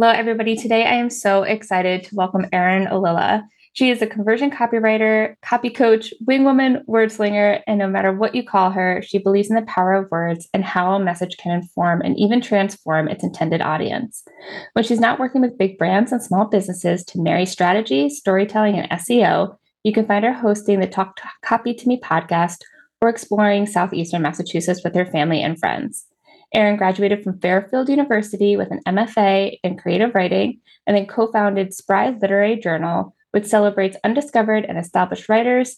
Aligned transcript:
Hello, 0.00 0.12
everybody. 0.12 0.56
Today 0.56 0.86
I 0.86 0.94
am 0.94 1.10
so 1.10 1.42
excited 1.42 2.04
to 2.04 2.14
welcome 2.14 2.46
Erin 2.54 2.86
Ollila. 2.86 3.42
She 3.74 3.90
is 3.90 4.00
a 4.00 4.06
conversion 4.06 4.50
copywriter, 4.50 5.34
copy 5.42 5.68
coach, 5.68 6.14
wingwoman, 6.24 6.86
wordslinger, 6.86 7.60
and 7.66 7.78
no 7.78 7.86
matter 7.86 8.10
what 8.10 8.34
you 8.34 8.42
call 8.42 8.70
her, 8.70 9.02
she 9.02 9.18
believes 9.18 9.50
in 9.50 9.56
the 9.56 9.62
power 9.66 9.92
of 9.92 10.10
words 10.10 10.48
and 10.54 10.64
how 10.64 10.94
a 10.94 11.04
message 11.04 11.36
can 11.36 11.52
inform 11.52 12.00
and 12.00 12.18
even 12.18 12.40
transform 12.40 13.08
its 13.08 13.22
intended 13.22 13.60
audience. 13.60 14.24
When 14.72 14.86
she's 14.86 15.00
not 15.00 15.20
working 15.20 15.42
with 15.42 15.58
big 15.58 15.76
brands 15.76 16.12
and 16.12 16.22
small 16.22 16.46
businesses 16.46 17.04
to 17.04 17.20
marry 17.20 17.44
strategy, 17.44 18.08
storytelling, 18.08 18.78
and 18.78 18.90
SEO, 19.02 19.54
you 19.84 19.92
can 19.92 20.06
find 20.06 20.24
her 20.24 20.32
hosting 20.32 20.80
the 20.80 20.86
Talk 20.86 21.20
Copy 21.42 21.74
to 21.74 21.86
Me 21.86 22.00
podcast 22.00 22.62
or 23.02 23.10
exploring 23.10 23.66
Southeastern 23.66 24.22
Massachusetts 24.22 24.82
with 24.82 24.94
her 24.94 25.04
family 25.04 25.42
and 25.42 25.58
friends. 25.58 26.06
Erin 26.52 26.76
graduated 26.76 27.22
from 27.22 27.38
Fairfield 27.38 27.88
University 27.88 28.56
with 28.56 28.70
an 28.70 28.80
MFA 28.86 29.58
in 29.62 29.76
creative 29.76 30.14
writing 30.14 30.60
and 30.86 30.96
then 30.96 31.06
co 31.06 31.30
founded 31.30 31.72
Spry 31.72 32.10
Literary 32.10 32.56
Journal, 32.56 33.14
which 33.30 33.46
celebrates 33.46 33.96
undiscovered 34.02 34.64
and 34.64 34.76
established 34.76 35.28
writers, 35.28 35.76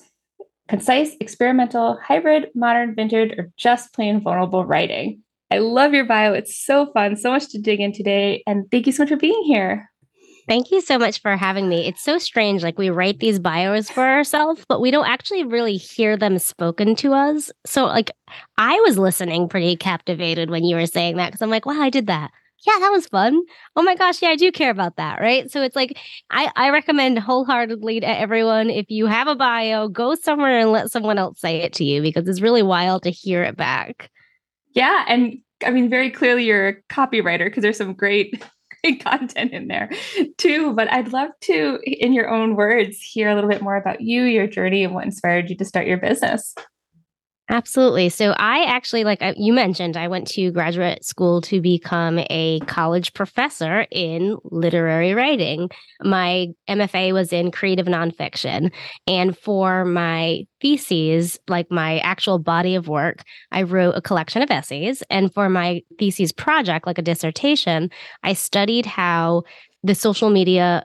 concise, 0.68 1.14
experimental, 1.20 1.98
hybrid, 2.02 2.48
modern, 2.54 2.94
vintage, 2.94 3.32
or 3.38 3.50
just 3.56 3.92
plain 3.92 4.22
vulnerable 4.22 4.64
writing. 4.64 5.22
I 5.50 5.58
love 5.58 5.92
your 5.92 6.06
bio. 6.06 6.32
It's 6.32 6.56
so 6.64 6.90
fun, 6.92 7.16
so 7.16 7.30
much 7.30 7.50
to 7.50 7.60
dig 7.60 7.80
in 7.80 7.92
today. 7.92 8.42
And 8.46 8.70
thank 8.70 8.86
you 8.86 8.92
so 8.92 9.02
much 9.02 9.10
for 9.10 9.16
being 9.16 9.42
here. 9.44 9.91
Thank 10.48 10.70
you 10.70 10.80
so 10.80 10.98
much 10.98 11.20
for 11.20 11.36
having 11.36 11.68
me. 11.68 11.86
It's 11.86 12.02
so 12.02 12.18
strange. 12.18 12.62
Like 12.62 12.78
we 12.78 12.90
write 12.90 13.20
these 13.20 13.38
bios 13.38 13.90
for 13.90 14.02
ourselves, 14.02 14.64
but 14.68 14.80
we 14.80 14.90
don't 14.90 15.06
actually 15.06 15.44
really 15.44 15.76
hear 15.76 16.16
them 16.16 16.38
spoken 16.38 16.96
to 16.96 17.12
us. 17.12 17.50
So, 17.64 17.86
like, 17.86 18.10
I 18.58 18.78
was 18.80 18.98
listening 18.98 19.48
pretty 19.48 19.76
captivated 19.76 20.50
when 20.50 20.64
you 20.64 20.76
were 20.76 20.86
saying 20.86 21.16
that 21.16 21.28
because 21.28 21.42
I'm 21.42 21.50
like, 21.50 21.66
wow, 21.66 21.80
I 21.80 21.90
did 21.90 22.06
that 22.08 22.30
yeah, 22.66 22.78
that 22.78 22.90
was 22.90 23.06
fun. 23.08 23.42
Oh 23.74 23.82
my 23.82 23.96
gosh, 23.96 24.22
yeah, 24.22 24.28
I 24.28 24.36
do 24.36 24.52
care 24.52 24.70
about 24.70 24.96
that, 24.96 25.20
right? 25.20 25.50
So 25.50 25.62
it's 25.62 25.74
like 25.74 25.98
I, 26.30 26.50
I 26.54 26.70
recommend 26.70 27.18
wholeheartedly 27.18 28.00
to 28.00 28.08
everyone 28.08 28.70
if 28.70 28.86
you 28.88 29.06
have 29.06 29.26
a 29.26 29.34
bio, 29.34 29.88
go 29.88 30.14
somewhere 30.14 30.60
and 30.60 30.70
let 30.70 30.90
someone 30.90 31.18
else 31.18 31.40
say 31.40 31.62
it 31.62 31.72
to 31.74 31.84
you 31.84 32.02
because 32.02 32.28
it's 32.28 32.40
really 32.40 32.62
wild 32.62 33.02
to 33.02 33.10
hear 33.10 33.42
it 33.42 33.56
back. 33.56 34.10
Yeah, 34.74 35.04
and 35.08 35.38
I 35.64 35.70
mean, 35.70 35.90
very 35.90 36.10
clearly 36.10 36.44
you're 36.44 36.68
a 36.68 36.82
copywriter 36.84 37.46
because 37.46 37.62
there's 37.62 37.78
some 37.78 37.94
great 37.94 38.42
great 38.82 39.04
content 39.04 39.52
in 39.52 39.68
there 39.68 39.90
too. 40.38 40.72
But 40.74 40.90
I'd 40.92 41.12
love 41.12 41.30
to, 41.42 41.78
in 41.84 42.12
your 42.12 42.28
own 42.28 42.56
words, 42.56 43.00
hear 43.00 43.30
a 43.30 43.34
little 43.34 43.50
bit 43.50 43.62
more 43.62 43.76
about 43.76 44.00
you, 44.00 44.22
your 44.24 44.46
journey, 44.46 44.84
and 44.84 44.94
what 44.94 45.04
inspired 45.04 45.50
you 45.50 45.56
to 45.56 45.64
start 45.64 45.86
your 45.86 45.98
business. 45.98 46.54
Absolutely. 47.52 48.08
So 48.08 48.30
I 48.38 48.64
actually, 48.64 49.04
like 49.04 49.22
you 49.36 49.52
mentioned, 49.52 49.94
I 49.94 50.08
went 50.08 50.26
to 50.28 50.50
graduate 50.52 51.04
school 51.04 51.42
to 51.42 51.60
become 51.60 52.18
a 52.30 52.60
college 52.60 53.12
professor 53.12 53.86
in 53.90 54.38
literary 54.44 55.12
writing. 55.12 55.68
My 56.02 56.46
MFA 56.66 57.12
was 57.12 57.30
in 57.30 57.50
creative 57.50 57.84
nonfiction. 57.84 58.72
And 59.06 59.36
for 59.36 59.84
my 59.84 60.44
theses, 60.62 61.38
like 61.46 61.70
my 61.70 61.98
actual 61.98 62.38
body 62.38 62.74
of 62.74 62.88
work, 62.88 63.22
I 63.50 63.64
wrote 63.64 63.96
a 63.96 64.00
collection 64.00 64.40
of 64.40 64.50
essays. 64.50 65.02
And 65.10 65.32
for 65.34 65.50
my 65.50 65.82
thesis 65.98 66.32
project, 66.32 66.86
like 66.86 66.96
a 66.96 67.02
dissertation, 67.02 67.90
I 68.22 68.32
studied 68.32 68.86
how 68.86 69.42
the 69.82 69.94
social 69.94 70.30
media 70.30 70.84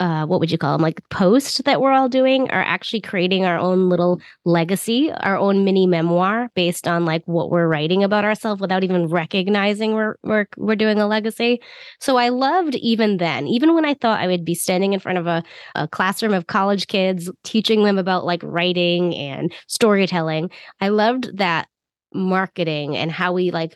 uh, 0.00 0.24
what 0.26 0.38
would 0.38 0.50
you 0.50 0.58
call 0.58 0.72
them 0.72 0.82
like 0.82 1.00
posts 1.08 1.60
that 1.64 1.80
we're 1.80 1.92
all 1.92 2.08
doing 2.08 2.50
are 2.50 2.62
actually 2.62 3.00
creating 3.00 3.44
our 3.44 3.58
own 3.58 3.88
little 3.88 4.20
legacy 4.44 5.10
our 5.12 5.36
own 5.36 5.64
mini 5.64 5.86
memoir 5.86 6.50
based 6.54 6.86
on 6.86 7.04
like 7.04 7.22
what 7.26 7.50
we're 7.50 7.66
writing 7.66 8.04
about 8.04 8.24
ourselves 8.24 8.60
without 8.60 8.84
even 8.84 9.08
recognizing 9.08 9.94
we're, 9.94 10.16
we're 10.22 10.46
we're 10.56 10.76
doing 10.76 10.98
a 10.98 11.06
legacy. 11.06 11.60
So 12.00 12.16
i 12.16 12.28
loved 12.28 12.74
even 12.76 13.16
then 13.16 13.46
even 13.46 13.74
when 13.74 13.84
i 13.84 13.94
thought 13.94 14.20
i 14.20 14.26
would 14.26 14.44
be 14.44 14.54
standing 14.54 14.92
in 14.92 15.00
front 15.00 15.18
of 15.18 15.26
a, 15.26 15.42
a 15.74 15.88
classroom 15.88 16.34
of 16.34 16.46
college 16.46 16.86
kids 16.86 17.30
teaching 17.42 17.82
them 17.82 17.98
about 17.98 18.24
like 18.24 18.42
writing 18.42 19.14
and 19.14 19.52
storytelling 19.66 20.50
i 20.80 20.88
loved 20.88 21.36
that 21.38 21.68
marketing 22.14 22.96
and 22.96 23.10
how 23.10 23.32
we 23.32 23.50
like 23.50 23.74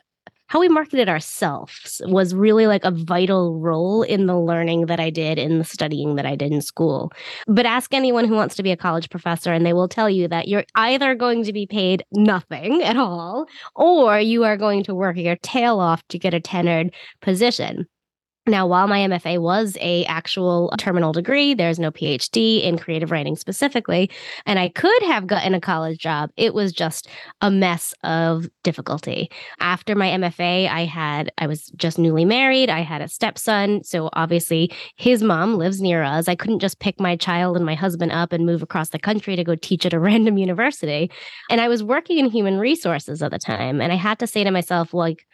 how 0.53 0.61
we 0.61 0.69
marketed 0.69 1.09
ourselves 1.09 2.03
was 2.05 2.35
really 2.35 2.67
like 2.67 2.85
a 2.85 2.91
vital 2.91 3.59
role 3.59 4.03
in 4.03 4.27
the 4.27 4.39
learning 4.39 4.85
that 4.85 5.01
I 5.01 5.09
did 5.09 5.39
in 5.39 5.57
the 5.57 5.65
studying 5.65 6.17
that 6.17 6.27
I 6.27 6.37
did 6.37 6.53
in 6.53 6.61
school. 6.61 7.11
But 7.47 7.65
ask 7.65 7.95
anyone 7.95 8.27
who 8.27 8.35
wants 8.35 8.55
to 8.57 8.63
be 8.63 8.71
a 8.71 8.77
college 8.77 9.09
professor, 9.09 9.51
and 9.51 9.65
they 9.65 9.73
will 9.73 9.89
tell 9.89 10.11
you 10.11 10.29
that 10.29 10.49
you're 10.49 10.67
either 10.75 11.15
going 11.15 11.43
to 11.45 11.55
be 11.55 11.67
paid 11.67 12.05
nothing 12.13 12.83
at 12.83 12.99
all, 12.99 13.47
or 13.77 14.21
you 14.21 14.45
are 14.45 14.59
going 14.59 14.85
to 14.85 14.95
work 14.95 15.17
your 15.17 15.37
tail 15.37 15.81
off 15.81 16.07
to 16.09 16.19
get 16.19 16.35
a 16.35 16.41
tenured 16.41 16.93
position. 17.23 17.87
Now, 18.45 18.67
while 18.67 18.89
my 18.89 18.99
MFA 18.99 19.41
was 19.41 19.77
a 19.81 20.05
actual 20.07 20.73
terminal 20.77 21.13
degree, 21.13 21.55
there's 21.55 21.79
no 21.79 21.93
PhD 21.93 22.61
in 22.65 22.77
creative 22.77 23.13
writing 23.13 23.37
specifically, 23.37 24.11
and 24.47 24.59
I 24.59 24.69
could 24.69 25.03
have 25.05 25.29
gotten 25.29 25.55
a 25.55 25.61
college 25.61 26.01
job. 26.01 26.31
It 26.37 26.53
was 26.53 26.73
just 26.73 27.09
a 27.41 27.53
mess 27.53 27.95
of 28.03 28.49
difficulty. 28.65 29.31
After 29.61 29.95
my 29.95 30.09
MFA, 30.09 30.69
I 30.69 30.87
had 30.87 31.31
I 31.39 31.47
was 31.47 31.67
just 31.77 32.01
newly 32.01 32.25
married. 32.25 32.69
I 32.69 32.81
had 32.81 33.01
a 33.01 33.07
stepson, 33.07 33.85
so 33.85 34.11
obviously 34.15 34.73
his 34.97 35.23
mom 35.23 35.55
lives 35.55 35.81
near 35.81 36.03
us. 36.03 36.27
I 36.27 36.35
couldn't 36.35 36.59
just 36.59 36.81
pick 36.81 36.99
my 36.99 37.15
child 37.15 37.57
and 37.57 37.65
my 37.65 37.77
husband 37.77 38.11
up 38.11 38.33
and 38.33 38.45
move 38.45 38.63
across 38.63 38.89
the 38.89 38.99
country 38.99 39.37
to 39.37 39.45
go 39.45 39.55
teach 39.55 39.87
at 39.87 39.95
a 39.95 40.01
random 40.13 40.37
university. 40.37 41.13
And 41.49 41.61
I 41.61 41.69
was 41.69 41.85
working 41.85 42.19
in 42.19 42.29
human 42.29 42.59
resources 42.59 43.23
at 43.23 43.31
the 43.31 43.39
time, 43.39 43.81
and 43.81 43.93
I 43.93 43.97
had 43.97 44.19
to 44.19 44.27
say 44.27 44.43
to 44.43 44.51
myself, 44.51 44.93
like 44.93 45.27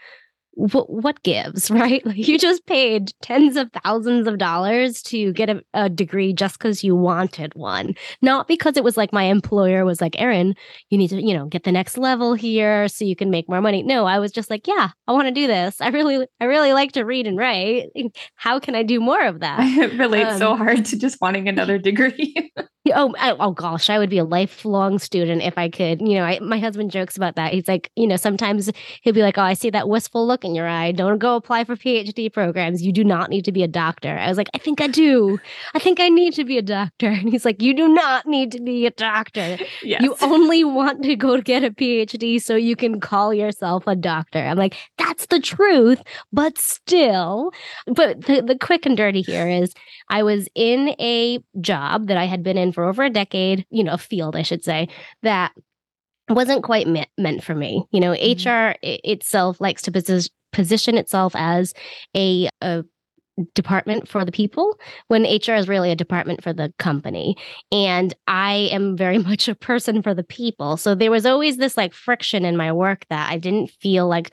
what, 0.58 0.90
what 0.90 1.22
gives, 1.22 1.70
right? 1.70 2.04
Like 2.04 2.16
you 2.16 2.38
just 2.38 2.66
paid 2.66 3.12
tens 3.22 3.56
of 3.56 3.70
thousands 3.84 4.26
of 4.26 4.38
dollars 4.38 5.02
to 5.04 5.32
get 5.32 5.48
a, 5.48 5.62
a 5.72 5.88
degree 5.88 6.32
just 6.32 6.58
because 6.58 6.82
you 6.82 6.96
wanted 6.96 7.54
one, 7.54 7.94
not 8.20 8.48
because 8.48 8.76
it 8.76 8.84
was 8.84 8.96
like 8.96 9.12
my 9.12 9.24
employer 9.24 9.84
was 9.84 10.00
like, 10.00 10.20
Erin, 10.20 10.54
you 10.90 10.98
need 10.98 11.08
to, 11.08 11.22
you 11.22 11.32
know, 11.32 11.46
get 11.46 11.62
the 11.62 11.72
next 11.72 11.96
level 11.96 12.34
here 12.34 12.88
so 12.88 13.04
you 13.04 13.14
can 13.14 13.30
make 13.30 13.48
more 13.48 13.60
money. 13.60 13.82
No, 13.82 14.04
I 14.06 14.18
was 14.18 14.32
just 14.32 14.50
like, 14.50 14.66
yeah, 14.66 14.90
I 15.06 15.12
want 15.12 15.28
to 15.28 15.32
do 15.32 15.46
this. 15.46 15.80
I 15.80 15.88
really, 15.88 16.26
I 16.40 16.44
really 16.44 16.72
like 16.72 16.92
to 16.92 17.04
read 17.04 17.26
and 17.26 17.38
write. 17.38 17.86
How 18.34 18.58
can 18.58 18.74
I 18.74 18.82
do 18.82 19.00
more 19.00 19.24
of 19.24 19.40
that? 19.40 19.60
It 19.78 19.96
relates 19.96 20.32
um, 20.32 20.38
so 20.38 20.56
hard 20.56 20.84
to 20.86 20.98
just 20.98 21.20
wanting 21.20 21.48
another 21.48 21.78
degree. 21.78 22.52
Oh, 22.94 23.14
oh, 23.20 23.36
oh 23.40 23.50
gosh, 23.52 23.90
I 23.90 23.98
would 23.98 24.10
be 24.10 24.18
a 24.18 24.24
lifelong 24.24 24.98
student 24.98 25.42
if 25.42 25.56
I 25.56 25.68
could. 25.68 26.00
You 26.00 26.14
know, 26.14 26.24
I, 26.24 26.38
my 26.40 26.58
husband 26.58 26.90
jokes 26.90 27.16
about 27.16 27.36
that. 27.36 27.52
He's 27.52 27.68
like, 27.68 27.90
you 27.96 28.06
know, 28.06 28.16
sometimes 28.16 28.70
he'll 29.02 29.12
be 29.12 29.22
like, 29.22 29.38
oh, 29.38 29.42
I 29.42 29.54
see 29.54 29.70
that 29.70 29.88
wistful 29.88 30.26
look 30.26 30.44
in 30.44 30.54
your 30.54 30.66
eye. 30.66 30.92
Don't 30.92 31.18
go 31.18 31.36
apply 31.36 31.64
for 31.64 31.76
PhD 31.76 32.32
programs. 32.32 32.82
You 32.82 32.92
do 32.92 33.04
not 33.04 33.30
need 33.30 33.44
to 33.44 33.52
be 33.52 33.62
a 33.62 33.68
doctor. 33.68 34.18
I 34.18 34.28
was 34.28 34.36
like, 34.36 34.50
I 34.54 34.58
think 34.58 34.80
I 34.80 34.86
do. 34.86 35.38
I 35.74 35.78
think 35.78 36.00
I 36.00 36.08
need 36.08 36.34
to 36.34 36.44
be 36.44 36.58
a 36.58 36.62
doctor. 36.62 37.08
And 37.18 37.30
he's 37.30 37.44
like, 37.44 37.60
you 37.60 37.74
do 37.74 37.88
not 37.88 38.26
need 38.26 38.52
to 38.52 38.60
be 38.60 38.86
a 38.86 38.92
doctor. 38.92 39.58
Yes. 39.82 40.02
You 40.02 40.14
only 40.22 40.62
want 40.62 41.02
to 41.02 41.16
go 41.16 41.40
get 41.40 41.64
a 41.64 41.70
PhD 41.70 42.40
so 42.40 42.54
you 42.54 42.76
can 42.76 43.00
call 43.00 43.34
yourself 43.34 43.86
a 43.86 43.96
doctor. 43.96 44.38
I'm 44.38 44.56
like, 44.56 44.76
that's 44.98 45.26
the 45.26 45.40
truth, 45.40 46.00
but 46.32 46.56
still. 46.58 47.50
But 47.86 48.26
the, 48.26 48.40
the 48.42 48.56
quick 48.56 48.86
and 48.86 48.96
dirty 48.96 49.22
here 49.22 49.48
is 49.48 49.74
I 50.10 50.22
was 50.22 50.48
in 50.54 50.94
a 51.00 51.38
job 51.60 52.06
that 52.08 52.16
I 52.16 52.24
had 52.24 52.42
been 52.42 52.56
in 52.56 52.72
for 52.78 52.84
over 52.84 53.02
a 53.02 53.10
decade, 53.10 53.66
you 53.70 53.82
know, 53.82 53.94
a 53.94 53.98
field, 53.98 54.36
I 54.36 54.42
should 54.42 54.62
say, 54.62 54.86
that 55.24 55.50
wasn't 56.28 56.62
quite 56.62 56.86
meant, 56.86 57.08
meant 57.18 57.42
for 57.42 57.52
me. 57.52 57.84
You 57.90 57.98
know, 57.98 58.12
mm-hmm. 58.12 58.48
HR 58.48 58.76
itself 58.84 59.60
likes 59.60 59.82
to 59.82 59.90
position 59.90 60.32
position 60.52 60.96
itself 60.96 61.34
as 61.34 61.74
a, 62.16 62.48
a 62.60 62.84
department 63.54 64.08
for 64.08 64.24
the 64.24 64.30
people 64.30 64.78
when 65.08 65.24
HR 65.24 65.54
is 65.54 65.66
really 65.66 65.90
a 65.90 65.96
department 65.96 66.40
for 66.40 66.52
the 66.52 66.72
company. 66.78 67.36
And 67.72 68.14
I 68.28 68.68
am 68.70 68.96
very 68.96 69.18
much 69.30 69.48
a 69.48 69.56
person 69.56 70.00
for 70.00 70.14
the 70.14 70.22
people. 70.22 70.76
So 70.76 70.94
there 70.94 71.10
was 71.10 71.26
always 71.26 71.56
this 71.56 71.76
like 71.76 71.92
friction 71.92 72.44
in 72.44 72.56
my 72.56 72.70
work 72.70 73.06
that 73.10 73.28
I 73.28 73.38
didn't 73.38 73.72
feel 73.80 74.06
like 74.06 74.32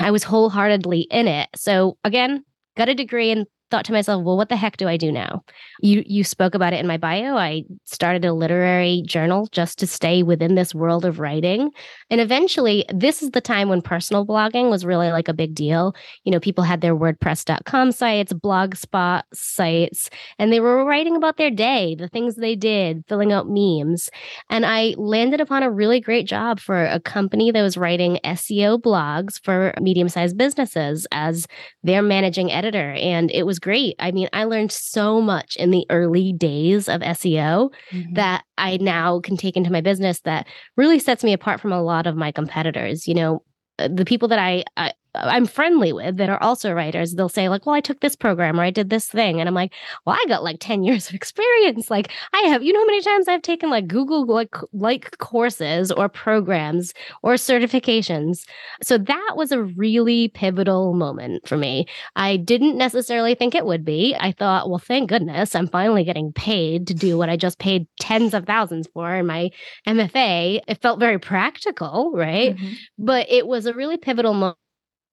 I 0.00 0.10
was 0.10 0.22
wholeheartedly 0.22 1.02
in 1.10 1.28
it. 1.28 1.50
So 1.54 1.98
again, 2.02 2.46
got 2.78 2.88
a 2.88 2.94
degree 2.94 3.30
in 3.30 3.44
thought 3.72 3.86
to 3.86 3.92
myself, 3.92 4.22
well, 4.22 4.36
what 4.36 4.50
the 4.50 4.56
heck 4.56 4.76
do 4.76 4.86
I 4.86 4.98
do 4.98 5.10
now? 5.10 5.42
You 5.80 6.04
you 6.06 6.22
spoke 6.22 6.54
about 6.54 6.74
it 6.74 6.80
in 6.80 6.86
my 6.86 6.98
bio. 6.98 7.36
I 7.36 7.64
started 7.84 8.24
a 8.24 8.34
literary 8.34 9.02
journal 9.06 9.48
just 9.50 9.78
to 9.78 9.86
stay 9.86 10.22
within 10.22 10.54
this 10.54 10.74
world 10.74 11.06
of 11.06 11.18
writing. 11.18 11.70
And 12.10 12.20
eventually, 12.20 12.84
this 12.92 13.22
is 13.22 13.30
the 13.30 13.40
time 13.40 13.70
when 13.70 13.80
personal 13.80 14.26
blogging 14.26 14.68
was 14.68 14.84
really 14.84 15.10
like 15.10 15.28
a 15.28 15.32
big 15.34 15.54
deal. 15.54 15.94
You 16.24 16.32
know, 16.32 16.38
people 16.38 16.64
had 16.64 16.82
their 16.82 16.94
WordPress.com 16.94 17.92
sites, 17.92 18.34
blogspot 18.34 19.22
sites, 19.32 20.10
and 20.38 20.52
they 20.52 20.60
were 20.60 20.84
writing 20.84 21.16
about 21.16 21.38
their 21.38 21.50
day, 21.50 21.94
the 21.94 22.08
things 22.08 22.36
they 22.36 22.54
did, 22.54 23.04
filling 23.08 23.32
out 23.32 23.46
memes. 23.48 24.10
And 24.50 24.66
I 24.66 24.94
landed 24.98 25.40
upon 25.40 25.62
a 25.62 25.70
really 25.70 25.98
great 25.98 26.26
job 26.26 26.60
for 26.60 26.84
a 26.84 27.00
company 27.00 27.50
that 27.50 27.62
was 27.62 27.78
writing 27.78 28.18
SEO 28.22 28.78
blogs 28.78 29.42
for 29.42 29.72
medium-sized 29.80 30.36
businesses 30.36 31.06
as 31.10 31.46
their 31.82 32.02
managing 32.02 32.52
editor. 32.52 32.92
And 32.92 33.30
it 33.30 33.46
was 33.46 33.58
great. 33.62 33.96
I 33.98 34.10
mean, 34.10 34.28
I 34.32 34.44
learned 34.44 34.72
so 34.72 35.20
much 35.20 35.56
in 35.56 35.70
the 35.70 35.86
early 35.88 36.32
days 36.32 36.88
of 36.88 37.00
SEO 37.00 37.72
mm-hmm. 37.90 38.14
that 38.14 38.44
I 38.58 38.76
now 38.76 39.20
can 39.20 39.36
take 39.36 39.56
into 39.56 39.72
my 39.72 39.80
business 39.80 40.20
that 40.20 40.46
really 40.76 40.98
sets 40.98 41.24
me 41.24 41.32
apart 41.32 41.60
from 41.60 41.72
a 41.72 41.82
lot 41.82 42.06
of 42.06 42.16
my 42.16 42.32
competitors. 42.32 43.08
You 43.08 43.14
know, 43.14 43.42
uh, 43.78 43.88
the 43.88 44.04
people 44.04 44.28
that 44.28 44.38
I, 44.38 44.64
I 44.76 44.92
I'm 45.14 45.46
friendly 45.46 45.92
with 45.92 46.16
that 46.16 46.30
are 46.30 46.42
also 46.42 46.72
writers, 46.72 47.14
they'll 47.14 47.28
say, 47.28 47.48
like, 47.48 47.66
well, 47.66 47.74
I 47.74 47.80
took 47.80 48.00
this 48.00 48.16
program 48.16 48.58
or 48.58 48.62
I 48.62 48.70
did 48.70 48.90
this 48.90 49.06
thing. 49.06 49.40
And 49.40 49.48
I'm 49.48 49.54
like, 49.54 49.72
well, 50.06 50.16
I 50.18 50.24
got 50.28 50.42
like 50.42 50.56
10 50.60 50.82
years 50.84 51.08
of 51.08 51.14
experience. 51.14 51.90
Like, 51.90 52.10
I 52.32 52.40
have, 52.48 52.62
you 52.62 52.72
know 52.72 52.80
how 52.80 52.86
many 52.86 53.02
times 53.02 53.28
I've 53.28 53.42
taken 53.42 53.70
like 53.70 53.86
Google 53.86 54.26
like 54.26 54.54
like 54.72 55.16
courses 55.18 55.90
or 55.92 56.08
programs 56.08 56.94
or 57.22 57.34
certifications. 57.34 58.44
So 58.82 58.98
that 58.98 59.32
was 59.36 59.52
a 59.52 59.62
really 59.62 60.28
pivotal 60.28 60.94
moment 60.94 61.46
for 61.46 61.56
me. 61.56 61.86
I 62.16 62.36
didn't 62.36 62.76
necessarily 62.76 63.34
think 63.34 63.54
it 63.54 63.66
would 63.66 63.84
be. 63.84 64.16
I 64.18 64.32
thought, 64.32 64.68
well, 64.68 64.78
thank 64.78 65.08
goodness 65.08 65.54
I'm 65.54 65.68
finally 65.68 66.04
getting 66.04 66.32
paid 66.32 66.86
to 66.86 66.94
do 66.94 67.18
what 67.18 67.28
I 67.28 67.36
just 67.36 67.58
paid 67.58 67.86
tens 68.00 68.34
of 68.34 68.46
thousands 68.46 68.88
for 68.94 69.14
in 69.14 69.26
my 69.26 69.50
MFA. 69.86 70.60
It 70.66 70.80
felt 70.80 71.00
very 71.00 71.18
practical, 71.18 72.12
right? 72.14 72.56
Mm-hmm. 72.56 72.72
But 72.98 73.30
it 73.30 73.46
was 73.46 73.66
a 73.66 73.74
really 73.74 73.96
pivotal 73.96 74.34
moment 74.34 74.56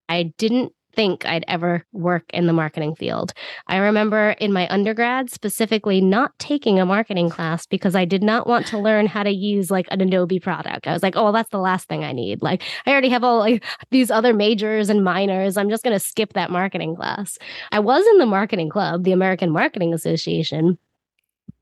I 0.10 0.34
didn't 0.38 0.74
think 0.94 1.26
I'd 1.26 1.46
ever 1.48 1.86
work 1.94 2.24
in 2.34 2.48
the 2.48 2.54
marketing 2.54 2.96
field. 2.96 3.34
I 3.68 3.78
remember 3.78 4.32
in 4.32 4.52
my 4.52 4.68
undergrad 4.70 5.30
specifically 5.30 6.02
not 6.02 6.38
taking 6.40 6.80
a 6.80 6.86
marketing 6.86 7.30
class 7.30 7.66
because 7.66 7.96
I 7.96 8.06
did 8.06 8.24
not 8.24 8.48
want 8.48 8.66
to 8.68 8.80
learn 8.80 9.06
how 9.06 9.24
to 9.24 9.30
use 9.30 9.72
like 9.72 9.88
an 9.92 10.02
Adobe 10.02 10.40
product. 10.40 10.88
I 10.88 10.94
was 10.94 11.04
like, 11.04 11.16
oh, 11.16 11.26
well, 11.26 11.32
that's 11.32 11.52
the 11.52 11.60
last 11.60 11.88
thing 11.88 12.04
I 12.04 12.12
need. 12.12 12.42
Like 12.42 12.64
I 12.86 12.92
already 12.92 13.10
have 13.10 13.24
all 13.24 13.40
like 13.40 13.64
these 13.92 14.12
other 14.12 14.34
majors 14.34 14.90
and 14.90 15.04
minors. 15.04 15.58
I'm 15.58 15.70
just 15.70 15.84
going 15.84 15.96
to 15.96 16.04
skip 16.04 16.34
that 16.34 16.52
marketing 16.52 16.96
class. 16.96 17.38
I 17.72 17.80
was 17.80 18.06
in 18.08 18.18
the 18.18 18.26
marketing 18.26 18.70
club, 18.70 19.04
the 19.04 19.12
American 19.12 19.52
Marketing 19.52 19.94
Association, 19.94 20.78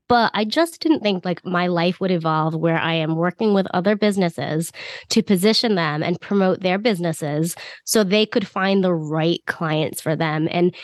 but 0.08 0.30
I 0.34 0.44
just 0.44 0.80
didn't 0.80 1.02
think 1.02 1.24
like 1.24 1.44
my 1.44 1.66
life 1.66 2.00
would 2.00 2.10
evolve 2.10 2.54
where 2.54 2.78
I 2.78 2.94
am 2.94 3.16
working 3.16 3.54
with 3.54 3.66
other 3.74 3.96
businesses 3.96 4.72
to 5.10 5.22
position 5.22 5.74
them 5.74 6.02
and 6.02 6.20
promote 6.20 6.60
their 6.60 6.78
businesses 6.78 7.54
so 7.84 8.02
they 8.02 8.26
could 8.26 8.46
find 8.46 8.82
the 8.82 8.94
right 8.94 9.40
clients 9.46 10.00
for 10.00 10.16
them. 10.16 10.48
And 10.50 10.74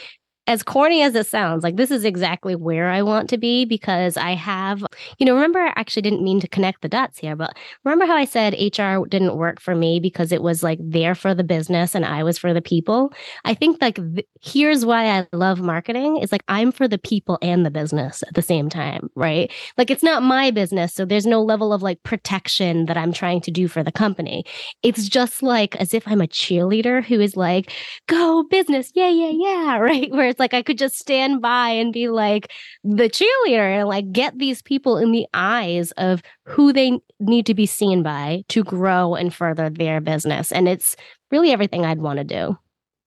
as 0.47 0.63
corny 0.63 1.03
as 1.03 1.15
it 1.15 1.27
sounds, 1.27 1.65
like 1.65 1.77
this 1.77 1.91
is 1.91 2.05
exactly 2.05 2.55
where 2.55 2.91
I 2.91 3.01
want 3.03 3.31
to 3.31 3.39
be 3.39 3.65
because 3.65 4.17
I 4.19 4.33
have, 4.35 4.85
you 5.19 5.25
know, 5.25 5.35
remember, 5.35 5.61
I 5.61 5.73
actually 5.77 6.03
didn't 6.03 6.23
mean 6.23 6.39
to 6.41 6.49
connect 6.49 6.83
the 6.83 6.89
dots 6.89 7.19
here, 7.19 7.35
but 7.35 7.57
remember 7.85 8.05
how 8.05 8.15
I 8.15 8.27
said 8.27 8.55
HR 8.55 9.07
didn't 9.07 9.37
work 9.37 9.59
for 9.59 9.75
me 9.75 10.01
because 10.01 10.33
it 10.33 10.43
was 10.43 10.63
like 10.63 10.79
there 10.83 11.15
for 11.15 11.35
the 11.35 11.45
business 11.45 11.95
and 11.95 12.05
I 12.05 12.23
was 12.23 12.37
for 12.37 12.53
the 12.53 12.61
people? 12.61 13.11
I 13.47 13.55
think 13.55 13.79
like 13.81 13.97
th- 13.97 14.27
here's 14.43 14.85
why 14.85 15.07
I 15.19 15.27
love 15.33 15.61
marketing 15.63 16.19
is 16.19 16.31
like 16.31 16.45
I'm 16.49 16.73
for 16.73 16.87
the 16.89 16.99
people 16.99 17.39
and 17.41 17.65
the 17.65 17.71
business 17.71 18.23
at 18.23 18.35
the 18.35 18.43
same 18.43 18.69
time, 18.69 19.09
right? 19.15 19.51
Like 19.79 19.91
it's 19.91 20.03
not 20.03 20.23
my 20.23 20.51
business. 20.51 20.93
So 20.93 21.07
there's 21.07 21.27
no 21.27 21.43
level 21.43 21.73
of 21.73 21.83
like 21.83 22.03
protection 22.03 22.85
that 22.87 22.99
I'm 22.99 23.13
trying 23.15 23.41
to 23.43 23.51
do 23.51 23.67
for 23.67 23.83
the 23.83 23.93
company. 23.93 24.45
It's 24.83 25.09
just 25.09 25.43
like 25.43 25.75
as 25.77 25.95
if 25.95 26.07
I'm 26.07 26.21
a 26.21 26.27
cheerleader 26.27 27.03
who 27.03 27.19
is 27.21 27.35
like, 27.37 27.73
go 28.07 28.43
business. 28.51 28.91
Yeah, 28.95 29.09
yeah, 29.11 29.31
yeah. 29.33 29.79
Right. 29.85 30.11
Where 30.11 30.34
it's 30.35 30.41
like 30.41 30.53
I 30.53 30.63
could 30.63 30.79
just 30.79 30.99
stand 30.99 31.41
by 31.41 31.69
and 31.69 31.93
be 31.93 32.09
like 32.09 32.51
the 32.83 33.09
cheerleader 33.09 33.79
and 33.79 33.89
like 33.89 34.11
get 34.11 34.37
these 34.37 34.63
people 34.63 34.99
in 34.99 35.13
the 35.13 35.29
eyes 35.33 35.93
of 35.93 36.23
who 36.45 36.73
they 36.73 36.99
need 37.21 37.47
to 37.47 37.55
be 37.55 37.67
seen 37.67 38.03
by 38.03 38.43
to 38.49 38.65
grow 38.65 39.15
and 39.15 39.33
further 39.33 39.71
their 39.71 40.01
business. 40.01 40.51
And 40.51 40.67
it's 40.67 40.97
really 41.31 41.53
everything 41.53 41.85
I'd 41.85 42.01
want 42.01 42.19
to 42.19 42.25
do. 42.25 42.59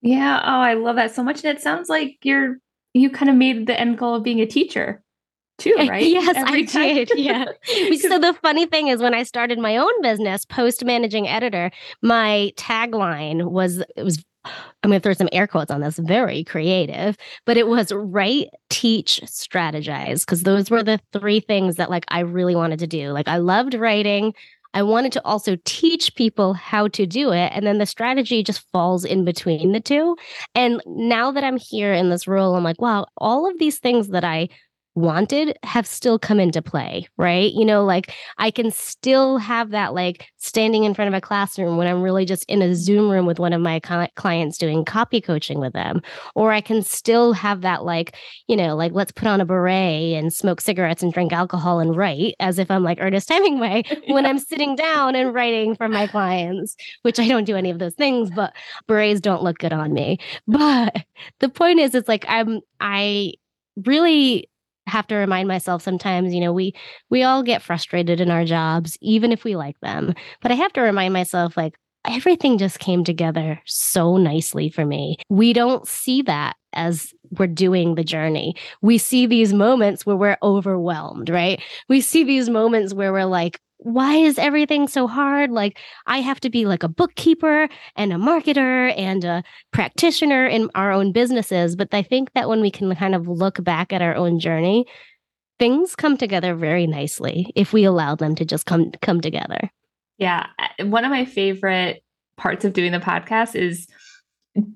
Yeah. 0.02 0.40
Oh, 0.42 0.62
I 0.62 0.76
love 0.76 0.96
that 0.96 1.14
so 1.14 1.22
much. 1.22 1.44
And 1.44 1.58
it 1.58 1.62
sounds 1.62 1.90
like 1.90 2.18
you're 2.24 2.60
you 2.94 3.10
kind 3.10 3.30
of 3.30 3.36
made 3.36 3.68
the 3.68 3.78
end 3.78 3.98
goal 3.98 4.16
of 4.16 4.24
being 4.24 4.40
a 4.40 4.46
teacher 4.46 5.04
too, 5.58 5.76
right? 5.78 6.08
yes, 6.08 6.34
Every 6.34 6.62
I 6.62 6.66
time. 6.66 6.96
did. 6.96 7.12
Yeah. 7.18 7.46
so 7.98 8.20
the 8.20 8.38
funny 8.42 8.68
thing 8.68 8.88
is 8.88 9.02
when 9.02 9.14
I 9.14 9.24
started 9.24 9.60
my 9.60 9.76
own 9.76 10.02
business, 10.02 10.46
post 10.46 10.86
managing 10.86 11.28
editor, 11.28 11.72
my 12.02 12.54
tagline 12.56 13.52
was 13.52 13.84
it 13.98 14.04
was 14.04 14.24
I'm 14.84 14.90
going 14.90 15.00
to 15.00 15.04
throw 15.04 15.14
some 15.14 15.30
air 15.32 15.48
quotes 15.48 15.72
on 15.72 15.82
this, 15.82 15.98
very 15.98 16.44
creative, 16.44 17.18
but 17.46 17.58
it 17.58 17.68
was 17.68 17.92
write, 17.92 18.50
teach, 18.70 19.20
strategize, 19.26 20.22
because 20.22 20.44
those 20.44 20.70
were 20.70 20.84
the 20.84 21.00
three 21.14 21.40
things 21.40 21.76
that 21.76 21.90
like 21.90 22.06
I 22.10 22.20
really 22.20 22.56
wanted 22.56 22.80
to 22.80 22.88
do. 22.88 23.10
Like 23.10 23.28
I 23.28 23.38
loved 23.38 23.74
writing. 23.74 24.34
I 24.74 24.84
wanted 24.84 25.12
to 25.14 25.26
also 25.26 25.58
teach 25.66 26.14
people 26.16 26.54
how 26.54 26.88
to 26.90 27.06
do 27.08 27.32
it. 27.32 27.52
And 27.54 27.66
then 27.66 27.80
the 27.80 27.86
strategy 27.86 28.44
just 28.44 28.70
falls 28.72 29.06
in 29.06 29.26
between 29.26 29.72
the 29.72 29.80
two. 29.80 30.16
And 30.54 30.82
now 30.86 31.32
that 31.32 31.44
I'm 31.44 31.58
here 31.58 31.94
in 31.94 32.10
this 32.10 32.28
role, 32.28 32.56
I'm 32.56 32.64
like, 32.64 32.80
wow, 32.80 33.08
all 33.18 33.50
of 33.50 33.58
these 33.58 33.80
things 33.80 34.10
that 34.10 34.24
I 34.24 34.50
wanted 34.98 35.56
have 35.62 35.86
still 35.86 36.18
come 36.18 36.40
into 36.40 36.60
play, 36.60 37.08
right? 37.18 37.54
You 37.54 37.64
know, 37.64 37.86
like 37.86 38.16
I 38.40 38.50
can 38.50 38.72
still 38.72 39.38
have 39.38 39.70
that 39.70 39.94
like 39.94 40.26
standing 40.38 40.86
in 40.86 40.96
front 40.96 41.08
of 41.08 41.14
a 41.14 41.22
classroom 41.22 41.78
when 41.78 41.86
I'm 41.86 42.02
really 42.02 42.26
just 42.26 42.44
in 42.46 42.64
a 42.64 42.74
Zoom 42.74 43.12
room 43.12 43.28
with 43.28 43.38
one 43.38 43.54
of 43.54 43.62
my 43.62 43.80
clients 44.16 44.58
doing 44.58 44.84
copy 44.84 45.22
coaching 45.22 45.60
with 45.60 45.74
them. 45.74 46.02
Or 46.34 46.52
I 46.52 46.62
can 46.62 46.82
still 46.82 47.34
have 47.34 47.62
that 47.62 47.86
like, 47.86 48.16
you 48.48 48.58
know, 48.58 48.76
like 48.76 48.92
let's 48.92 49.12
put 49.12 49.28
on 49.28 49.40
a 49.40 49.46
beret 49.46 50.16
and 50.16 50.34
smoke 50.34 50.62
cigarettes 50.62 51.04
and 51.04 51.14
drink 51.14 51.32
alcohol 51.32 51.80
and 51.80 51.96
write 51.96 52.34
as 52.40 52.58
if 52.58 52.72
I'm 52.72 52.84
like 52.84 52.98
Ernest 53.00 53.30
Hemingway 53.30 53.84
yeah. 53.86 53.98
when 54.16 54.26
I'm 54.26 54.40
sitting 54.40 54.76
down 54.76 55.16
and 55.16 55.32
writing 55.32 55.76
for 55.76 55.88
my 55.88 56.08
clients, 56.08 56.76
which 57.04 57.20
I 57.20 57.28
don't 57.28 57.46
do 57.46 57.56
any 57.56 57.70
of 57.70 57.78
those 57.78 57.94
things, 57.94 58.32
but 58.36 58.52
berets 58.88 59.22
don't 59.22 59.44
look 59.44 59.60
good 59.60 59.74
on 59.74 59.94
me. 59.94 60.18
But 60.48 60.96
the 61.40 61.50
point 61.50 61.80
is, 61.80 61.94
it's 61.94 62.08
like 62.08 62.26
I'm, 62.28 62.62
I 62.80 63.34
really 63.86 64.50
have 64.88 65.07
to 65.07 65.16
remind 65.16 65.48
myself 65.48 65.81
sometimes 65.81 66.34
you 66.34 66.42
know 66.42 66.54
we 66.54 66.74
we 67.10 67.24
all 67.24 67.44
get 67.44 67.62
frustrated 67.62 68.19
in 68.19 68.31
our 68.31 68.45
jobs 68.45 68.98
even 69.01 69.31
if 69.31 69.44
we 69.44 69.56
like 69.56 69.80
them. 69.81 70.13
But 70.42 70.51
i 70.51 70.56
have 70.56 70.74
to 70.74 70.81
remind 70.81 71.13
myself 71.13 71.57
like 71.57 71.75
everything 72.06 72.57
just 72.57 72.80
came 72.80 73.04
together 73.04 73.60
so 73.66 74.18
nicely 74.18 74.69
for 74.69 74.86
me. 74.86 75.18
We 75.30 75.54
don't 75.54 75.88
see 75.88 76.22
that 76.24 76.56
as 76.73 77.14
we're 77.38 77.47
doing 77.47 77.95
the 77.95 78.04
journey. 78.04 78.56
We 78.81 78.97
see 78.97 79.26
these 79.26 79.54
moments 79.54 80.06
where 80.06 80.16
we're 80.16 80.38
overwhelmed 80.42 81.30
right? 81.30 81.62
We 81.90 82.02
see 82.02 82.23
these 82.23 82.50
moments 82.50 82.94
where 82.94 83.12
we're 83.12 83.26
like 83.26 83.59
why 83.80 84.16
is 84.16 84.40
everything 84.40 84.88
so 84.88 85.07
hard? 85.07 85.52
Like, 85.52 85.80
I 86.07 86.19
have 86.19 86.40
to 86.42 86.50
be 86.50 86.66
like 86.66 86.84
a 86.84 86.88
bookkeeper 86.88 87.69
and 87.96 88.12
a 88.12 88.16
marketer 88.16 88.94
and 88.98 89.24
a 89.24 89.44
practitioner 89.72 90.48
in 90.48 90.69
our 90.76 90.92
own 90.92 91.12
businesses. 91.12 91.76
But 91.76 91.94
I 91.94 92.02
think 92.02 92.34
that 92.34 92.50
when 92.50 92.62
we 92.62 92.72
can 92.72 92.94
kind 92.96 93.16
of 93.16 93.28
look 93.28 93.64
back 93.64 93.94
at 93.94 94.02
our 94.02 94.16
own 94.16 94.40
journey, 94.40 94.86
things 95.60 95.96
come 95.96 96.18
together 96.18 96.56
very 96.56 96.88
nicely 96.88 97.52
if 97.56 97.74
we 97.74 97.84
allow 97.84 98.16
them 98.16 98.36
to 98.36 98.46
just 98.46 98.66
come 98.66 98.92
come 99.02 99.22
together. 99.22 99.69
Yeah, 100.18 100.48
one 100.80 101.06
of 101.06 101.12
my 101.12 101.26
favorite 101.26 102.04
parts 102.38 102.66
of 102.66 102.74
doing 102.74 102.92
the 102.92 103.00
podcast 103.00 103.56
is 103.56 103.88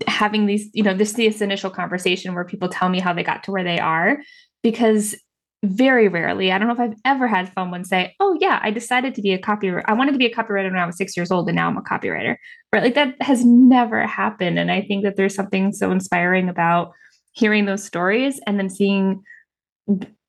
having 0.07 0.45
these, 0.45 0.69
you 0.73 0.83
know, 0.83 0.93
this 0.93 1.13
this 1.13 1.41
initial 1.41 1.71
conversation 1.71 2.35
where 2.35 2.45
people 2.45 2.69
tell 2.69 2.89
me 2.89 2.99
how 2.99 3.13
they 3.13 3.23
got 3.23 3.43
to 3.43 3.51
where 3.51 3.63
they 3.63 3.79
are 3.79 4.19
because 4.61 5.15
very 5.63 6.07
rarely. 6.07 6.51
I 6.51 6.57
don't 6.57 6.67
know 6.67 6.73
if 6.73 6.79
I've 6.79 6.97
ever 7.05 7.27
had 7.27 7.51
someone 7.53 7.85
say, 7.85 8.15
"Oh 8.19 8.37
yeah, 8.39 8.59
I 8.63 8.71
decided 8.71 9.13
to 9.15 9.21
be 9.21 9.31
a 9.31 9.39
copywriter. 9.39 9.83
I 9.85 9.93
wanted 9.93 10.13
to 10.13 10.17
be 10.17 10.25
a 10.25 10.33
copywriter 10.33 10.71
when 10.71 10.79
I 10.79 10.85
was 10.85 10.97
six 10.97 11.15
years 11.15 11.31
old, 11.31 11.47
and 11.47 11.55
now 11.55 11.67
I'm 11.67 11.77
a 11.77 11.81
copywriter." 11.81 12.35
Right? 12.73 12.83
Like 12.83 12.95
that 12.95 13.21
has 13.21 13.45
never 13.45 14.05
happened, 14.05 14.57
and 14.57 14.71
I 14.71 14.81
think 14.81 15.03
that 15.03 15.17
there's 15.17 15.35
something 15.35 15.71
so 15.71 15.91
inspiring 15.91 16.49
about 16.49 16.93
hearing 17.33 17.65
those 17.65 17.83
stories 17.83 18.39
and 18.45 18.59
then 18.59 18.69
seeing 18.69 19.21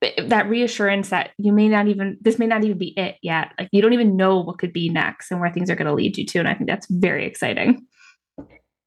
eh, 0.01 0.11
that 0.27 0.47
reassurance 0.47 1.09
that 1.09 1.31
you 1.37 1.51
may 1.51 1.67
not 1.67 1.87
even 1.87 2.17
this 2.21 2.37
may 2.37 2.47
not 2.47 2.63
even 2.63 2.77
be 2.77 2.97
it 2.97 3.15
yet. 3.23 3.53
Like 3.59 3.69
you 3.71 3.81
don't 3.81 3.93
even 3.93 4.15
know 4.15 4.39
what 4.39 4.59
could 4.59 4.73
be 4.73 4.89
next 4.89 5.31
and 5.31 5.39
where 5.39 5.51
things 5.51 5.69
are 5.69 5.75
going 5.75 5.87
to 5.87 5.93
lead 5.93 6.17
you 6.17 6.25
to, 6.27 6.39
and 6.39 6.47
I 6.47 6.53
think 6.53 6.69
that's 6.69 6.87
very 6.89 7.25
exciting. 7.25 7.87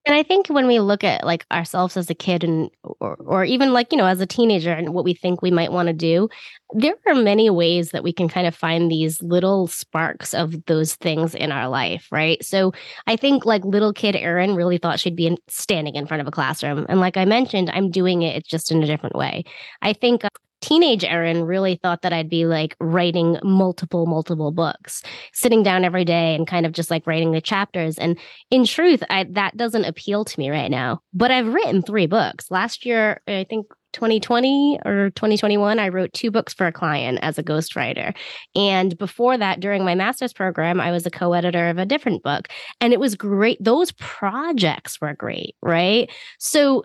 And 0.06 0.14
I 0.14 0.22
think 0.22 0.46
when 0.46 0.68
we 0.68 0.78
look 0.78 1.02
at 1.02 1.25
like 1.25 1.44
ourselves 1.50 1.96
as 1.96 2.08
a 2.08 2.14
kid 2.14 2.44
and 2.44 2.70
or, 3.00 3.16
or 3.16 3.44
even 3.44 3.72
like, 3.72 3.90
you 3.90 3.98
know, 3.98 4.06
as 4.06 4.20
a 4.20 4.26
teenager 4.26 4.72
and 4.72 4.94
what 4.94 5.04
we 5.04 5.14
think 5.14 5.42
we 5.42 5.50
might 5.50 5.72
want 5.72 5.88
to 5.88 5.92
do, 5.92 6.28
there 6.75 6.94
are 7.08 7.14
many 7.14 7.50
ways 7.50 7.90
that 7.90 8.04
we 8.04 8.12
can 8.12 8.28
kind 8.28 8.46
of 8.46 8.54
find 8.54 8.88
these 8.88 9.20
little 9.20 9.66
sparks 9.66 10.32
of 10.32 10.64
those 10.66 10.94
things 10.94 11.34
in 11.34 11.50
our 11.50 11.68
life, 11.68 12.06
right? 12.12 12.42
So 12.44 12.72
I 13.08 13.16
think 13.16 13.44
like 13.44 13.64
little 13.64 13.92
kid 13.92 14.14
Erin 14.14 14.54
really 14.54 14.78
thought 14.78 15.00
she'd 15.00 15.16
be 15.16 15.26
in, 15.26 15.38
standing 15.48 15.96
in 15.96 16.06
front 16.06 16.20
of 16.20 16.28
a 16.28 16.32
classroom. 16.32 16.86
And 16.88 17.00
like 17.00 17.16
I 17.16 17.25
mentioned, 17.25 17.70
I'm 17.75 17.90
doing 17.90 18.22
it, 18.22 18.36
it's 18.36 18.48
just 18.48 18.70
in 18.70 18.84
a 18.84 18.86
different 18.86 19.16
way. 19.16 19.42
I 19.82 19.92
think 19.92 20.22
teenage 20.66 21.04
Erin 21.04 21.44
really 21.44 21.78
thought 21.80 22.02
that 22.02 22.12
I'd 22.12 22.28
be 22.28 22.44
like 22.44 22.75
writing 22.80 23.38
multiple, 23.44 24.06
multiple 24.06 24.50
books, 24.50 25.02
sitting 25.32 25.62
down 25.62 25.85
every 25.85 26.04
day 26.04 26.35
and 26.35 26.46
kind 26.46 26.66
of 26.66 26.73
just 26.73 26.90
like 26.90 27.06
writing 27.06 27.30
the 27.30 27.40
chapters. 27.40 27.99
And 27.99 28.18
in 28.50 28.64
truth, 28.64 29.02
I, 29.08 29.26
that 29.30 29.56
doesn't 29.56 29.85
appeal 29.85 30.25
to 30.25 30.40
me 30.40 30.50
right 30.50 30.70
now. 30.70 31.02
But 31.14 31.30
I've 31.30 31.52
written 31.54 31.82
three 31.82 32.06
books. 32.06 32.50
Last 32.50 32.85
year, 32.85 33.20
I 33.28 33.46
think 33.49 33.66
2020 33.92 34.80
or 34.85 35.11
2021, 35.11 35.78
I 35.78 35.88
wrote 35.88 36.12
two 36.12 36.32
books 36.32 36.52
for 36.52 36.66
a 36.66 36.73
client 36.73 37.20
as 37.23 37.38
a 37.38 37.44
ghostwriter. 37.44 38.14
And 38.56 38.99
before 38.99 39.38
that, 39.38 39.61
during 39.61 39.85
my 39.85 39.94
master's 39.94 40.32
program, 40.32 40.80
I 40.80 40.90
was 40.90 41.06
a 41.06 41.11
co 41.11 41.32
editor 41.32 41.68
of 41.68 41.78
a 41.78 41.87
different 41.87 42.25
book. 42.25 42.49
And 42.80 42.92
it 42.92 42.99
was 42.99 43.14
great. 43.14 43.62
Those 43.62 43.92
projects 43.92 45.00
were 45.00 45.14
great, 45.14 45.54
right? 45.62 46.11
So 46.38 46.85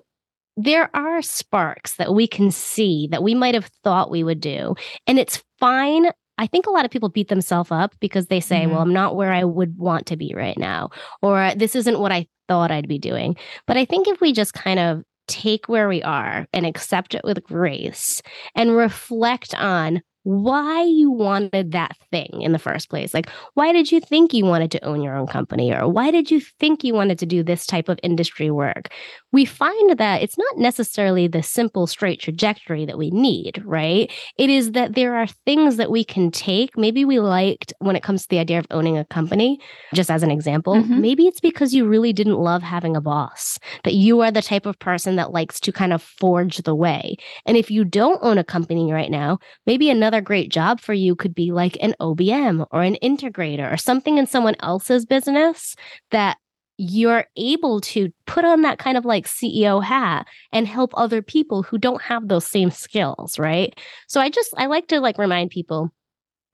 there 0.57 0.89
are 0.95 1.21
sparks 1.21 1.95
that 1.95 2.13
we 2.13 2.27
can 2.27 2.51
see 2.51 3.07
that 3.11 3.23
we 3.23 3.33
might 3.33 3.55
have 3.55 3.69
thought 3.83 4.11
we 4.11 4.23
would 4.23 4.41
do. 4.41 4.75
And 5.07 5.17
it's 5.17 5.43
fine. 5.59 6.07
I 6.37 6.47
think 6.47 6.65
a 6.65 6.71
lot 6.71 6.85
of 6.85 6.91
people 6.91 7.09
beat 7.09 7.29
themselves 7.29 7.71
up 7.71 7.93
because 7.99 8.27
they 8.27 8.39
say, 8.39 8.61
mm-hmm. 8.61 8.71
well, 8.71 8.81
I'm 8.81 8.93
not 8.93 9.15
where 9.15 9.31
I 9.31 9.43
would 9.43 9.77
want 9.77 10.07
to 10.07 10.17
be 10.17 10.33
right 10.35 10.57
now, 10.57 10.89
or 11.21 11.53
this 11.55 11.75
isn't 11.75 11.99
what 11.99 12.11
I 12.11 12.27
thought 12.47 12.71
I'd 12.71 12.87
be 12.87 12.99
doing. 12.99 13.35
But 13.67 13.77
I 13.77 13.85
think 13.85 14.07
if 14.07 14.19
we 14.21 14.33
just 14.33 14.53
kind 14.53 14.79
of 14.79 15.03
take 15.27 15.69
where 15.69 15.87
we 15.87 16.01
are 16.03 16.47
and 16.51 16.65
accept 16.65 17.15
it 17.15 17.23
with 17.23 17.43
grace 17.43 18.21
and 18.55 18.75
reflect 18.75 19.55
on 19.55 20.01
why 20.23 20.83
you 20.83 21.09
wanted 21.09 21.71
that 21.71 21.97
thing 22.11 22.41
in 22.41 22.51
the 22.51 22.59
first 22.59 22.89
place. 22.89 23.13
Like, 23.13 23.29
why 23.55 23.71
did 23.71 23.91
you 23.91 23.99
think 23.99 24.33
you 24.33 24.45
wanted 24.45 24.69
to 24.71 24.85
own 24.85 25.01
your 25.01 25.15
own 25.15 25.25
company? 25.25 25.73
Or 25.73 25.87
why 25.87 26.11
did 26.11 26.29
you 26.29 26.39
think 26.39 26.83
you 26.83 26.93
wanted 26.93 27.17
to 27.19 27.25
do 27.25 27.41
this 27.41 27.65
type 27.65 27.89
of 27.89 27.99
industry 28.03 28.51
work? 28.51 28.89
We 29.31 29.45
find 29.45 29.97
that 29.97 30.21
it's 30.21 30.37
not 30.37 30.57
necessarily 30.57 31.27
the 31.27 31.41
simple, 31.41 31.87
straight 31.87 32.19
trajectory 32.19 32.85
that 32.85 32.97
we 32.97 33.09
need, 33.11 33.61
right? 33.65 34.11
It 34.37 34.49
is 34.49 34.73
that 34.73 34.93
there 34.93 35.15
are 35.15 35.27
things 35.27 35.77
that 35.77 35.91
we 35.91 36.03
can 36.03 36.31
take. 36.31 36.77
Maybe 36.77 37.03
we 37.03 37.19
liked 37.19 37.73
when 37.79 37.95
it 37.95 38.03
comes 38.03 38.23
to 38.23 38.29
the 38.29 38.39
idea 38.39 38.59
of 38.59 38.67
owning 38.69 38.97
a 38.97 39.05
company, 39.05 39.59
just 39.93 40.11
as 40.11 40.23
an 40.23 40.31
example, 40.31 40.75
mm-hmm. 40.75 41.01
maybe 41.01 41.25
it's 41.25 41.39
because 41.39 41.73
you 41.73 41.87
really 41.87 42.13
didn't 42.13 42.39
love 42.39 42.61
having 42.61 42.95
a 42.95 43.01
boss, 43.01 43.57
that 43.83 43.95
you 43.95 44.21
are 44.21 44.31
the 44.31 44.41
type 44.41 44.65
of 44.65 44.77
person 44.79 45.15
that 45.15 45.31
likes 45.31 45.59
to 45.61 45.71
kind 45.71 45.93
of 45.93 46.01
forge 46.01 46.57
the 46.57 46.75
way. 46.75 47.15
And 47.45 47.57
if 47.57 47.71
you 47.71 47.83
don't 47.83 48.19
own 48.21 48.37
a 48.37 48.43
company 48.43 48.93
right 48.93 49.09
now, 49.09 49.39
maybe 49.65 49.89
another 49.89 50.11
another 50.11 50.21
great 50.21 50.51
job 50.51 50.81
for 50.81 50.93
you 50.93 51.15
could 51.15 51.33
be 51.33 51.51
like 51.51 51.77
an 51.81 51.95
OBM 52.01 52.65
or 52.71 52.81
an 52.81 52.97
integrator 53.01 53.71
or 53.71 53.77
something 53.77 54.17
in 54.17 54.27
someone 54.27 54.55
else's 54.59 55.05
business 55.05 55.75
that 56.11 56.37
you're 56.81 57.27
able 57.37 57.79
to 57.79 58.11
put 58.25 58.43
on 58.43 58.63
that 58.63 58.79
kind 58.79 58.97
of 58.97 59.05
like 59.05 59.27
CEO 59.27 59.83
hat 59.83 60.25
and 60.51 60.67
help 60.67 60.91
other 60.95 61.21
people 61.21 61.61
who 61.61 61.77
don't 61.77 62.01
have 62.01 62.27
those 62.27 62.47
same 62.47 62.71
skills, 62.71 63.37
right? 63.37 63.79
So 64.07 64.19
I 64.19 64.31
just 64.31 64.51
I 64.57 64.65
like 64.65 64.87
to 64.87 64.99
like 64.99 65.19
remind 65.19 65.51
people 65.51 65.91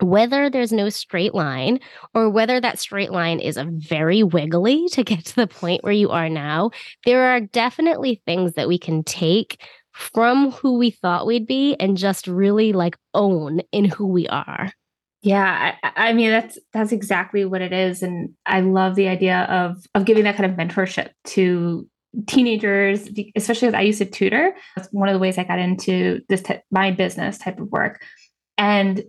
whether 0.01 0.49
there's 0.49 0.73
no 0.73 0.89
straight 0.89 1.33
line 1.33 1.79
or 2.13 2.29
whether 2.29 2.59
that 2.59 2.77
straight 2.77 3.11
line 3.11 3.39
is 3.39 3.55
a 3.55 3.63
very 3.63 4.21
wiggly 4.21 4.87
to 4.91 5.01
get 5.01 5.23
to 5.23 5.35
the 5.37 5.47
point 5.47 5.81
where 5.85 5.93
you 5.93 6.09
are 6.09 6.27
now, 6.27 6.71
there 7.05 7.29
are 7.29 7.39
definitely 7.39 8.21
things 8.25 8.53
that 8.53 8.67
we 8.67 8.77
can 8.77 9.03
take 9.03 9.63
from 9.93 10.51
who 10.51 10.77
we 10.77 10.91
thought 10.91 11.25
we'd 11.25 11.47
be 11.47 11.73
and 11.79 11.95
just 11.95 12.27
really 12.27 12.73
like 12.73 12.97
own 13.13 13.61
in 13.71 13.85
who 13.85 14.07
we 14.07 14.27
are. 14.27 14.73
Yeah, 15.27 15.73
I, 15.83 15.91
I, 16.09 16.13
mean 16.13 16.29
that's 16.29 16.57
that's 16.71 16.93
exactly 16.93 17.43
what 17.43 17.61
it 17.61 17.73
is, 17.73 18.01
and 18.01 18.29
I 18.45 18.61
love 18.61 18.95
the 18.95 19.09
idea 19.09 19.41
of 19.49 19.75
of 19.93 20.05
giving 20.05 20.23
that 20.23 20.37
kind 20.37 20.49
of 20.49 20.57
mentorship 20.57 21.09
to 21.25 21.85
teenagers, 22.27 23.09
especially 23.35 23.67
as 23.67 23.73
I 23.73 23.81
used 23.81 23.97
to 23.97 24.05
tutor. 24.05 24.55
That's 24.77 24.87
one 24.93 25.09
of 25.09 25.13
the 25.13 25.19
ways 25.19 25.37
I 25.37 25.43
got 25.43 25.59
into 25.59 26.21
this 26.29 26.43
t- 26.43 26.61
my 26.71 26.91
business 26.91 27.37
type 27.39 27.59
of 27.59 27.67
work, 27.73 28.01
and 28.57 29.03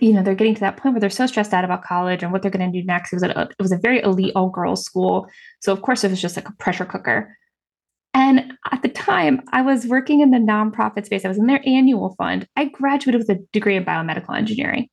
you 0.00 0.12
know 0.12 0.22
they're 0.22 0.36
getting 0.36 0.54
to 0.54 0.60
that 0.60 0.76
point 0.76 0.94
where 0.94 1.00
they're 1.00 1.10
so 1.10 1.26
stressed 1.26 1.52
out 1.52 1.64
about 1.64 1.82
college 1.82 2.22
and 2.22 2.30
what 2.30 2.42
they're 2.42 2.50
going 2.52 2.70
to 2.72 2.80
do 2.80 2.86
next. 2.86 3.12
It 3.12 3.16
was 3.16 3.22
a, 3.24 3.40
it 3.40 3.56
was 3.58 3.72
a 3.72 3.76
very 3.76 4.00
elite 4.02 4.34
all 4.36 4.50
girls 4.50 4.84
school, 4.84 5.26
so 5.62 5.72
of 5.72 5.82
course 5.82 6.04
it 6.04 6.12
was 6.12 6.22
just 6.22 6.36
like 6.36 6.48
a 6.48 6.54
pressure 6.60 6.84
cooker. 6.84 7.36
And 8.14 8.52
at 8.70 8.82
the 8.82 8.88
time, 8.88 9.42
I 9.50 9.62
was 9.62 9.84
working 9.88 10.20
in 10.20 10.30
the 10.30 10.38
nonprofit 10.38 11.06
space. 11.06 11.24
I 11.24 11.28
was 11.28 11.38
in 11.38 11.48
their 11.48 11.60
annual 11.66 12.14
fund. 12.16 12.46
I 12.54 12.66
graduated 12.66 13.18
with 13.18 13.36
a 13.36 13.42
degree 13.52 13.74
in 13.74 13.84
biomedical 13.84 14.36
engineering. 14.36 14.88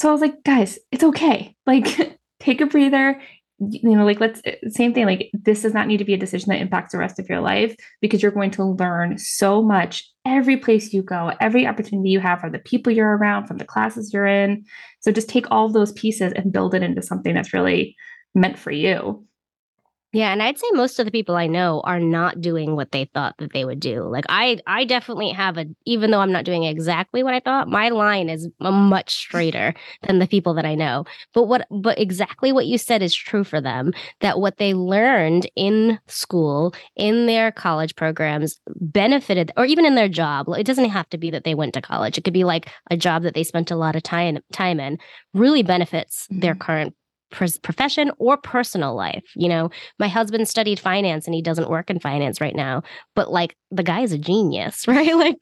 So 0.00 0.08
I 0.08 0.12
was 0.12 0.20
like, 0.20 0.44
guys, 0.44 0.78
it's 0.92 1.04
okay. 1.04 1.56
Like, 1.66 2.18
take 2.40 2.60
a 2.60 2.66
breather. 2.66 3.20
You 3.58 3.96
know, 3.96 4.04
like, 4.04 4.20
let's, 4.20 4.40
eh, 4.44 4.54
same 4.68 4.94
thing. 4.94 5.06
Like, 5.06 5.30
this 5.32 5.62
does 5.62 5.74
not 5.74 5.88
need 5.88 5.96
to 5.96 6.04
be 6.04 6.14
a 6.14 6.18
decision 6.18 6.50
that 6.50 6.60
impacts 6.60 6.92
the 6.92 6.98
rest 6.98 7.18
of 7.18 7.28
your 7.28 7.40
life 7.40 7.74
because 8.00 8.22
you're 8.22 8.30
going 8.30 8.52
to 8.52 8.64
learn 8.64 9.18
so 9.18 9.60
much 9.60 10.08
every 10.24 10.56
place 10.56 10.92
you 10.92 11.02
go, 11.02 11.32
every 11.40 11.66
opportunity 11.66 12.10
you 12.10 12.20
have 12.20 12.40
from 12.40 12.52
the 12.52 12.60
people 12.60 12.92
you're 12.92 13.16
around, 13.16 13.46
from 13.46 13.58
the 13.58 13.64
classes 13.64 14.12
you're 14.12 14.26
in. 14.26 14.64
So 15.00 15.10
just 15.10 15.28
take 15.28 15.50
all 15.50 15.68
those 15.68 15.92
pieces 15.92 16.32
and 16.36 16.52
build 16.52 16.74
it 16.74 16.84
into 16.84 17.02
something 17.02 17.34
that's 17.34 17.52
really 17.52 17.96
meant 18.34 18.58
for 18.58 18.70
you. 18.70 19.26
Yeah, 20.18 20.32
and 20.32 20.42
I'd 20.42 20.58
say 20.58 20.66
most 20.72 20.98
of 20.98 21.04
the 21.04 21.12
people 21.12 21.36
I 21.36 21.46
know 21.46 21.80
are 21.84 22.00
not 22.00 22.40
doing 22.40 22.74
what 22.74 22.90
they 22.90 23.04
thought 23.14 23.36
that 23.38 23.52
they 23.52 23.64
would 23.64 23.78
do. 23.78 24.02
Like 24.02 24.24
I 24.28 24.58
I 24.66 24.84
definitely 24.84 25.30
have 25.30 25.56
a 25.56 25.66
even 25.84 26.10
though 26.10 26.18
I'm 26.18 26.32
not 26.32 26.44
doing 26.44 26.64
exactly 26.64 27.22
what 27.22 27.34
I 27.34 27.40
thought, 27.40 27.68
my 27.68 27.90
line 27.90 28.28
is 28.28 28.48
much 28.58 29.14
straighter 29.14 29.74
than 30.08 30.18
the 30.18 30.26
people 30.26 30.54
that 30.54 30.66
I 30.66 30.74
know. 30.74 31.04
But 31.34 31.44
what 31.44 31.68
but 31.70 32.00
exactly 32.00 32.50
what 32.50 32.66
you 32.66 32.78
said 32.78 33.00
is 33.00 33.14
true 33.14 33.44
for 33.44 33.60
them 33.60 33.92
that 34.18 34.40
what 34.40 34.56
they 34.56 34.74
learned 34.74 35.48
in 35.54 36.00
school, 36.08 36.74
in 36.96 37.26
their 37.26 37.52
college 37.52 37.94
programs 37.94 38.58
benefited 38.80 39.52
or 39.56 39.66
even 39.66 39.84
in 39.84 39.94
their 39.94 40.08
job. 40.08 40.48
It 40.48 40.66
doesn't 40.66 40.90
have 40.90 41.08
to 41.10 41.18
be 41.18 41.30
that 41.30 41.44
they 41.44 41.54
went 41.54 41.74
to 41.74 41.80
college. 41.80 42.18
It 42.18 42.24
could 42.24 42.34
be 42.34 42.42
like 42.42 42.68
a 42.90 42.96
job 42.96 43.22
that 43.22 43.34
they 43.34 43.44
spent 43.44 43.70
a 43.70 43.76
lot 43.76 43.94
of 43.94 44.02
time 44.02 44.40
time 44.52 44.80
in 44.80 44.98
really 45.32 45.62
benefits 45.62 46.26
mm-hmm. 46.26 46.40
their 46.40 46.56
current 46.56 46.96
profession 47.30 48.10
or 48.18 48.36
personal 48.36 48.94
life. 48.94 49.24
You 49.34 49.48
know, 49.48 49.70
my 49.98 50.08
husband 50.08 50.48
studied 50.48 50.80
finance 50.80 51.26
and 51.26 51.34
he 51.34 51.42
doesn't 51.42 51.70
work 51.70 51.90
in 51.90 52.00
finance 52.00 52.40
right 52.40 52.54
now, 52.54 52.82
but 53.14 53.30
like 53.30 53.56
the 53.70 53.82
guy 53.82 54.00
is 54.00 54.12
a 54.12 54.18
genius, 54.18 54.88
right? 54.88 55.14
Like 55.14 55.36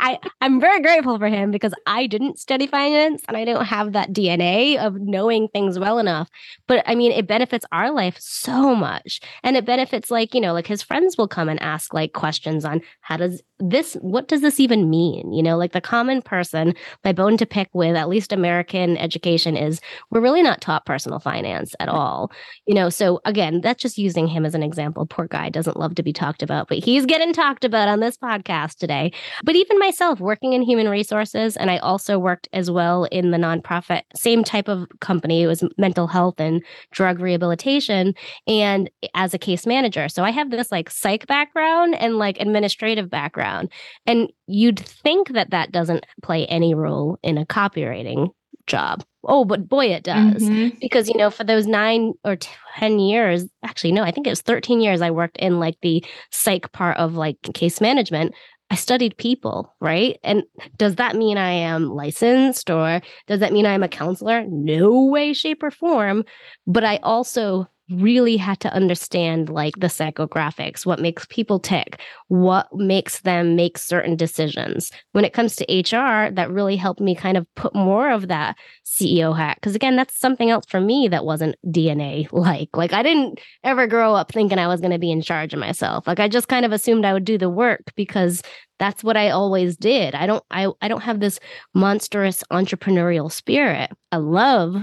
I 0.00 0.18
I'm 0.40 0.60
very 0.60 0.80
grateful 0.80 1.18
for 1.18 1.28
him 1.28 1.50
because 1.50 1.74
I 1.86 2.06
didn't 2.06 2.38
study 2.38 2.66
finance 2.66 3.22
and 3.28 3.36
I 3.36 3.44
don't 3.44 3.64
have 3.64 3.92
that 3.92 4.12
DNA 4.12 4.78
of 4.78 4.94
knowing 4.98 5.48
things 5.48 5.78
well 5.78 5.98
enough. 5.98 6.28
But 6.66 6.82
I 6.86 6.94
mean, 6.94 7.12
it 7.12 7.26
benefits 7.26 7.66
our 7.72 7.90
life 7.90 8.16
so 8.18 8.74
much. 8.74 9.20
And 9.42 9.56
it 9.56 9.66
benefits 9.66 10.10
like, 10.10 10.34
you 10.34 10.40
know, 10.40 10.52
like 10.52 10.66
his 10.66 10.82
friends 10.82 11.16
will 11.18 11.28
come 11.28 11.48
and 11.48 11.60
ask 11.62 11.92
like 11.92 12.12
questions 12.12 12.64
on 12.64 12.80
how 13.00 13.16
does 13.16 13.42
this 13.58 13.94
what 14.00 14.28
does 14.28 14.40
this 14.40 14.60
even 14.60 14.90
mean? 14.90 15.32
You 15.32 15.42
know, 15.42 15.56
like 15.56 15.72
the 15.72 15.80
common 15.80 16.22
person, 16.22 16.74
my 17.04 17.12
bone 17.12 17.36
to 17.38 17.46
pick 17.46 17.68
with 17.72 17.96
at 17.96 18.08
least 18.08 18.32
American 18.32 18.96
education 18.96 19.56
is 19.56 19.80
we're 20.10 20.20
really 20.20 20.42
not 20.42 20.60
taught 20.60 20.86
personal 20.86 21.18
finance 21.26 21.74
at 21.80 21.88
all. 21.88 22.30
You 22.66 22.74
know, 22.74 22.88
so 22.88 23.20
again, 23.24 23.60
that's 23.60 23.82
just 23.82 23.98
using 23.98 24.28
him 24.28 24.46
as 24.46 24.54
an 24.54 24.62
example. 24.62 25.06
Poor 25.06 25.26
guy 25.26 25.48
doesn't 25.48 25.76
love 25.76 25.96
to 25.96 26.04
be 26.04 26.12
talked 26.12 26.40
about, 26.40 26.68
but 26.68 26.78
he's 26.78 27.04
getting 27.04 27.32
talked 27.32 27.64
about 27.64 27.88
on 27.88 27.98
this 27.98 28.16
podcast 28.16 28.76
today. 28.76 29.12
But 29.42 29.56
even 29.56 29.76
myself 29.80 30.20
working 30.20 30.52
in 30.52 30.62
human 30.62 30.88
resources, 30.88 31.56
and 31.56 31.68
I 31.68 31.78
also 31.78 32.16
worked 32.16 32.48
as 32.52 32.70
well 32.70 33.04
in 33.06 33.32
the 33.32 33.38
nonprofit, 33.38 34.02
same 34.14 34.44
type 34.44 34.68
of 34.68 34.86
company. 35.00 35.42
It 35.42 35.48
was 35.48 35.64
mental 35.76 36.06
health 36.06 36.38
and 36.38 36.62
drug 36.92 37.18
rehabilitation, 37.18 38.14
and 38.46 38.88
as 39.14 39.34
a 39.34 39.38
case 39.38 39.66
manager. 39.66 40.08
So 40.08 40.22
I 40.22 40.30
have 40.30 40.52
this 40.52 40.70
like 40.70 40.90
psych 40.90 41.26
background 41.26 41.96
and 41.96 42.18
like 42.18 42.40
administrative 42.40 43.10
background. 43.10 43.72
And 44.06 44.30
you'd 44.46 44.78
think 44.78 45.32
that 45.32 45.50
that 45.50 45.72
doesn't 45.72 46.06
play 46.22 46.46
any 46.46 46.72
role 46.72 47.18
in 47.24 47.36
a 47.36 47.46
copywriting 47.46 48.30
job. 48.66 49.02
Oh, 49.26 49.44
but 49.44 49.68
boy, 49.68 49.86
it 49.86 50.04
does. 50.04 50.42
Mm-hmm. 50.42 50.78
Because, 50.80 51.08
you 51.08 51.16
know, 51.16 51.30
for 51.30 51.44
those 51.44 51.66
nine 51.66 52.14
or 52.24 52.36
10 52.78 52.98
years, 52.98 53.44
actually, 53.64 53.92
no, 53.92 54.02
I 54.02 54.10
think 54.10 54.26
it 54.26 54.30
was 54.30 54.42
13 54.42 54.80
years 54.80 55.02
I 55.02 55.10
worked 55.10 55.36
in 55.38 55.58
like 55.58 55.76
the 55.82 56.04
psych 56.30 56.70
part 56.72 56.96
of 56.96 57.14
like 57.14 57.36
case 57.54 57.80
management. 57.80 58.34
I 58.70 58.74
studied 58.74 59.16
people, 59.16 59.74
right? 59.80 60.18
And 60.24 60.42
does 60.76 60.96
that 60.96 61.14
mean 61.14 61.38
I 61.38 61.50
am 61.50 61.88
licensed 61.88 62.68
or 62.68 63.00
does 63.28 63.40
that 63.40 63.52
mean 63.52 63.66
I'm 63.66 63.84
a 63.84 63.88
counselor? 63.88 64.44
No 64.48 65.04
way, 65.04 65.32
shape, 65.32 65.62
or 65.62 65.70
form. 65.70 66.24
But 66.66 66.82
I 66.82 66.96
also 66.98 67.68
really 67.90 68.36
had 68.36 68.58
to 68.60 68.72
understand 68.72 69.48
like 69.48 69.74
the 69.78 69.86
psychographics, 69.86 70.84
what 70.84 70.98
makes 70.98 71.24
people 71.26 71.60
tick, 71.60 72.00
what 72.28 72.68
makes 72.74 73.20
them 73.20 73.54
make 73.54 73.78
certain 73.78 74.16
decisions. 74.16 74.90
When 75.12 75.24
it 75.24 75.32
comes 75.32 75.56
to 75.56 75.64
HR, 75.64 76.30
that 76.32 76.50
really 76.50 76.76
helped 76.76 77.00
me 77.00 77.14
kind 77.14 77.36
of 77.36 77.46
put 77.54 77.74
more 77.74 78.10
of 78.10 78.28
that 78.28 78.56
CEO 78.84 79.36
hat. 79.36 79.58
Cause 79.62 79.74
again, 79.74 79.96
that's 79.96 80.18
something 80.18 80.50
else 80.50 80.66
for 80.68 80.80
me 80.80 81.08
that 81.08 81.24
wasn't 81.24 81.56
DNA 81.66 82.26
like. 82.32 82.76
Like 82.76 82.92
I 82.92 83.02
didn't 83.02 83.40
ever 83.62 83.86
grow 83.86 84.14
up 84.14 84.32
thinking 84.32 84.58
I 84.58 84.68
was 84.68 84.80
going 84.80 84.92
to 84.92 84.98
be 84.98 85.10
in 85.10 85.22
charge 85.22 85.54
of 85.54 85.60
myself. 85.60 86.06
Like 86.06 86.20
I 86.20 86.28
just 86.28 86.48
kind 86.48 86.64
of 86.64 86.72
assumed 86.72 87.04
I 87.04 87.12
would 87.12 87.24
do 87.24 87.38
the 87.38 87.50
work 87.50 87.92
because 87.94 88.42
that's 88.78 89.04
what 89.04 89.16
I 89.16 89.30
always 89.30 89.76
did. 89.76 90.14
I 90.14 90.26
don't 90.26 90.44
I 90.50 90.70
I 90.82 90.88
don't 90.88 91.02
have 91.02 91.20
this 91.20 91.38
monstrous 91.74 92.42
entrepreneurial 92.52 93.30
spirit. 93.30 93.90
I 94.12 94.16
love 94.16 94.76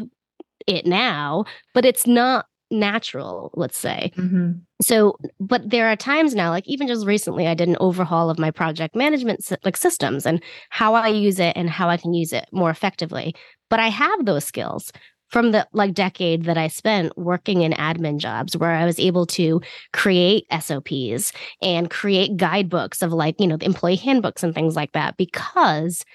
it 0.68 0.86
now, 0.86 1.46
but 1.74 1.86
it's 1.86 2.08
not 2.08 2.46
natural, 2.74 3.52
let's 3.56 3.78
say. 3.78 4.12
Mm-hmm. 4.18 4.52
So, 4.82 5.18
but 5.40 5.70
there 5.70 5.88
are 5.88 5.96
times 5.96 6.36
now, 6.36 6.50
like 6.50 6.68
even 6.68 6.88
just 6.88 7.06
recently, 7.06 7.48
I 7.48 7.54
did 7.54 7.70
an 7.70 7.78
overhaul 7.80 8.30
of 8.30 8.40
my 8.40 8.52
project 8.52 8.96
management 8.96 9.46
like 9.64 9.78
systems 9.78 10.26
and 10.26 10.44
how 10.70 10.94
I 10.94 11.08
use 11.08 11.40
it 11.40 11.56
and 11.56 11.70
how 11.70 11.90
I 11.90 11.98
can 11.98 12.14
use 12.14 12.34
it 12.34 12.48
more 12.52 12.70
effectively. 12.70 13.36
But 13.70 13.80
I 13.80 13.88
have 13.88 14.26
those 14.26 14.44
skills 14.44 14.92
from 15.30 15.52
the 15.52 15.68
like 15.74 15.96
decade 15.96 16.44
that 16.44 16.60
I 16.60 16.68
spent 16.68 17.18
working 17.18 17.64
in 17.64 17.72
admin 17.72 18.18
jobs 18.18 18.56
where 18.56 18.70
I 18.70 18.86
was 18.86 19.00
able 19.00 19.26
to 19.28 19.62
create 19.92 20.46
SOPs 20.52 21.34
and 21.60 21.90
create 21.90 22.38
guidebooks 22.38 23.02
of 23.02 23.12
like, 23.12 23.40
you 23.40 23.48
know, 23.48 23.58
the 23.58 23.66
employee 23.66 23.96
handbooks 23.96 24.44
and 24.44 24.54
things 24.54 24.76
like 24.76 24.92
that 24.92 25.18
because 25.18 26.06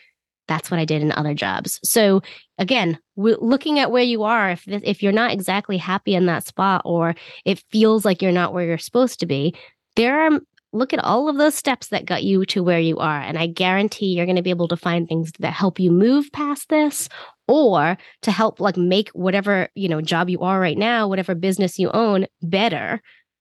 that's 0.49 0.71
what 0.71 0.81
I 0.81 0.85
did 0.85 1.03
in 1.03 1.13
other 1.13 1.35
jobs. 1.35 1.79
So 1.85 2.23
again, 2.59 2.99
looking 3.17 3.79
at 3.79 3.91
where 3.91 4.03
you 4.03 4.25
are, 4.25 4.51
if 4.51 4.65
if 4.67 5.03
you're 5.03 5.13
not 5.13 5.31
exactly 5.31 5.77
happy 5.77 6.15
in 6.15 6.27
that 6.27 6.47
spot, 6.47 6.83
or 6.85 7.15
it 7.45 7.63
feels 7.71 8.05
like 8.05 8.23
you're 8.23 8.33
not 8.33 8.53
where 8.53 8.65
you're 8.65 8.79
supposed 8.79 9.21
to 9.21 9.27
be, 9.27 9.55
there 9.95 10.21
are 10.21 10.41
look 10.73 10.93
at 10.93 11.03
all 11.03 11.29
of 11.29 11.39
those 11.39 11.55
steps 11.55 11.89
that 11.89 12.05
got 12.05 12.25
you 12.25 12.45
to 12.47 12.63
where 12.63 12.81
you 12.81 12.99
are, 12.99 13.21
and 13.21 13.39
I 13.39 13.47
guarantee 13.47 14.07
you're 14.07 14.27
going 14.27 14.37
to 14.37 14.43
be 14.43 14.51
able 14.51 14.69
to 14.69 14.77
find 14.77 15.07
things 15.07 15.33
that 15.39 15.53
help 15.53 15.79
you 15.79 15.91
move 15.91 16.31
past 16.33 16.69
this, 16.69 17.09
or 17.47 17.97
to 18.23 18.31
help 18.31 18.59
like 18.59 18.77
make 18.77 19.11
whatever 19.11 19.69
you 19.75 19.89
know 19.89 20.01
job 20.01 20.29
you 20.29 20.41
are 20.41 20.59
right 20.59 20.79
now, 20.79 21.07
whatever 21.07 21.35
business 21.35 21.79
you 21.79 21.91
own, 21.93 22.27
better 22.43 23.01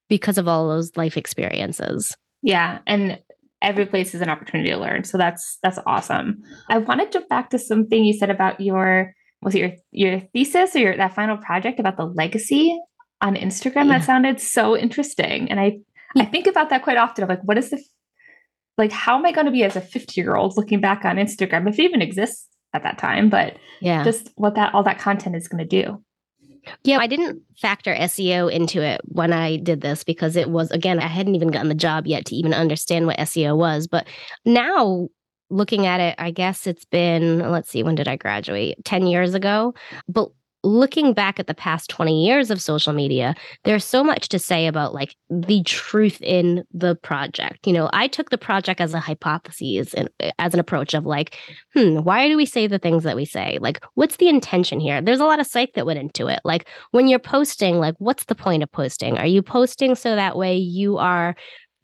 because 0.10 0.38
of 0.38 0.48
all 0.48 0.68
those 0.68 0.96
life 0.96 1.18
experiences. 1.18 2.16
Yeah, 2.44 2.80
and 2.86 3.20
every 3.62 3.86
place 3.86 4.14
is 4.14 4.22
an 4.22 4.30
opportunity 4.30 4.70
to 4.70 4.78
learn. 4.78 5.04
So 5.04 5.18
that's 5.18 5.58
that's 5.64 5.80
awesome. 5.86 6.42
I 6.70 6.78
want 6.78 7.02
to 7.02 7.10
jump 7.10 7.30
back 7.30 7.50
to 7.52 7.60
something 7.60 8.04
you 8.04 8.14
said 8.14 8.30
about 8.30 8.60
your 8.60 9.14
was 9.42 9.56
it 9.56 9.60
your 9.60 9.72
your 9.92 10.20
thesis 10.34 10.76
or 10.76 10.80
your 10.80 10.98
that 10.98 11.16
final 11.16 11.38
project 11.38 11.80
about 11.80 11.98
the 11.98 12.06
legacy 12.06 12.80
on 13.22 13.36
Instagram. 13.36 13.88
Yeah. 13.88 14.00
That 14.00 14.06
sounded 14.06 14.40
so 14.40 14.78
interesting. 14.78 15.50
And 15.50 15.60
I 15.60 15.80
yeah. 16.16 16.24
I 16.24 16.26
think 16.26 16.48
about 16.48 16.70
that 16.70 16.84
quite 16.84 16.98
often 16.98 17.24
of 17.24 17.30
like 17.30 17.44
what 17.44 17.58
is 17.58 17.70
the 17.70 17.84
like 18.78 18.92
how 18.92 19.18
am 19.18 19.26
I 19.26 19.32
going 19.32 19.46
to 19.46 19.52
be 19.52 19.64
as 19.64 19.76
a 19.76 19.82
50 19.82 20.20
year 20.20 20.36
old 20.36 20.56
looking 20.56 20.82
back 20.82 21.06
on 21.06 21.18
Instagram 21.18 21.68
if 21.68 21.80
it 21.80 21.84
even 21.84 22.02
exists 22.02 22.48
at 22.74 22.84
that 22.84 22.98
time, 22.98 23.30
but 23.30 23.58
yeah, 23.82 24.04
just 24.04 24.30
what 24.36 24.56
that 24.56 24.74
all 24.74 24.84
that 24.84 25.00
content 25.00 25.36
is 25.36 25.48
going 25.48 25.68
to 25.68 25.84
do. 25.84 26.04
Yeah, 26.84 26.98
I 27.00 27.08
didn't 27.08 27.42
factor 27.58 27.94
SEO 27.96 28.52
into 28.52 28.82
it 28.82 29.02
when 29.06 29.34
I 29.34 29.58
did 29.58 29.82
this 29.82 30.04
because 30.04 30.36
it 30.36 30.50
was, 30.50 30.72
again, 30.72 31.00
I 31.00 31.08
hadn't 31.08 31.36
even 31.36 31.50
gotten 31.50 31.70
the 31.70 31.76
job 31.76 32.08
yet 32.08 32.26
to 32.26 32.36
even 32.36 32.54
understand 32.54 33.08
what 33.08 33.18
SEO 33.20 33.58
was. 33.58 33.88
But 33.88 34.08
now 34.46 35.10
looking 35.50 35.86
at 35.86 36.00
it, 36.00 36.16
I 36.18 36.32
guess 36.32 36.68
it's 36.68 36.86
been, 36.86 37.40
let's 37.52 37.70
see, 37.70 37.84
when 37.84 37.96
did 37.96 38.08
I 38.08 38.16
graduate? 38.16 38.84
10 38.86 39.08
years 39.08 39.34
ago. 39.34 39.74
But 40.08 40.30
looking 40.64 41.14
back 41.14 41.40
at 41.40 41.48
the 41.48 41.54
past 41.54 41.90
20 41.90 42.26
years 42.26 42.52
of 42.52 42.62
social 42.62 42.94
media, 42.94 43.36
there's 43.64 43.86
so 43.86 44.04
much 44.04 44.30
to 44.30 44.40
say 44.40 44.68
about 44.68 44.94
like 44.94 45.16
the 45.30 45.64
truth 45.64 46.22
in 46.22 46.64
the 46.74 46.96
project. 46.96 47.66
You 47.66 47.74
know, 47.74 47.90
I 47.94 48.08
took 48.08 48.30
the 48.30 48.38
project 48.38 48.82
as 48.82 48.94
a 48.94 49.00
hypothesis 49.00 49.94
and 49.94 50.10
as 50.40 50.54
an 50.54 50.60
approach 50.60 50.94
of 50.94 51.06
like, 51.06 51.38
hmm, 51.74 52.00
why 52.00 52.28
do 52.28 52.38
we 52.38 52.46
say 52.46 52.68
the 52.68 52.80
things 52.80 53.04
that 53.04 53.16
we 53.16 53.26
say? 53.26 53.58
Like, 53.62 53.84
what's 53.96 54.18
the 54.18 54.30
intention 54.30 54.80
here? 54.80 55.02
There's 55.02 55.20
a 55.20 55.26
lot 55.26 55.40
of 55.40 55.48
psych 55.48 55.74
that 55.76 55.86
went 55.86 56.00
into 56.00 56.28
it. 56.28 56.40
Like, 56.44 56.68
when 56.92 57.08
you're 57.08 57.20
posting, 57.20 57.80
like, 57.80 57.96
what's 58.00 58.26
the 58.26 58.36
point 58.36 58.64
of 58.64 58.72
posting? 58.72 59.18
Are 59.18 59.28
you 59.28 59.42
posting 59.42 59.96
so 59.96 60.16
that 60.16 60.38
way 60.38 60.58
you 60.58 60.98
are 60.98 61.36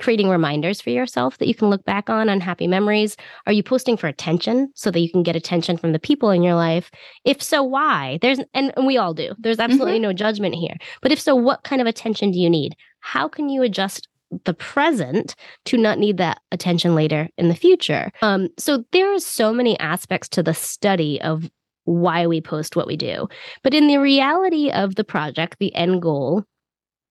creating 0.04 0.28
reminders 0.28 0.82
for 0.82 0.90
yourself 0.90 1.38
that 1.38 1.48
you 1.48 1.56
can 1.56 1.70
look 1.70 1.86
back 1.86 2.10
on 2.10 2.28
on 2.28 2.42
happy 2.42 2.68
memories? 2.68 3.16
Are 3.48 3.54
you 3.54 3.64
posting 3.64 3.96
for 3.96 4.08
attention 4.08 4.70
so 4.76 4.92
that 4.92 5.00
you 5.00 5.10
can 5.10 5.24
get 5.24 5.38
attention 5.38 5.78
from 5.78 5.94
the 5.94 6.00
people 6.00 6.30
in 6.30 6.44
your 6.44 6.56
life? 6.56 6.92
If 7.24 7.42
so, 7.42 7.64
why? 7.64 8.20
There's 8.22 8.40
and, 8.54 8.74
and 8.76 8.86
we 8.86 8.98
all 8.98 9.14
do. 9.14 9.34
There's 9.40 9.60
absolutely 9.60 9.96
mm-hmm. 9.96 10.04
no 10.04 10.14
judgment 10.14 10.56
here. 10.56 10.76
But 11.02 11.14
if 11.14 11.22
so, 11.22 11.36
what 11.36 11.64
kind 11.64 11.82
of 11.82 11.88
attention 11.88 12.32
do 12.32 12.40
you 12.40 12.50
need? 12.50 12.76
How 13.00 13.30
can 13.30 13.48
you 13.48 13.64
adjust 13.64 14.10
the 14.44 14.54
present 14.54 15.36
to 15.66 15.78
not 15.78 16.00
need 16.00 16.18
that 16.18 16.42
attention 16.52 16.96
later 16.96 17.30
in 17.38 17.48
the 17.48 17.56
future? 17.56 18.12
Um, 18.22 18.50
so 18.58 18.84
there 18.92 19.14
are 19.14 19.20
so 19.20 19.54
many 19.54 19.80
aspects 19.80 20.28
to 20.30 20.44
the 20.44 20.54
study 20.54 21.22
of 21.22 21.50
why 21.86 22.28
we 22.28 22.42
post 22.42 22.76
what 22.76 22.88
we 22.88 22.98
do. 22.98 23.28
But 23.62 23.74
in 23.74 23.88
the 23.88 23.98
reality 23.98 24.70
of 24.70 24.96
the 24.96 25.04
project, 25.04 25.58
the 25.60 25.74
end 25.76 26.02
goal 26.02 26.44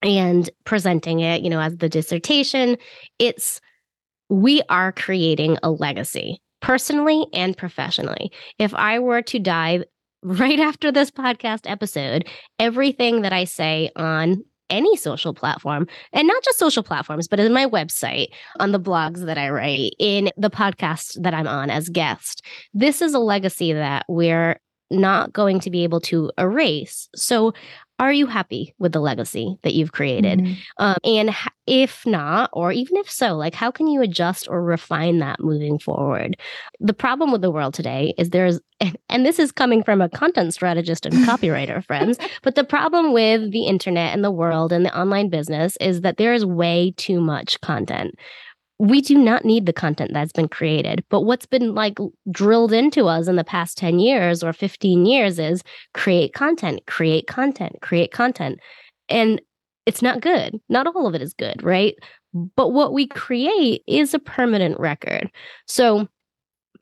and 0.03 0.49
presenting 0.65 1.19
it, 1.19 1.41
you 1.41 1.49
know, 1.49 1.59
as 1.59 1.77
the 1.77 1.89
dissertation. 1.89 2.77
It's 3.19 3.59
we 4.29 4.61
are 4.69 4.91
creating 4.91 5.57
a 5.63 5.71
legacy 5.71 6.41
personally 6.61 7.25
and 7.33 7.57
professionally. 7.57 8.31
If 8.57 8.73
I 8.73 8.99
were 8.99 9.21
to 9.23 9.39
die 9.39 9.83
right 10.23 10.59
after 10.59 10.91
this 10.91 11.11
podcast 11.11 11.69
episode, 11.69 12.27
everything 12.59 13.21
that 13.21 13.33
I 13.33 13.43
say 13.43 13.91
on 13.95 14.43
any 14.69 14.95
social 14.95 15.33
platform 15.33 15.85
and 16.13 16.27
not 16.27 16.41
just 16.43 16.57
social 16.57 16.81
platforms 16.81 17.27
but 17.27 17.39
in 17.39 17.53
my 17.53 17.65
website 17.65 18.27
on 18.59 18.71
the 18.71 18.79
blogs 18.79 19.25
that 19.25 19.37
i 19.37 19.49
write 19.49 19.93
in 19.99 20.29
the 20.37 20.49
podcast 20.49 21.21
that 21.21 21.33
i'm 21.33 21.47
on 21.47 21.69
as 21.69 21.89
guest 21.89 22.41
this 22.73 23.01
is 23.01 23.13
a 23.13 23.19
legacy 23.19 23.73
that 23.73 24.05
we're 24.07 24.57
not 24.89 25.33
going 25.33 25.59
to 25.59 25.69
be 25.69 25.83
able 25.83 25.99
to 25.99 26.31
erase 26.37 27.09
so 27.15 27.53
are 27.99 28.11
you 28.11 28.25
happy 28.25 28.73
with 28.79 28.91
the 28.91 28.99
legacy 28.99 29.57
that 29.61 29.73
you've 29.73 29.91
created? 29.91 30.39
Mm-hmm. 30.39 30.53
Um, 30.77 30.97
and 31.03 31.35
if 31.67 32.05
not, 32.05 32.49
or 32.51 32.71
even 32.71 32.97
if 32.97 33.09
so, 33.09 33.35
like 33.35 33.53
how 33.53 33.71
can 33.71 33.87
you 33.87 34.01
adjust 34.01 34.47
or 34.49 34.63
refine 34.63 35.19
that 35.19 35.39
moving 35.39 35.79
forward? 35.79 36.35
The 36.79 36.93
problem 36.93 37.31
with 37.31 37.41
the 37.41 37.51
world 37.51 37.73
today 37.73 38.13
is 38.17 38.31
there's, 38.31 38.59
and 39.09 39.25
this 39.25 39.39
is 39.39 39.51
coming 39.51 39.83
from 39.83 40.01
a 40.01 40.09
content 40.09 40.53
strategist 40.53 41.05
and 41.05 41.15
copywriter, 41.25 41.85
friends, 41.87 42.17
but 42.41 42.55
the 42.55 42.63
problem 42.63 43.13
with 43.13 43.51
the 43.51 43.65
internet 43.67 44.13
and 44.13 44.23
the 44.23 44.31
world 44.31 44.73
and 44.73 44.85
the 44.85 44.97
online 44.99 45.29
business 45.29 45.77
is 45.79 46.01
that 46.01 46.17
there 46.17 46.33
is 46.33 46.45
way 46.45 46.93
too 46.97 47.21
much 47.21 47.61
content 47.61 48.15
we 48.79 49.01
do 49.01 49.17
not 49.17 49.45
need 49.45 49.65
the 49.65 49.73
content 49.73 50.11
that's 50.13 50.31
been 50.31 50.47
created. 50.47 51.03
But 51.09 51.21
what's 51.21 51.45
been 51.45 51.73
like 51.75 51.97
drilled 52.31 52.73
into 52.73 53.07
us 53.07 53.27
in 53.27 53.35
the 53.35 53.43
past 53.43 53.77
10 53.77 53.99
years 53.99 54.43
or 54.43 54.51
15 54.51 55.05
years 55.05 55.39
is 55.39 55.63
create 55.93 56.33
content, 56.33 56.81
create 56.87 57.27
content, 57.27 57.77
create 57.81 58.11
content. 58.11 58.59
And 59.09 59.41
it's 59.85 60.01
not 60.01 60.21
good. 60.21 60.59
Not 60.69 60.87
all 60.87 61.07
of 61.07 61.15
it 61.15 61.21
is 61.21 61.33
good, 61.33 61.61
right? 61.61 61.95
But 62.33 62.69
what 62.69 62.93
we 62.93 63.07
create 63.07 63.83
is 63.87 64.13
a 64.13 64.19
permanent 64.19 64.79
record. 64.79 65.29
So 65.67 66.07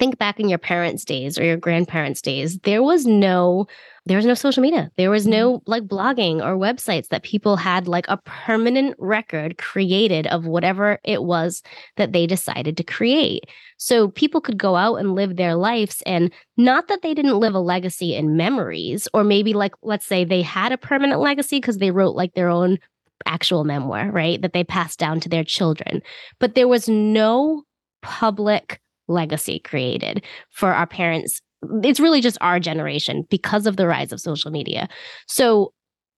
think 0.01 0.17
back 0.17 0.39
in 0.39 0.49
your 0.49 0.57
parents' 0.57 1.05
days 1.05 1.37
or 1.37 1.43
your 1.43 1.57
grandparents' 1.57 2.23
days, 2.23 2.57
there 2.63 2.81
was 2.81 3.05
no 3.05 3.67
there 4.07 4.17
was 4.17 4.25
no 4.25 4.33
social 4.33 4.63
media. 4.63 4.89
There 4.97 5.11
was 5.11 5.27
no 5.27 5.59
mm-hmm. 5.59 5.69
like 5.69 5.83
blogging 5.83 6.43
or 6.43 6.57
websites 6.57 7.09
that 7.09 7.21
people 7.21 7.55
had 7.55 7.87
like 7.87 8.07
a 8.07 8.17
permanent 8.17 8.95
record 8.97 9.59
created 9.59 10.25
of 10.25 10.47
whatever 10.47 10.97
it 11.03 11.21
was 11.21 11.61
that 11.97 12.11
they 12.11 12.25
decided 12.25 12.77
to 12.77 12.83
create. 12.83 13.43
So 13.77 14.07
people 14.07 14.41
could 14.41 14.57
go 14.57 14.75
out 14.75 14.95
and 14.95 15.13
live 15.13 15.35
their 15.35 15.53
lives 15.53 16.01
and 16.07 16.33
not 16.57 16.87
that 16.87 17.03
they 17.03 17.13
didn't 17.13 17.39
live 17.39 17.53
a 17.53 17.59
legacy 17.59 18.15
in 18.15 18.35
memories 18.35 19.07
or 19.13 19.23
maybe 19.23 19.53
like 19.53 19.75
let's 19.83 20.07
say 20.07 20.25
they 20.25 20.41
had 20.41 20.71
a 20.71 20.79
permanent 20.79 21.21
legacy 21.21 21.57
because 21.57 21.77
they 21.77 21.91
wrote 21.91 22.15
like 22.15 22.33
their 22.33 22.49
own 22.49 22.79
actual 23.27 23.65
memoir, 23.65 24.09
right? 24.09 24.41
That 24.41 24.53
they 24.53 24.63
passed 24.63 24.97
down 24.97 25.19
to 25.19 25.29
their 25.29 25.43
children. 25.43 26.01
But 26.39 26.55
there 26.55 26.67
was 26.67 26.89
no 26.89 27.65
public 28.01 28.80
legacy 29.11 29.59
created 29.59 30.23
for 30.51 30.73
our 30.73 30.87
parents. 30.87 31.41
It's 31.83 31.99
really 31.99 32.21
just 32.21 32.37
our 32.41 32.59
generation 32.59 33.25
because 33.29 33.67
of 33.67 33.77
the 33.77 33.87
rise 33.87 34.11
of 34.11 34.19
social 34.19 34.51
media. 34.51 34.89
So 35.27 35.73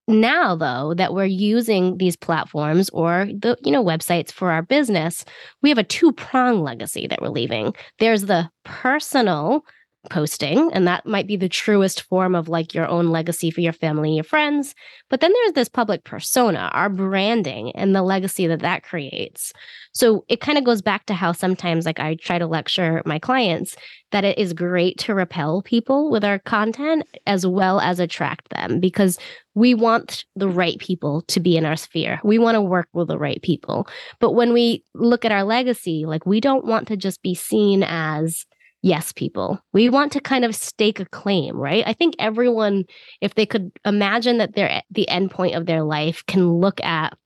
now 0.08 0.56
though 0.56 0.94
that 0.94 1.14
we're 1.14 1.26
using 1.26 1.98
these 1.98 2.16
platforms 2.16 2.90
or 2.90 3.28
the 3.40 3.58
you 3.64 3.72
know 3.72 3.84
websites 3.84 4.32
for 4.32 4.52
our 4.52 4.62
business 4.62 5.24
we 5.62 5.70
have 5.70 5.78
a 5.78 5.84
two 5.84 6.12
prong 6.12 6.62
legacy 6.62 7.08
that 7.08 7.22
we're 7.22 7.30
leaving 7.30 7.74
there's 8.00 8.24
the 8.24 8.50
personal 8.66 9.64
posting 10.10 10.72
and 10.74 10.88
that 10.88 11.06
might 11.06 11.28
be 11.28 11.36
the 11.36 11.50
truest 11.50 12.02
form 12.04 12.36
of 12.36 12.50
like 12.50 12.74
your 12.74 12.88
own 12.88 13.10
legacy 13.10 13.50
for 13.50 13.62
your 13.62 13.74
family 13.74 14.10
and 14.10 14.16
your 14.16 14.24
friends. 14.24 14.76
But 15.10 15.22
then 15.22 15.32
there's 15.32 15.54
this 15.54 15.70
public 15.70 16.04
persona 16.04 16.70
our 16.74 16.90
branding 16.90 17.72
and 17.76 17.96
the 17.96 18.04
legacy 18.04 18.48
that 18.48 18.60
that 18.60 18.84
creates. 18.84 19.54
So 19.94 20.26
it 20.28 20.42
kind 20.42 20.58
of 20.58 20.64
goes 20.64 20.82
back 20.82 21.06
to 21.06 21.14
how 21.14 21.32
sometimes 21.32 21.86
like 21.86 22.00
i 22.00 22.16
try 22.16 22.38
to 22.38 22.48
lecture 22.48 23.02
my 23.06 23.20
clients 23.20 23.76
that 24.12 24.24
it 24.24 24.38
is 24.38 24.54
great 24.54 24.98
to 25.00 25.16
repel 25.16 25.62
people 25.62 26.12
with 26.12 26.24
our 26.24 26.40
content 26.40 27.04
as 27.26 27.48
well 27.48 27.80
as 27.80 28.00
attract 28.00 28.50
them 28.50 28.80
because 28.80 29.18
we 29.56 29.74
want 29.74 30.26
the 30.36 30.48
right 30.48 30.78
people 30.80 31.22
to 31.24 31.40
be 31.40 31.58
in 31.58 31.66
our 31.66 31.76
sphere. 31.76 32.20
We 32.24 32.40
want 32.40 32.56
to 32.56 32.62
work 32.62 32.88
with 32.94 33.08
the 33.08 33.18
right 33.18 33.42
people. 33.42 33.88
But 34.20 34.32
when 34.32 34.52
we 34.54 34.84
look 34.94 35.26
at 35.26 35.32
our 35.32 35.44
legacy 35.44 36.06
like 36.06 36.26
we 36.26 36.40
don't 36.40 36.66
want 36.66 36.88
to 36.90 36.98
just 36.98 37.22
be 37.22 37.36
seen 37.36 37.84
as 37.84 38.46
yes 38.84 39.12
people. 39.12 39.60
We 39.72 39.90
want 39.90 40.12
to 40.12 40.20
kind 40.20 40.46
of 40.46 40.56
stake 40.56 41.00
a 41.00 41.06
claim, 41.06 41.56
right? 41.58 41.84
I 41.88 41.94
think 41.94 42.14
everyone, 42.20 42.86
if 43.22 43.34
they 43.34 43.48
could 43.48 43.72
imagine 43.86 44.38
that 44.38 44.54
they're 44.54 44.70
at 44.70 44.86
the 44.92 45.10
end 45.10 45.32
point 45.32 45.56
of 45.56 45.66
their 45.66 45.84
life, 45.84 46.24
can 46.28 46.60
look 46.60 46.80
at 46.84 47.18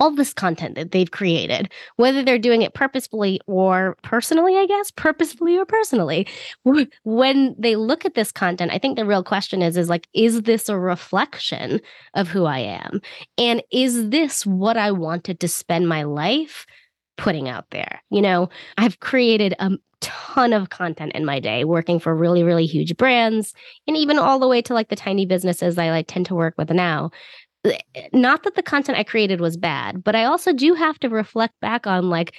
all 0.00 0.12
this 0.12 0.32
content 0.32 0.76
that 0.76 0.92
they've 0.92 1.10
created, 1.10 1.72
whether 1.96 2.22
they're 2.22 2.38
doing 2.38 2.62
it 2.62 2.72
purposefully 2.72 3.40
or 3.48 3.96
personally, 4.02 4.56
I 4.56 4.64
guess, 4.64 4.92
purposefully 4.92 5.58
or 5.58 5.66
personally. 5.66 6.28
When 7.02 7.56
they 7.58 7.74
look 7.74 8.04
at 8.04 8.14
this 8.14 8.30
content, 8.30 8.70
I 8.72 8.78
think 8.78 8.96
the 8.96 9.04
real 9.04 9.24
question 9.24 9.60
is, 9.60 9.76
is 9.76 9.88
like, 9.88 10.06
is 10.14 10.42
this 10.42 10.68
a 10.68 10.78
reflection 10.78 11.80
of 12.14 12.28
who 12.28 12.44
I 12.44 12.60
am? 12.60 13.00
And 13.36 13.60
is 13.72 14.10
this 14.10 14.46
what 14.46 14.76
I 14.76 14.92
wanted 14.92 15.40
to 15.40 15.48
spend 15.48 15.88
my 15.88 16.04
life 16.04 16.64
putting 17.18 17.48
out 17.48 17.66
there. 17.70 18.00
You 18.08 18.22
know, 18.22 18.48
I've 18.78 19.00
created 19.00 19.54
a 19.58 19.72
ton 20.38 20.52
of 20.52 20.70
content 20.70 21.12
in 21.14 21.24
my 21.24 21.40
day 21.40 21.64
working 21.64 21.98
for 21.98 22.14
really, 22.14 22.44
really 22.44 22.64
huge 22.64 22.96
brands 22.96 23.54
and 23.88 23.96
even 23.96 24.18
all 24.18 24.38
the 24.38 24.46
way 24.46 24.62
to 24.62 24.72
like 24.72 24.88
the 24.88 24.94
tiny 24.94 25.26
businesses 25.26 25.76
I 25.76 25.90
like 25.90 26.06
tend 26.06 26.26
to 26.26 26.34
work 26.36 26.54
with 26.56 26.70
now. 26.70 27.10
Not 28.12 28.44
that 28.44 28.54
the 28.54 28.62
content 28.62 28.98
I 28.98 29.02
created 29.02 29.40
was 29.40 29.56
bad, 29.56 30.04
but 30.04 30.14
I 30.14 30.24
also 30.24 30.52
do 30.52 30.74
have 30.74 30.96
to 31.00 31.08
reflect 31.08 31.54
back 31.60 31.88
on 31.88 32.08
like 32.08 32.36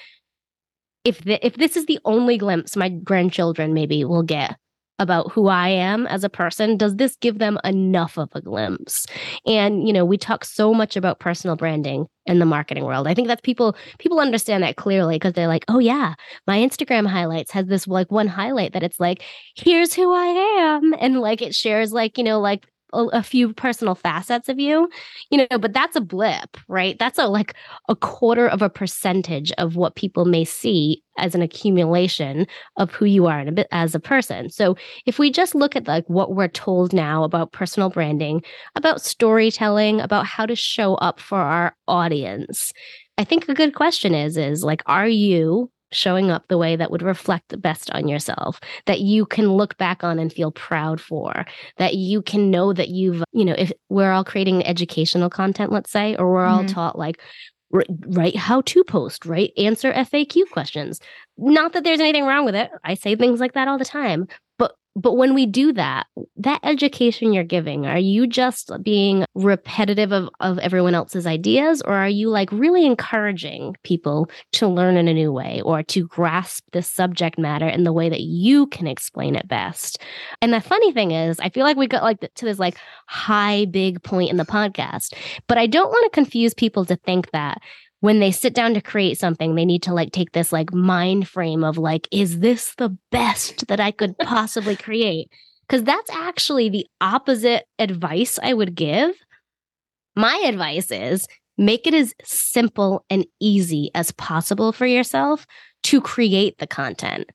if 1.04 1.24
the, 1.26 1.46
if 1.46 1.56
this 1.56 1.76
is 1.76 1.88
the 1.88 2.00
only 2.06 2.38
glimpse 2.38 2.78
my 2.78 2.88
grandchildren 2.88 3.74
maybe 3.74 4.06
will 4.06 4.24
get 4.24 4.56
about 5.00 5.32
who 5.32 5.48
I 5.48 5.70
am 5.70 6.06
as 6.08 6.24
a 6.24 6.30
person, 6.30 6.78
does 6.78 6.96
this 6.98 7.16
give 7.16 7.40
them 7.40 7.58
enough 7.64 8.18
of 8.18 8.30
a 8.34 8.42
glimpse? 8.42 9.08
And, 9.46 9.88
you 9.88 9.94
know, 9.94 10.06
we 10.06 10.18
talk 10.18 10.46
so 10.46 10.74
much 10.74 10.96
about 10.96 11.20
personal 11.20 11.56
branding 11.56 12.08
in 12.26 12.40
the 12.40 12.46
marketing 12.46 12.84
world. 12.84 13.08
I 13.08 13.14
think 13.14 13.28
that 13.28 13.42
people 13.42 13.76
people 13.98 14.20
understand 14.20 14.64
that 14.64 14.76
clearly 14.76 15.16
because 15.16 15.34
they're 15.34 15.48
like, 15.48 15.66
"Oh 15.68 15.80
yeah, 15.80 16.14
my 16.46 16.60
Instagram 16.60 17.08
highlights 17.08 17.52
has 17.52 17.66
this 17.68 17.88
like 17.88 18.12
one 18.12 18.28
highlight 18.28 18.74
that 18.74 18.84
it's 18.84 19.00
like, 19.00 19.24
here's 19.56 19.94
who 19.94 20.14
I 20.14 20.26
am." 20.26 20.94
And 21.00 21.22
like 21.22 21.42
it 21.42 21.56
shares 21.56 21.92
like, 21.92 22.18
you 22.18 22.24
know, 22.24 22.40
like 22.40 22.68
a, 22.94 23.06
a, 23.14 23.24
few 23.24 23.54
personal 23.54 23.96
facets 23.96 24.50
of 24.50 24.60
you, 24.60 24.90
you 25.30 25.38
know, 25.38 25.58
but 25.60 25.74
that's 25.74 25.96
a 25.96 26.02
blip, 26.02 26.58
right? 26.68 26.98
That's 26.98 27.20
a 27.20 27.28
like 27.28 27.54
a 27.88 27.96
quarter 27.96 28.48
of 28.48 28.62
a 28.62 28.70
percentage 28.70 29.52
of 29.54 29.76
what 29.76 29.96
people 29.96 30.26
may 30.26 30.46
see 30.46 31.04
as 31.18 31.36
an 31.36 31.42
accumulation 31.42 32.48
of 32.78 32.92
who 32.92 33.06
you 33.06 33.28
are 33.28 33.40
a 33.40 33.74
as 33.74 33.96
a 33.96 34.00
person. 34.00 34.50
So 34.50 34.76
if 35.06 35.20
we 35.20 35.32
just 35.32 35.56
look 35.56 35.76
at 35.76 35.88
like 35.88 36.06
what 36.08 36.36
we're 36.36 36.48
told 36.48 36.94
now 36.94 37.24
about 37.24 37.52
personal 37.52 37.90
branding, 37.90 38.42
about 38.76 39.02
storytelling, 39.02 40.00
about 40.00 40.26
how 40.26 40.46
to 40.46 40.56
show 40.56 40.96
up 40.96 41.20
for 41.20 41.40
our 41.40 41.76
audience, 41.88 42.72
I 43.18 43.24
think 43.24 43.50
a 43.50 43.54
good 43.54 43.76
question 43.76 44.16
is 44.16 44.38
is 44.38 44.64
like 44.64 44.82
are 44.86 45.08
you 45.08 45.70
showing 45.92 46.32
up 46.32 46.48
the 46.48 46.58
way 46.58 46.76
that 46.76 46.92
would 46.92 47.02
reflect 47.02 47.50
the 47.50 47.58
best 47.58 47.90
on 47.92 48.08
yourself, 48.08 48.60
that 48.86 49.02
you 49.02 49.26
can 49.26 49.54
look 49.54 49.78
back 49.78 50.04
on 50.04 50.20
and 50.20 50.32
feel 50.32 50.52
proud 50.52 51.02
for, 51.02 51.46
that 51.78 51.96
you 51.96 52.22
can 52.22 52.52
know 52.52 52.74
that 52.74 52.90
you've, 52.90 53.24
you 53.32 53.46
know, 53.46 53.56
if 53.58 53.72
we're 53.90 54.12
all 54.12 54.24
creating 54.24 54.66
educational 54.66 55.30
content, 55.30 55.72
let's 55.72 55.92
say, 55.92 56.16
or 56.18 56.32
we're 56.32 56.46
all 56.46 56.60
mm-hmm. 56.60 56.74
taught 56.74 56.98
like, 56.98 57.20
write 58.08 58.36
how 58.36 58.62
to 58.62 58.84
post, 58.84 59.26
right? 59.26 59.52
Answer 59.58 59.94
FAQ 59.94 60.50
questions. 60.52 61.00
Not 61.38 61.74
that 61.74 61.84
there's 61.84 62.00
anything 62.00 62.26
wrong 62.26 62.46
with 62.46 62.56
it. 62.56 62.72
I 62.84 62.96
say 62.96 63.16
things 63.16 63.40
like 63.40 63.54
that 63.54 63.68
all 63.68 63.78
the 63.78 63.86
time, 63.86 64.28
but 64.58 64.76
when 65.02 65.34
we 65.34 65.46
do 65.46 65.74
that, 65.74 66.08
that 66.38 66.60
education 66.64 67.34
you're 67.34 67.44
giving, 67.44 67.86
are 67.86 67.98
you 67.98 68.28
just 68.28 68.72
being 68.84 69.26
repetitive 69.36 70.12
of, 70.12 70.30
of 70.40 70.60
everyone 70.60 70.96
else's 70.96 71.28
ideas, 71.28 71.82
or 71.84 71.94
are 71.94 72.10
you 72.10 72.30
like 72.30 72.52
really 72.52 72.86
encouraging 72.86 73.76
people 73.84 74.30
to 74.54 74.68
learn 74.68 74.98
in 74.98 75.08
a 75.08 75.14
new 75.14 75.32
way 75.32 75.62
or 75.64 75.84
to 75.84 76.08
grasp 76.08 76.64
the 76.72 76.82
subject 76.82 77.38
matter 77.38 77.68
in 77.68 77.84
the 77.84 77.94
way 77.94 78.10
that 78.10 78.22
you 78.22 78.68
can 78.68 78.88
explain 78.88 79.36
it 79.36 79.48
best? 79.48 80.00
And 80.42 80.54
the 80.54 80.62
funny 80.62 80.92
thing 80.92 81.12
is, 81.12 81.40
I 81.40 81.50
feel 81.50 81.64
like 81.64 81.78
we 81.78 81.88
got 81.88 82.04
like 82.04 82.20
to 82.20 82.46
this 82.46 82.60
like 82.60 82.78
high, 83.08 83.66
big 83.66 84.04
point 84.04 84.30
in 84.30 84.38
the 84.38 84.46
podcast, 84.46 85.14
but 85.48 85.58
I 85.58 85.68
don't 85.68 85.90
want 85.90 86.06
to 86.06 86.16
confuse 86.16 86.54
people 86.54 86.86
to 86.86 86.96
think 86.96 87.32
that 87.32 87.62
when 88.02 88.20
they 88.20 88.32
sit 88.32 88.54
down 88.54 88.74
to 88.74 88.82
create 88.82 89.18
something, 89.18 89.56
they 89.56 89.66
need 89.66 89.84
to 89.84 89.94
like 89.94 90.12
take 90.12 90.32
this 90.32 90.52
like 90.54 90.74
mind 90.74 91.28
frame 91.28 91.64
of 91.64 91.78
like, 91.78 92.08
is 92.12 92.40
this 92.40 92.74
the 92.76 92.98
best 93.12 93.68
that 93.68 93.80
I 93.80 93.92
could 93.92 94.18
possibly 94.22 94.76
create? 94.76 95.30
Because 95.68 95.84
that's 95.84 96.10
actually 96.12 96.70
the 96.70 96.88
opposite 97.02 97.66
advice 97.78 98.40
I 98.42 98.54
would 98.54 98.74
give. 98.76 99.16
My 100.16 100.44
advice 100.46 100.92
is 100.92 101.28
make 101.58 101.86
it 101.86 101.94
as 101.94 102.14
simple 102.24 103.06
and 103.10 103.26
easy 103.40 103.92
as 103.94 104.12
possible 104.12 104.72
for 104.72 104.86
yourself 104.86 105.46
to 105.84 106.02
create 106.02 106.58
the 106.58 106.68
content. 106.68 107.30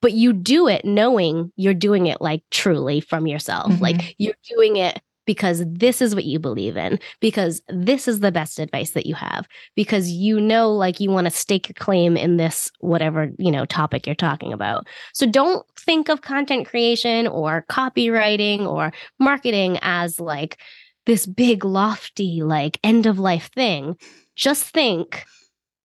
But 0.00 0.12
you 0.12 0.32
do 0.32 0.68
it 0.68 0.84
knowing 0.84 1.52
you're 1.56 1.74
doing 1.74 2.06
it 2.06 2.20
like 2.20 2.42
truly 2.50 3.00
from 3.00 3.26
yourself. 3.26 3.72
Mm-hmm. 3.72 3.82
Like 3.82 4.14
you're 4.18 4.34
doing 4.48 4.76
it 4.76 5.00
because 5.26 5.62
this 5.66 6.02
is 6.02 6.14
what 6.14 6.24
you 6.24 6.38
believe 6.38 6.76
in, 6.76 6.98
because 7.20 7.62
this 7.68 8.08
is 8.08 8.20
the 8.20 8.32
best 8.32 8.58
advice 8.58 8.90
that 8.90 9.06
you 9.06 9.14
have, 9.14 9.46
because 9.76 10.10
you 10.10 10.40
know, 10.40 10.72
like 10.72 11.00
you 11.00 11.10
want 11.10 11.26
to 11.26 11.30
stake 11.30 11.70
a 11.70 11.74
claim 11.74 12.16
in 12.16 12.36
this, 12.36 12.70
whatever, 12.80 13.30
you 13.38 13.50
know, 13.50 13.64
topic 13.64 14.06
you're 14.06 14.14
talking 14.14 14.52
about. 14.52 14.86
So 15.14 15.26
don't 15.26 15.64
think 15.78 16.08
of 16.08 16.22
content 16.22 16.66
creation 16.66 17.26
or 17.26 17.64
copywriting 17.70 18.66
or 18.66 18.92
marketing 19.18 19.78
as 19.82 20.18
like 20.20 20.58
this 21.06 21.26
big, 21.26 21.64
lofty, 21.64 22.42
like 22.42 22.78
end 22.84 23.06
of 23.06 23.18
life 23.18 23.50
thing. 23.54 23.96
Just 24.36 24.64
think 24.64 25.24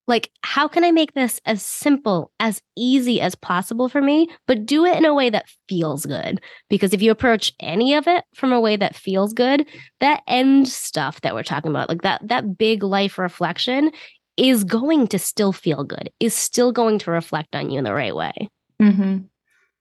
like 0.07 0.31
how 0.43 0.67
can 0.67 0.83
i 0.83 0.91
make 0.91 1.13
this 1.13 1.39
as 1.45 1.61
simple 1.61 2.31
as 2.39 2.61
easy 2.75 3.19
as 3.21 3.35
possible 3.35 3.89
for 3.89 4.01
me 4.01 4.27
but 4.47 4.65
do 4.65 4.85
it 4.85 4.97
in 4.97 5.05
a 5.05 5.13
way 5.13 5.29
that 5.29 5.45
feels 5.67 6.05
good? 6.05 6.41
Because 6.69 6.93
if 6.93 7.01
you 7.01 7.11
approach 7.11 7.53
any 7.59 7.93
of 7.93 8.07
it 8.07 8.23
from 8.33 8.51
a 8.51 8.59
way 8.59 8.75
that 8.77 8.95
feels 8.95 9.33
good 9.33 9.67
that 9.99 10.23
end 10.27 10.67
stuff 10.67 11.21
that 11.21 11.35
we're 11.35 11.43
talking 11.43 11.71
about 11.71 11.89
like 11.89 12.01
that 12.01 12.25
that 12.27 12.57
big 12.57 12.83
life 12.83 13.17
reflection 13.17 13.91
is 14.37 14.63
going 14.63 15.07
to 15.07 15.19
still 15.19 15.51
feel 15.51 15.83
good 15.83 16.09
is 16.19 16.33
still 16.33 16.71
going 16.71 16.99
to 16.99 17.11
reflect 17.11 17.55
on 17.55 17.69
you 17.69 17.77
in 17.77 17.83
the 17.83 17.93
right 17.93 18.15
way. 18.15 18.49
Mm-hmm. 18.81 19.17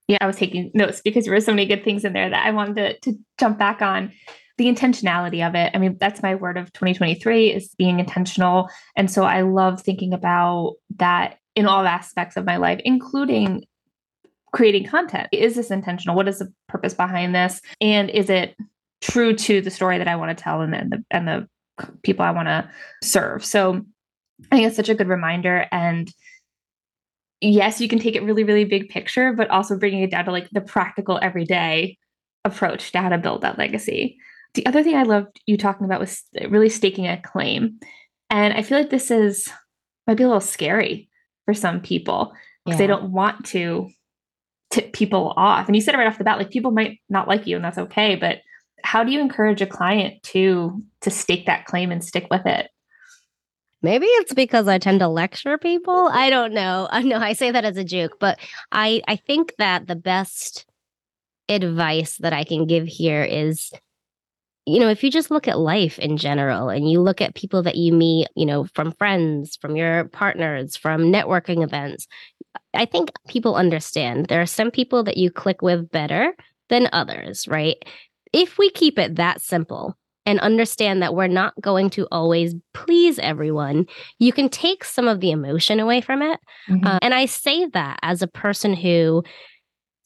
yeah 0.08 0.18
i 0.22 0.26
was 0.26 0.36
taking 0.36 0.70
notes 0.72 1.02
because 1.04 1.26
there 1.26 1.34
were 1.34 1.40
so 1.40 1.52
many 1.52 1.66
good 1.66 1.84
things 1.84 2.02
in 2.02 2.14
there 2.14 2.30
that 2.30 2.46
i 2.46 2.50
wanted 2.50 3.02
to, 3.02 3.12
to 3.12 3.18
jump 3.38 3.58
back 3.58 3.82
on 3.82 4.10
the 4.58 4.66
intentionality 4.66 5.46
of 5.46 5.54
it. 5.54 5.70
I 5.74 5.78
mean, 5.78 5.96
that's 6.00 6.22
my 6.22 6.34
word 6.34 6.56
of 6.56 6.72
2023 6.72 7.52
is 7.52 7.74
being 7.76 8.00
intentional. 8.00 8.70
And 8.96 9.10
so 9.10 9.24
I 9.24 9.42
love 9.42 9.82
thinking 9.82 10.12
about 10.12 10.76
that 10.96 11.38
in 11.54 11.66
all 11.66 11.86
aspects 11.86 12.36
of 12.36 12.44
my 12.44 12.56
life, 12.56 12.80
including 12.84 13.64
creating 14.52 14.86
content. 14.86 15.28
Is 15.32 15.56
this 15.56 15.70
intentional? 15.70 16.16
What 16.16 16.28
is 16.28 16.38
the 16.38 16.52
purpose 16.68 16.94
behind 16.94 17.34
this? 17.34 17.60
And 17.80 18.08
is 18.10 18.30
it 18.30 18.56
true 19.02 19.34
to 19.34 19.60
the 19.60 19.70
story 19.70 19.98
that 19.98 20.08
I 20.08 20.16
want 20.16 20.36
to 20.36 20.42
tell 20.42 20.62
and, 20.62 20.72
the 20.72 21.04
and 21.10 21.28
the 21.28 21.48
people 22.02 22.24
I 22.24 22.30
want 22.30 22.48
to 22.48 22.70
serve? 23.02 23.44
So 23.44 23.84
I 24.50 24.56
think 24.56 24.66
it's 24.68 24.76
such 24.76 24.88
a 24.88 24.94
good 24.94 25.08
reminder. 25.08 25.66
And 25.70 26.10
yes, 27.42 27.80
you 27.80 27.88
can 27.88 27.98
take 27.98 28.16
it 28.16 28.22
really, 28.22 28.44
really 28.44 28.64
big 28.64 28.88
picture, 28.88 29.34
but 29.34 29.50
also 29.50 29.78
bringing 29.78 30.02
it 30.02 30.10
down 30.10 30.24
to 30.24 30.32
like 30.32 30.48
the 30.50 30.62
practical 30.62 31.18
everyday 31.20 31.98
approach 32.44 32.92
to 32.92 33.00
how 33.00 33.10
to 33.10 33.18
build 33.18 33.42
that 33.42 33.58
legacy. 33.58 34.18
The 34.56 34.66
other 34.66 34.82
thing 34.82 34.96
I 34.96 35.02
loved 35.02 35.40
you 35.46 35.56
talking 35.56 35.84
about 35.84 36.00
was 36.00 36.22
really 36.48 36.70
staking 36.70 37.06
a 37.06 37.20
claim. 37.20 37.78
And 38.30 38.54
I 38.54 38.62
feel 38.62 38.78
like 38.78 38.90
this 38.90 39.10
is 39.10 39.48
might 40.06 40.16
be 40.16 40.24
a 40.24 40.26
little 40.26 40.40
scary 40.40 41.08
for 41.44 41.54
some 41.54 41.80
people 41.80 42.32
because 42.64 42.80
yeah. 42.80 42.86
they 42.86 42.92
don't 42.92 43.12
want 43.12 43.44
to 43.46 43.90
tip 44.70 44.92
people 44.92 45.34
off. 45.36 45.66
And 45.66 45.76
you 45.76 45.82
said 45.82 45.94
it 45.94 45.98
right 45.98 46.06
off 46.06 46.18
the 46.18 46.24
bat, 46.24 46.38
like 46.38 46.50
people 46.50 46.70
might 46.70 47.00
not 47.08 47.28
like 47.28 47.46
you 47.46 47.56
and 47.56 47.64
that's 47.64 47.78
okay. 47.78 48.16
But 48.16 48.40
how 48.82 49.04
do 49.04 49.12
you 49.12 49.20
encourage 49.20 49.60
a 49.60 49.66
client 49.66 50.22
to 50.24 50.82
to 51.02 51.10
stake 51.10 51.46
that 51.46 51.66
claim 51.66 51.92
and 51.92 52.02
stick 52.02 52.26
with 52.30 52.46
it? 52.46 52.70
Maybe 53.82 54.06
it's 54.06 54.32
because 54.32 54.68
I 54.68 54.78
tend 54.78 55.00
to 55.00 55.08
lecture 55.08 55.58
people. 55.58 56.08
I 56.10 56.30
don't 56.30 56.54
know. 56.54 56.88
I 56.90 57.02
know 57.02 57.18
I 57.18 57.34
say 57.34 57.50
that 57.50 57.64
as 57.66 57.76
a 57.76 57.84
joke, 57.84 58.16
but 58.18 58.38
I 58.72 59.02
I 59.06 59.16
think 59.16 59.54
that 59.58 59.86
the 59.86 59.96
best 59.96 60.64
advice 61.48 62.16
that 62.18 62.32
I 62.32 62.42
can 62.42 62.66
give 62.66 62.86
here 62.86 63.22
is 63.22 63.70
you 64.66 64.80
know, 64.80 64.88
if 64.88 65.04
you 65.04 65.10
just 65.10 65.30
look 65.30 65.46
at 65.46 65.60
life 65.60 65.98
in 65.98 66.16
general 66.16 66.68
and 66.68 66.90
you 66.90 67.00
look 67.00 67.20
at 67.20 67.36
people 67.36 67.62
that 67.62 67.76
you 67.76 67.92
meet, 67.92 68.26
you 68.34 68.44
know, 68.44 68.64
from 68.74 68.92
friends, 68.92 69.56
from 69.56 69.76
your 69.76 70.04
partners, 70.06 70.76
from 70.76 71.12
networking 71.12 71.62
events, 71.62 72.08
I 72.74 72.84
think 72.84 73.12
people 73.28 73.54
understand 73.54 74.26
there 74.26 74.42
are 74.42 74.46
some 74.46 74.72
people 74.72 75.04
that 75.04 75.16
you 75.16 75.30
click 75.30 75.62
with 75.62 75.90
better 75.90 76.34
than 76.68 76.88
others, 76.92 77.46
right? 77.46 77.76
If 78.32 78.58
we 78.58 78.70
keep 78.70 78.98
it 78.98 79.14
that 79.16 79.40
simple 79.40 79.96
and 80.26 80.40
understand 80.40 81.00
that 81.00 81.14
we're 81.14 81.28
not 81.28 81.54
going 81.60 81.88
to 81.90 82.08
always 82.10 82.54
please 82.74 83.20
everyone, 83.20 83.86
you 84.18 84.32
can 84.32 84.48
take 84.48 84.82
some 84.82 85.06
of 85.06 85.20
the 85.20 85.30
emotion 85.30 85.78
away 85.78 86.00
from 86.00 86.22
it. 86.22 86.40
Mm-hmm. 86.68 86.86
Uh, 86.86 86.98
and 87.02 87.14
I 87.14 87.26
say 87.26 87.66
that 87.66 88.00
as 88.02 88.20
a 88.20 88.26
person 88.26 88.74
who 88.74 89.22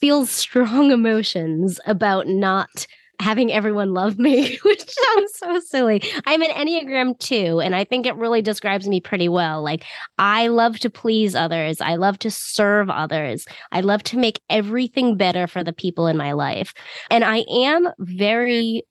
feels 0.00 0.30
strong 0.30 0.90
emotions 0.90 1.80
about 1.86 2.26
not 2.26 2.86
having 3.20 3.52
everyone 3.52 3.92
love 3.94 4.18
me, 4.18 4.56
which 4.62 4.84
sounds 4.88 5.32
so 5.34 5.60
silly. 5.60 6.02
I'm 6.26 6.42
an 6.42 6.50
Enneagram 6.50 7.18
2, 7.18 7.60
and 7.60 7.74
I 7.74 7.84
think 7.84 8.06
it 8.06 8.16
really 8.16 8.42
describes 8.42 8.88
me 8.88 9.00
pretty 9.00 9.28
well. 9.28 9.62
Like, 9.62 9.84
I 10.18 10.48
love 10.48 10.78
to 10.80 10.90
please 10.90 11.34
others, 11.34 11.80
I 11.80 11.96
love 11.96 12.18
to 12.20 12.30
serve 12.30 12.90
others, 12.90 13.44
I 13.72 13.82
love 13.82 14.02
to 14.04 14.18
make 14.18 14.40
everything 14.48 15.16
better 15.16 15.46
for 15.46 15.62
the 15.62 15.72
people 15.72 16.06
in 16.06 16.16
my 16.16 16.32
life. 16.32 16.74
And 17.10 17.22
I 17.22 17.44
am 17.48 17.88
very 17.98 18.84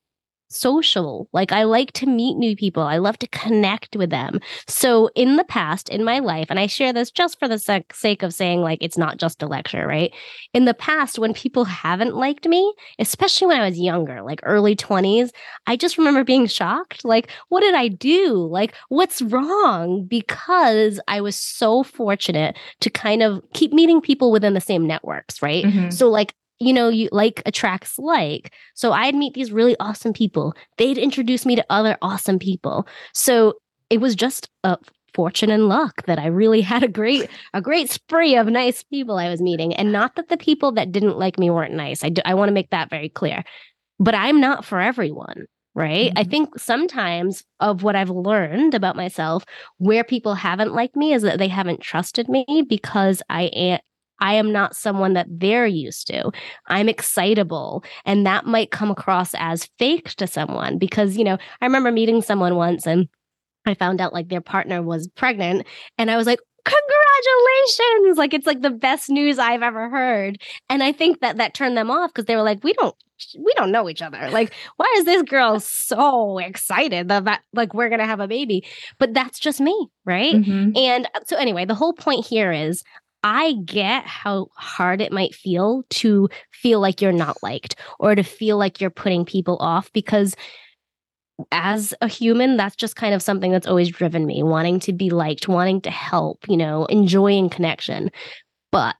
social. 0.50 1.28
Like 1.32 1.52
I 1.52 1.64
like 1.64 1.92
to 1.92 2.06
meet 2.06 2.36
new 2.36 2.56
people. 2.56 2.82
I 2.82 2.98
love 2.98 3.18
to 3.20 3.28
connect 3.28 3.96
with 3.96 4.10
them. 4.10 4.40
So 4.66 5.08
in 5.14 5.36
the 5.36 5.44
past, 5.44 5.88
in 5.88 6.04
my 6.04 6.18
life, 6.18 6.48
and 6.50 6.58
I 6.58 6.66
share 6.66 6.92
this 6.92 7.10
just 7.10 7.38
for 7.38 7.48
the 7.48 7.58
sec- 7.58 7.94
sake 7.94 8.22
of 8.22 8.34
saying 8.34 8.60
like 8.60 8.78
it's 8.82 8.98
not 8.98 9.16
just 9.16 9.42
a 9.42 9.46
lecture, 9.46 9.86
right? 9.86 10.12
In 10.52 10.64
the 10.64 10.74
past, 10.74 11.18
when 11.18 11.32
people 11.32 11.64
haven't 11.64 12.16
liked 12.16 12.46
me, 12.46 12.74
especially 12.98 13.46
when 13.46 13.60
I 13.60 13.68
was 13.68 13.78
younger, 13.78 14.22
like 14.22 14.40
early 14.42 14.76
20s, 14.76 15.30
I 15.66 15.76
just 15.76 15.96
remember 15.96 16.24
being 16.24 16.46
shocked. 16.46 17.04
Like, 17.04 17.30
what 17.48 17.60
did 17.60 17.74
I 17.74 17.88
do? 17.88 18.34
Like, 18.50 18.74
what's 18.88 19.22
wrong? 19.22 20.04
Because 20.04 21.00
I 21.08 21.20
was 21.20 21.36
so 21.36 21.82
fortunate 21.82 22.56
to 22.80 22.90
kind 22.90 23.22
of 23.22 23.42
keep 23.54 23.72
meeting 23.72 24.00
people 24.00 24.32
within 24.32 24.54
the 24.54 24.60
same 24.60 24.86
networks, 24.86 25.42
right? 25.42 25.64
Mm-hmm. 25.64 25.90
So 25.90 26.08
like 26.08 26.34
you 26.60 26.74
know, 26.74 26.88
you 26.88 27.08
like 27.10 27.42
attracts 27.46 27.98
like. 27.98 28.52
So 28.74 28.92
I'd 28.92 29.14
meet 29.14 29.34
these 29.34 29.50
really 29.50 29.76
awesome 29.80 30.12
people. 30.12 30.54
They'd 30.76 30.98
introduce 30.98 31.46
me 31.46 31.56
to 31.56 31.64
other 31.70 31.96
awesome 32.02 32.38
people. 32.38 32.86
So 33.14 33.54
it 33.88 34.00
was 34.00 34.14
just 34.14 34.48
a 34.62 34.78
fortune 35.14 35.50
and 35.50 35.68
luck 35.68 36.04
that 36.06 36.18
I 36.18 36.26
really 36.26 36.60
had 36.72 36.82
a 36.82 36.88
great 36.88 37.28
a 37.54 37.60
great 37.60 37.90
spree 37.90 38.36
of 38.36 38.46
nice 38.46 38.82
people 38.84 39.16
I 39.16 39.28
was 39.28 39.40
meeting 39.42 39.74
and 39.74 39.90
not 39.90 40.14
that 40.16 40.28
the 40.28 40.36
people 40.36 40.70
that 40.72 40.92
didn't 40.92 41.18
like 41.18 41.38
me 41.38 41.50
weren't 41.50 41.74
nice. 41.74 42.04
I 42.04 42.10
do, 42.10 42.22
I 42.24 42.34
want 42.34 42.48
to 42.50 42.54
make 42.54 42.70
that 42.70 42.90
very 42.90 43.08
clear. 43.08 43.42
But 43.98 44.14
I'm 44.14 44.40
not 44.40 44.64
for 44.64 44.80
everyone, 44.80 45.46
right? 45.74 46.10
Mm-hmm. 46.10 46.18
I 46.18 46.24
think 46.24 46.58
sometimes 46.58 47.42
of 47.60 47.82
what 47.82 47.96
I've 47.96 48.10
learned 48.10 48.74
about 48.74 48.96
myself 48.96 49.44
where 49.78 50.04
people 50.04 50.34
haven't 50.34 50.74
liked 50.74 50.96
me 50.96 51.12
is 51.12 51.22
that 51.22 51.38
they 51.38 51.48
haven't 51.48 51.80
trusted 51.80 52.28
me 52.28 52.64
because 52.68 53.22
I 53.28 53.44
am 53.44 53.80
I 54.20 54.34
am 54.34 54.52
not 54.52 54.76
someone 54.76 55.14
that 55.14 55.26
they're 55.30 55.66
used 55.66 56.06
to. 56.08 56.30
I'm 56.66 56.88
excitable. 56.88 57.84
And 58.04 58.26
that 58.26 58.46
might 58.46 58.70
come 58.70 58.90
across 58.90 59.34
as 59.34 59.68
fake 59.78 60.14
to 60.14 60.26
someone 60.26 60.78
because, 60.78 61.16
you 61.16 61.24
know, 61.24 61.38
I 61.60 61.66
remember 61.66 61.90
meeting 61.92 62.22
someone 62.22 62.56
once 62.56 62.86
and 62.86 63.08
I 63.66 63.74
found 63.74 64.00
out 64.00 64.12
like 64.12 64.28
their 64.28 64.40
partner 64.40 64.82
was 64.82 65.08
pregnant. 65.16 65.66
And 65.98 66.10
I 66.10 66.16
was 66.16 66.26
like, 66.26 66.40
congratulations. 66.64 68.18
Like 68.18 68.34
it's 68.34 68.46
like 68.46 68.62
the 68.62 68.70
best 68.70 69.10
news 69.10 69.38
I've 69.38 69.62
ever 69.62 69.88
heard. 69.88 70.40
And 70.68 70.82
I 70.82 70.92
think 70.92 71.20
that 71.20 71.36
that 71.38 71.54
turned 71.54 71.76
them 71.76 71.90
off 71.90 72.10
because 72.12 72.26
they 72.26 72.36
were 72.36 72.42
like, 72.42 72.62
we 72.64 72.72
don't 72.74 72.94
we 73.38 73.52
don't 73.54 73.70
know 73.70 73.88
each 73.88 74.02
other. 74.02 74.30
Like, 74.30 74.52
why 74.76 74.94
is 74.96 75.04
this 75.04 75.22
girl 75.22 75.60
so 75.60 76.38
excited 76.38 77.08
that, 77.08 77.42
like 77.52 77.74
we're 77.74 77.90
gonna 77.90 78.06
have 78.06 78.20
a 78.20 78.28
baby? 78.28 78.64
But 78.98 79.14
that's 79.14 79.38
just 79.38 79.60
me, 79.60 79.88
right? 80.04 80.34
Mm-hmm. 80.34 80.76
And 80.76 81.06
uh, 81.14 81.20
so 81.26 81.36
anyway, 81.36 81.64
the 81.64 81.74
whole 81.74 81.92
point 81.92 82.26
here 82.26 82.52
is 82.52 82.82
I 83.22 83.54
get 83.64 84.06
how 84.06 84.48
hard 84.54 85.00
it 85.00 85.12
might 85.12 85.34
feel 85.34 85.84
to 85.90 86.28
feel 86.52 86.80
like 86.80 87.02
you're 87.02 87.12
not 87.12 87.42
liked 87.42 87.76
or 87.98 88.14
to 88.14 88.22
feel 88.22 88.56
like 88.56 88.80
you're 88.80 88.90
putting 88.90 89.24
people 89.24 89.56
off 89.60 89.92
because 89.92 90.34
as 91.52 91.94
a 92.00 92.08
human, 92.08 92.56
that's 92.56 92.76
just 92.76 92.96
kind 92.96 93.14
of 93.14 93.22
something 93.22 93.50
that's 93.50 93.66
always 93.66 93.88
driven 93.88 94.26
me 94.26 94.42
wanting 94.42 94.80
to 94.80 94.92
be 94.92 95.10
liked, 95.10 95.48
wanting 95.48 95.80
to 95.82 95.90
help, 95.90 96.44
you 96.48 96.56
know, 96.56 96.84
enjoying 96.86 97.48
connection. 97.48 98.10
But 98.72 98.96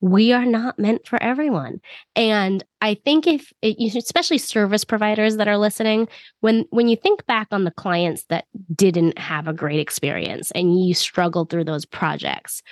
we 0.00 0.32
are 0.32 0.44
not 0.44 0.78
meant 0.78 1.06
for 1.06 1.22
everyone. 1.22 1.80
And 2.16 2.64
I 2.80 2.94
think 2.94 3.26
if 3.26 3.52
it, 3.62 3.76
especially 3.96 4.38
service 4.38 4.84
providers 4.84 5.36
that 5.36 5.46
are 5.46 5.56
listening, 5.56 6.08
when 6.40 6.64
when 6.70 6.88
you 6.88 6.96
think 6.96 7.24
back 7.26 7.46
on 7.52 7.64
the 7.64 7.70
clients 7.70 8.24
that 8.28 8.46
didn't 8.74 9.16
have 9.16 9.46
a 9.46 9.52
great 9.52 9.78
experience 9.78 10.50
and 10.52 10.84
you 10.84 10.92
struggled 10.92 11.50
through 11.50 11.64
those 11.64 11.84
projects, 11.84 12.62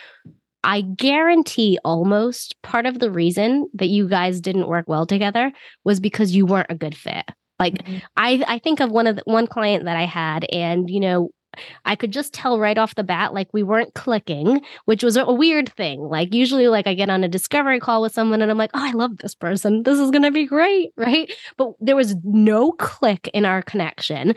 I 0.62 0.82
guarantee 0.82 1.78
almost 1.84 2.60
part 2.62 2.86
of 2.86 2.98
the 2.98 3.10
reason 3.10 3.68
that 3.74 3.88
you 3.88 4.08
guys 4.08 4.40
didn't 4.40 4.68
work 4.68 4.86
well 4.88 5.06
together 5.06 5.52
was 5.84 6.00
because 6.00 6.34
you 6.34 6.46
weren't 6.46 6.70
a 6.70 6.74
good 6.74 6.96
fit. 6.96 7.24
Like 7.58 7.74
mm-hmm. 7.74 7.98
I 8.16 8.44
I 8.46 8.58
think 8.58 8.80
of 8.80 8.90
one 8.90 9.06
of 9.06 9.16
the, 9.16 9.22
one 9.24 9.46
client 9.46 9.84
that 9.84 9.96
I 9.96 10.06
had 10.06 10.46
and 10.52 10.90
you 10.90 11.00
know 11.00 11.30
I 11.84 11.96
could 11.96 12.12
just 12.12 12.32
tell 12.32 12.58
right 12.58 12.78
off 12.78 12.94
the 12.94 13.02
bat 13.02 13.34
like 13.34 13.48
we 13.52 13.62
weren't 13.62 13.94
clicking, 13.94 14.60
which 14.84 15.02
was 15.02 15.16
a 15.16 15.32
weird 15.32 15.72
thing. 15.74 16.00
Like 16.00 16.32
usually 16.32 16.68
like 16.68 16.86
I 16.86 16.94
get 16.94 17.10
on 17.10 17.24
a 17.24 17.28
discovery 17.28 17.80
call 17.80 18.02
with 18.02 18.14
someone 18.14 18.40
and 18.40 18.50
I'm 18.50 18.58
like, 18.58 18.70
"Oh, 18.74 18.86
I 18.86 18.92
love 18.92 19.18
this 19.18 19.34
person. 19.34 19.82
This 19.82 19.98
is 19.98 20.10
going 20.10 20.22
to 20.22 20.30
be 20.30 20.46
great." 20.46 20.90
Right? 21.00 21.32
But 21.56 21.72
there 21.80 21.96
was 21.96 22.14
no 22.24 22.72
click 22.72 23.28
in 23.32 23.44
our 23.44 23.62
connection 23.62 24.34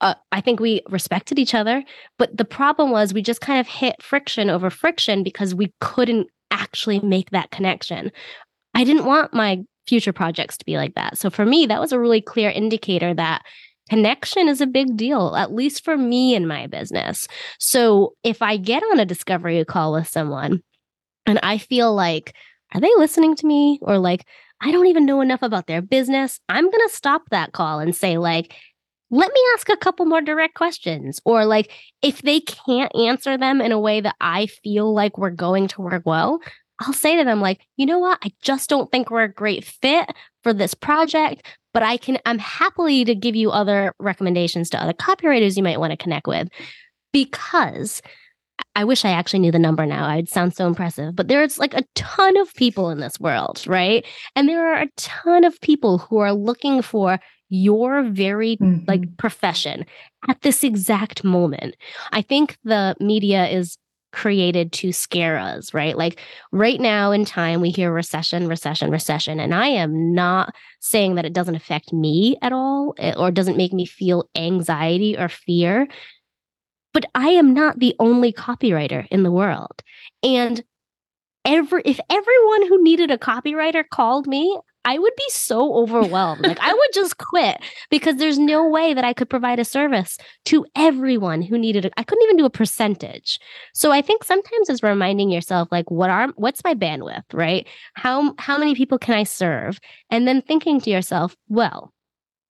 uh, 0.00 0.14
I 0.32 0.40
think 0.40 0.60
we 0.60 0.82
respected 0.88 1.38
each 1.38 1.54
other. 1.54 1.84
But 2.18 2.36
the 2.36 2.44
problem 2.44 2.90
was 2.90 3.14
we 3.14 3.22
just 3.22 3.40
kind 3.40 3.60
of 3.60 3.66
hit 3.66 4.02
friction 4.02 4.50
over 4.50 4.70
friction 4.70 5.22
because 5.22 5.54
we 5.54 5.72
couldn't 5.80 6.28
actually 6.50 7.00
make 7.00 7.30
that 7.30 7.50
connection. 7.50 8.12
I 8.74 8.84
didn't 8.84 9.06
want 9.06 9.34
my 9.34 9.62
future 9.86 10.12
projects 10.12 10.56
to 10.58 10.64
be 10.64 10.76
like 10.76 10.94
that. 10.94 11.18
So 11.18 11.30
for 11.30 11.44
me, 11.44 11.66
that 11.66 11.80
was 11.80 11.92
a 11.92 12.00
really 12.00 12.20
clear 12.20 12.50
indicator 12.50 13.14
that 13.14 13.42
connection 13.90 14.48
is 14.48 14.60
a 14.60 14.66
big 14.66 14.96
deal, 14.96 15.36
at 15.36 15.52
least 15.52 15.84
for 15.84 15.96
me 15.96 16.34
in 16.34 16.46
my 16.46 16.66
business. 16.66 17.28
So 17.58 18.14
if 18.22 18.40
I 18.40 18.56
get 18.56 18.82
on 18.82 18.98
a 18.98 19.04
discovery 19.04 19.62
call 19.64 19.92
with 19.92 20.08
someone 20.08 20.62
and 21.26 21.38
I 21.42 21.58
feel 21.58 21.94
like, 21.94 22.34
are 22.74 22.80
they 22.80 22.90
listening 22.96 23.36
to 23.36 23.46
me? 23.46 23.78
Or 23.82 23.98
like, 23.98 24.26
I 24.60 24.72
don't 24.72 24.86
even 24.86 25.04
know 25.04 25.20
enough 25.20 25.42
about 25.42 25.66
their 25.66 25.82
business. 25.82 26.40
I'm 26.48 26.64
going 26.64 26.88
to 26.88 26.94
stop 26.94 27.22
that 27.30 27.52
call 27.52 27.78
and 27.78 27.94
say, 27.94 28.16
like, 28.16 28.54
let 29.14 29.32
me 29.32 29.40
ask 29.54 29.68
a 29.68 29.76
couple 29.76 30.06
more 30.06 30.20
direct 30.20 30.54
questions. 30.54 31.20
Or, 31.24 31.44
like, 31.44 31.70
if 32.02 32.22
they 32.22 32.40
can't 32.40 32.94
answer 32.96 33.38
them 33.38 33.60
in 33.60 33.70
a 33.70 33.78
way 33.78 34.00
that 34.00 34.16
I 34.20 34.46
feel 34.46 34.92
like 34.92 35.16
we're 35.16 35.30
going 35.30 35.68
to 35.68 35.82
work 35.82 36.02
well, 36.04 36.40
I'll 36.80 36.92
say 36.92 37.16
to 37.16 37.24
them, 37.24 37.40
like, 37.40 37.60
you 37.76 37.86
know 37.86 38.00
what? 38.00 38.18
I 38.24 38.32
just 38.42 38.68
don't 38.68 38.90
think 38.90 39.10
we're 39.10 39.22
a 39.22 39.32
great 39.32 39.64
fit 39.64 40.10
for 40.42 40.52
this 40.52 40.74
project, 40.74 41.46
but 41.72 41.84
I 41.84 41.96
can, 41.96 42.18
I'm 42.26 42.40
happily 42.40 43.04
to 43.04 43.14
give 43.14 43.36
you 43.36 43.52
other 43.52 43.94
recommendations 44.00 44.68
to 44.70 44.82
other 44.82 44.92
copywriters 44.92 45.56
you 45.56 45.62
might 45.62 45.78
want 45.78 45.92
to 45.92 45.96
connect 45.96 46.26
with 46.26 46.48
because 47.12 48.02
I 48.74 48.82
wish 48.82 49.04
I 49.04 49.10
actually 49.10 49.38
knew 49.38 49.52
the 49.52 49.58
number 49.60 49.86
now. 49.86 50.06
I'd 50.06 50.28
sound 50.28 50.56
so 50.56 50.66
impressive. 50.66 51.14
But 51.14 51.28
there's 51.28 51.58
like 51.58 51.74
a 51.74 51.84
ton 51.94 52.36
of 52.38 52.52
people 52.54 52.90
in 52.90 52.98
this 52.98 53.20
world, 53.20 53.64
right? 53.68 54.04
And 54.34 54.48
there 54.48 54.74
are 54.74 54.82
a 54.82 54.90
ton 54.96 55.44
of 55.44 55.60
people 55.60 55.98
who 55.98 56.18
are 56.18 56.32
looking 56.32 56.82
for 56.82 57.20
your 57.48 58.02
very 58.02 58.56
mm-hmm. 58.56 58.84
like 58.86 59.16
profession 59.16 59.84
at 60.28 60.40
this 60.42 60.64
exact 60.64 61.24
moment. 61.24 61.76
I 62.12 62.22
think 62.22 62.56
the 62.64 62.96
media 63.00 63.46
is 63.46 63.78
created 64.14 64.72
to 64.72 64.92
scare 64.92 65.36
us, 65.36 65.74
right? 65.74 65.98
Like 65.98 66.20
right 66.52 66.80
now 66.80 67.10
in 67.10 67.24
time, 67.24 67.60
we 67.60 67.70
hear 67.70 67.92
recession, 67.92 68.46
recession, 68.46 68.90
recession. 68.90 69.40
And 69.40 69.52
I 69.52 69.66
am 69.66 70.14
not 70.14 70.54
saying 70.80 71.16
that 71.16 71.24
it 71.24 71.32
doesn't 71.32 71.56
affect 71.56 71.92
me 71.92 72.36
at 72.40 72.52
all 72.52 72.94
eh, 72.98 73.12
or 73.16 73.30
doesn't 73.30 73.56
make 73.56 73.72
me 73.72 73.84
feel 73.84 74.28
anxiety 74.36 75.18
or 75.18 75.28
fear. 75.28 75.88
But 76.92 77.06
I 77.14 77.30
am 77.30 77.52
not 77.54 77.80
the 77.80 77.96
only 77.98 78.32
copywriter 78.32 79.06
in 79.10 79.24
the 79.24 79.32
world. 79.32 79.82
And 80.22 80.62
every 81.44 81.82
if 81.84 81.98
everyone 82.08 82.68
who 82.68 82.82
needed 82.84 83.10
a 83.10 83.18
copywriter 83.18 83.84
called 83.88 84.28
me, 84.28 84.58
I 84.84 84.98
would 84.98 85.14
be 85.16 85.24
so 85.28 85.74
overwhelmed. 85.74 86.42
like 86.42 86.58
I 86.60 86.72
would 86.72 86.90
just 86.92 87.18
quit 87.18 87.58
because 87.90 88.16
there's 88.16 88.38
no 88.38 88.68
way 88.68 88.94
that 88.94 89.04
I 89.04 89.12
could 89.12 89.30
provide 89.30 89.58
a 89.58 89.64
service 89.64 90.18
to 90.46 90.66
everyone 90.76 91.42
who 91.42 91.58
needed 91.58 91.84
it. 91.84 91.92
I 91.96 92.02
couldn't 92.02 92.24
even 92.24 92.36
do 92.36 92.44
a 92.44 92.50
percentage. 92.50 93.38
So 93.72 93.92
I 93.92 94.02
think 94.02 94.24
sometimes 94.24 94.68
it's 94.68 94.82
reminding 94.82 95.30
yourself 95.30 95.68
like 95.70 95.90
what 95.90 96.10
are 96.10 96.28
what's 96.36 96.64
my 96.64 96.74
bandwidth, 96.74 97.24
right? 97.32 97.66
How 97.94 98.34
how 98.38 98.58
many 98.58 98.74
people 98.74 98.98
can 98.98 99.14
I 99.14 99.24
serve? 99.24 99.80
And 100.10 100.28
then 100.28 100.42
thinking 100.42 100.80
to 100.82 100.90
yourself, 100.90 101.36
well, 101.48 101.94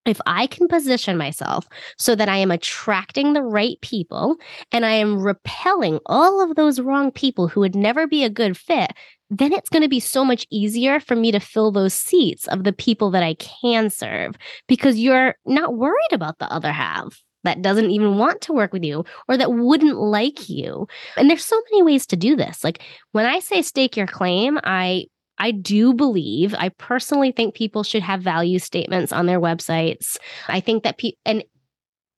if 0.05 0.20
I 0.27 0.47
can 0.47 0.68
position 0.68 1.16
myself 1.16 1.66
so 1.97 2.14
that 2.14 2.29
I 2.29 2.37
am 2.37 2.51
attracting 2.51 3.33
the 3.33 3.42
right 3.42 3.81
people 3.81 4.37
and 4.70 4.85
I 4.85 4.92
am 4.92 5.20
repelling 5.20 5.99
all 6.07 6.42
of 6.42 6.57
those 6.57 6.81
wrong 6.81 7.11
people 7.11 7.49
who 7.49 7.61
would 7.61 7.75
never 7.75 8.07
be 8.07 8.25
a 8.25 8.31
good 8.31 8.57
fit, 8.57 8.92
then 9.38 9.53
it's 9.53 9.68
going 9.68 9.83
to 9.83 9.88
be 9.88 10.01
so 10.01 10.25
much 10.25 10.47
easier 10.51 11.01
for 11.01 11.16
me 11.16 11.33
to 11.33 11.40
fill 11.40 11.73
those 11.73 11.94
seats 11.94 12.47
of 12.49 12.64
the 12.64 12.73
people 12.73 13.11
that 13.11 13.23
I 13.23 13.35
can 13.35 13.90
serve 13.90 14.37
because 14.68 14.99
you're 14.99 15.35
not 15.47 15.77
worried 15.77 16.12
about 16.12 16.38
the 16.38 16.51
other 16.53 16.73
half 16.73 17.23
that 17.42 17.62
doesn't 17.62 17.90
even 17.90 18.16
want 18.16 18.40
to 18.42 18.53
work 18.53 18.73
with 18.73 18.83
you 18.83 19.05
or 19.29 19.37
that 19.37 19.53
wouldn't 19.53 19.99
like 19.99 20.49
you. 20.49 20.87
And 21.16 21.29
there's 21.29 21.44
so 21.44 21.61
many 21.70 21.83
ways 21.83 22.07
to 22.07 22.16
do 22.16 22.37
this. 22.37 22.64
Like 22.64 22.83
when 23.12 23.27
I 23.27 23.38
say 23.38 23.62
stake 23.62 23.97
your 23.97 24.07
claim, 24.07 24.59
I 24.64 25.07
I 25.37 25.51
do 25.51 25.92
believe, 25.92 26.55
I 26.57 26.68
personally 26.68 27.33
think 27.33 27.57
people 27.57 27.83
should 27.83 28.03
have 28.03 28.23
value 28.23 28.61
statements 28.61 29.12
on 29.12 29.27
their 29.27 29.40
websites. 29.40 30.16
I 30.47 30.61
think 30.61 30.85
that 30.85 30.97
people, 30.97 31.18
and 31.25 31.42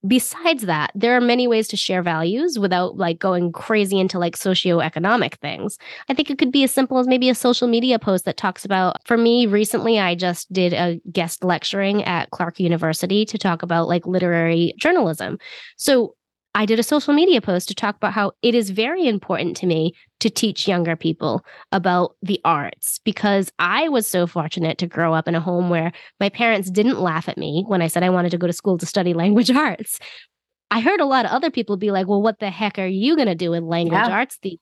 besides 0.07 0.65
that, 0.65 0.91
there 0.95 1.17
are 1.17 1.21
many 1.21 1.47
ways 1.47 1.69
to 1.69 1.77
share 1.77 2.03
values 2.03 2.59
without 2.59 2.97
like 2.97 3.19
going 3.19 3.53
crazy 3.53 3.99
into 3.99 4.19
like 4.19 4.37
socioeconomic 4.37 5.35
things. 5.37 5.79
I 6.09 6.15
think 6.15 6.31
it 6.31 6.39
could 6.39 6.51
be 6.51 6.65
as 6.65 6.73
simple 6.73 6.99
as 6.99 7.07
maybe 7.07 7.31
a 7.31 7.35
social 7.35 7.69
media 7.69 7.99
post 7.99 8.25
that 8.25 8.37
talks 8.37 8.65
about, 8.65 9.07
for 9.07 9.17
me, 9.17 9.47
recently, 9.47 10.01
I 10.01 10.15
just 10.15 10.53
did 10.53 10.73
a 10.73 11.01
guest 11.13 11.45
lecturing 11.45 12.03
at 12.05 12.31
Clark 12.31 12.59
University 12.59 13.25
to 13.27 13.39
talk 13.39 13.63
about 13.63 13.89
like 13.89 14.07
literary 14.07 14.75
journalism. 14.79 15.39
So 15.77 16.16
I 16.57 16.65
did 16.65 16.79
a 16.79 16.83
social 16.83 17.13
media 17.13 17.43
post 17.43 17.69
to 17.69 17.75
talk 17.75 17.97
about 17.97 18.15
how 18.15 18.33
it 18.41 18.55
is 18.55 18.71
very 18.71 19.07
important 19.07 19.59
to 19.59 19.67
me 19.67 19.93
to 20.21 20.31
teach 20.31 20.67
younger 20.67 20.97
people 20.97 21.45
about 21.71 22.17
the 22.23 22.41
arts 22.47 22.99
because 23.05 23.53
I 23.59 23.91
was 23.91 24.07
so 24.07 24.27
fortunate 24.27 24.79
to 24.79 24.87
grow 24.87 25.13
up 25.13 25.29
in 25.29 25.35
a 25.35 25.41
home 25.41 25.69
where 25.69 25.93
my 26.19 26.31
parents 26.31 26.71
didn't 26.71 26.99
laugh 26.99 27.29
at 27.29 27.37
me 27.37 27.65
when 27.67 27.83
I 27.83 27.89
said 27.89 28.03
I 28.03 28.09
wanted 28.09 28.31
to 28.31 28.39
go 28.39 28.47
to 28.47 28.55
school 28.55 28.79
to 28.79 28.87
study 28.87 29.13
language 29.23 29.51
arts. 29.51 29.99
I 30.71 30.81
heard 30.81 31.01
a 31.01 31.05
lot 31.05 31.27
of 31.27 31.31
other 31.31 31.51
people 31.51 31.77
be 31.77 31.91
like, 31.91 32.09
well, 32.09 32.23
what 32.23 32.39
the 32.39 32.49
heck 32.49 32.79
are 32.79 32.87
you 32.87 33.17
going 33.17 33.29
to 33.29 33.35
do 33.35 33.51
with 33.51 33.63
language 33.63 33.93
yeah. 33.93 34.09
arts 34.09 34.39
these 34.41 34.59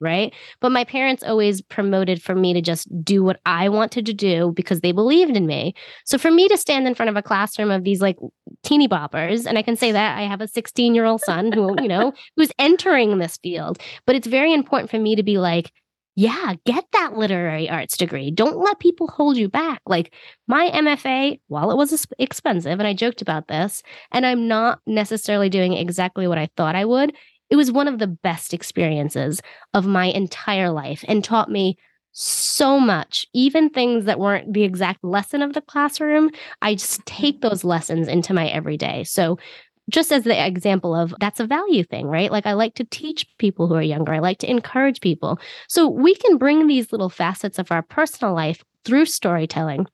right? 0.00 0.32
But 0.60 0.72
my 0.72 0.84
parents 0.84 1.22
always 1.22 1.60
promoted 1.62 2.22
for 2.22 2.34
me 2.34 2.52
to 2.54 2.60
just 2.60 2.88
do 3.04 3.22
what 3.22 3.40
I 3.46 3.68
wanted 3.68 4.06
to 4.06 4.14
do 4.14 4.52
because 4.54 4.80
they 4.80 4.92
believed 4.92 5.36
in 5.36 5.46
me. 5.46 5.74
So 6.04 6.18
for 6.18 6.30
me 6.30 6.48
to 6.48 6.56
stand 6.56 6.86
in 6.86 6.94
front 6.94 7.10
of 7.10 7.16
a 7.16 7.22
classroom 7.22 7.70
of 7.70 7.84
these 7.84 8.00
like 8.00 8.16
teeny 8.62 8.88
boppers, 8.88 9.46
and 9.46 9.58
I 9.58 9.62
can 9.62 9.76
say 9.76 9.92
that 9.92 10.18
I 10.18 10.22
have 10.22 10.40
a 10.40 10.48
16 10.48 10.94
year 10.94 11.04
old 11.04 11.20
son 11.22 11.52
who, 11.52 11.74
you 11.80 11.88
know, 11.88 12.12
who's 12.36 12.52
entering 12.58 13.18
this 13.18 13.36
field, 13.38 13.78
but 14.06 14.16
it's 14.16 14.26
very 14.26 14.52
important 14.52 14.90
for 14.90 14.98
me 14.98 15.16
to 15.16 15.22
be 15.22 15.38
like, 15.38 15.72
yeah, 16.18 16.54
get 16.66 16.84
that 16.94 17.16
literary 17.16 17.70
arts 17.70 17.96
degree. 17.96 18.32
Don't 18.32 18.58
let 18.58 18.80
people 18.80 19.06
hold 19.06 19.36
you 19.36 19.48
back. 19.48 19.80
Like 19.86 20.12
my 20.48 20.68
MFA, 20.74 21.38
while 21.46 21.70
it 21.70 21.76
was 21.76 22.08
expensive, 22.18 22.80
and 22.80 22.88
I 22.88 22.92
joked 22.92 23.22
about 23.22 23.46
this, 23.46 23.84
and 24.10 24.26
I'm 24.26 24.48
not 24.48 24.80
necessarily 24.84 25.48
doing 25.48 25.74
exactly 25.74 26.26
what 26.26 26.36
I 26.36 26.48
thought 26.56 26.74
I 26.74 26.86
would, 26.86 27.14
it 27.50 27.56
was 27.56 27.72
one 27.72 27.88
of 27.88 27.98
the 27.98 28.06
best 28.06 28.52
experiences 28.52 29.40
of 29.74 29.86
my 29.86 30.06
entire 30.06 30.70
life 30.70 31.04
and 31.08 31.24
taught 31.24 31.50
me 31.50 31.76
so 32.12 32.80
much, 32.80 33.26
even 33.32 33.70
things 33.70 34.04
that 34.06 34.18
weren't 34.18 34.52
the 34.52 34.64
exact 34.64 35.04
lesson 35.04 35.42
of 35.42 35.52
the 35.52 35.60
classroom. 35.60 36.30
I 36.62 36.74
just 36.74 37.04
take 37.06 37.40
mm-hmm. 37.40 37.48
those 37.48 37.64
lessons 37.64 38.08
into 38.08 38.34
my 38.34 38.48
everyday. 38.48 39.04
So, 39.04 39.38
just 39.90 40.12
as 40.12 40.24
the 40.24 40.46
example 40.46 40.94
of 40.94 41.14
that's 41.18 41.40
a 41.40 41.46
value 41.46 41.82
thing, 41.82 42.08
right? 42.08 42.30
Like 42.30 42.44
I 42.44 42.52
like 42.52 42.74
to 42.74 42.84
teach 42.84 43.26
people 43.38 43.68
who 43.68 43.74
are 43.74 43.82
younger, 43.82 44.12
I 44.12 44.18
like 44.18 44.38
to 44.38 44.50
encourage 44.50 45.00
people. 45.00 45.38
So, 45.68 45.88
we 45.88 46.14
can 46.14 46.38
bring 46.38 46.66
these 46.66 46.92
little 46.92 47.08
facets 47.08 47.58
of 47.58 47.70
our 47.70 47.82
personal 47.82 48.34
life 48.34 48.64
through 48.84 49.06
storytelling 49.06 49.86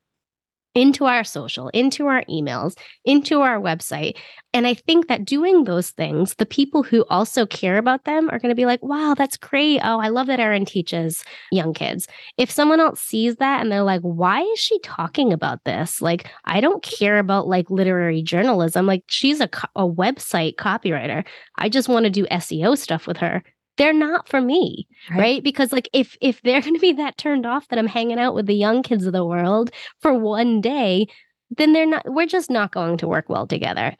into 0.75 1.05
our 1.05 1.23
social, 1.23 1.69
into 1.69 2.07
our 2.07 2.23
emails, 2.25 2.77
into 3.05 3.41
our 3.41 3.59
website. 3.59 4.17
And 4.53 4.67
I 4.67 4.73
think 4.73 5.07
that 5.07 5.25
doing 5.25 5.63
those 5.63 5.89
things, 5.89 6.35
the 6.35 6.45
people 6.45 6.83
who 6.83 7.05
also 7.09 7.45
care 7.45 7.77
about 7.77 8.03
them 8.03 8.29
are 8.29 8.39
going 8.39 8.49
to 8.49 8.55
be 8.55 8.65
like, 8.65 8.83
wow, 8.83 9.15
that's 9.17 9.37
great. 9.37 9.79
Oh, 9.83 9.99
I 9.99 10.09
love 10.09 10.27
that 10.27 10.39
Erin 10.39 10.65
teaches 10.65 11.23
young 11.51 11.73
kids. 11.73 12.07
If 12.37 12.51
someone 12.51 12.79
else 12.79 13.01
sees 13.01 13.37
that 13.37 13.61
and 13.61 13.71
they're 13.71 13.83
like, 13.83 14.01
why 14.01 14.41
is 14.41 14.59
she 14.59 14.79
talking 14.79 15.33
about 15.33 15.63
this? 15.63 16.01
Like, 16.01 16.29
I 16.45 16.61
don't 16.61 16.83
care 16.83 17.19
about 17.19 17.47
like 17.47 17.69
literary 17.69 18.21
journalism. 18.21 18.85
Like, 18.85 19.03
she's 19.07 19.39
a, 19.41 19.49
a 19.75 19.87
website 19.87 20.55
copywriter. 20.55 21.25
I 21.57 21.69
just 21.69 21.89
want 21.89 22.05
to 22.05 22.09
do 22.09 22.25
SEO 22.27 22.77
stuff 22.77 23.07
with 23.07 23.17
her 23.17 23.43
they're 23.77 23.93
not 23.93 24.27
for 24.27 24.41
me 24.41 24.87
right, 25.09 25.19
right? 25.19 25.43
because 25.43 25.71
like 25.71 25.89
if 25.93 26.17
if 26.21 26.41
they're 26.41 26.61
going 26.61 26.73
to 26.73 26.79
be 26.79 26.93
that 26.93 27.17
turned 27.17 27.45
off 27.45 27.67
that 27.67 27.79
i'm 27.79 27.87
hanging 27.87 28.19
out 28.19 28.35
with 28.35 28.45
the 28.45 28.55
young 28.55 28.83
kids 28.83 29.05
of 29.05 29.13
the 29.13 29.25
world 29.25 29.71
for 30.01 30.13
one 30.13 30.61
day 30.61 31.07
then 31.51 31.73
they're 31.73 31.85
not 31.85 32.03
we're 32.05 32.25
just 32.25 32.49
not 32.49 32.71
going 32.71 32.97
to 32.97 33.07
work 33.07 33.29
well 33.29 33.47
together. 33.47 33.95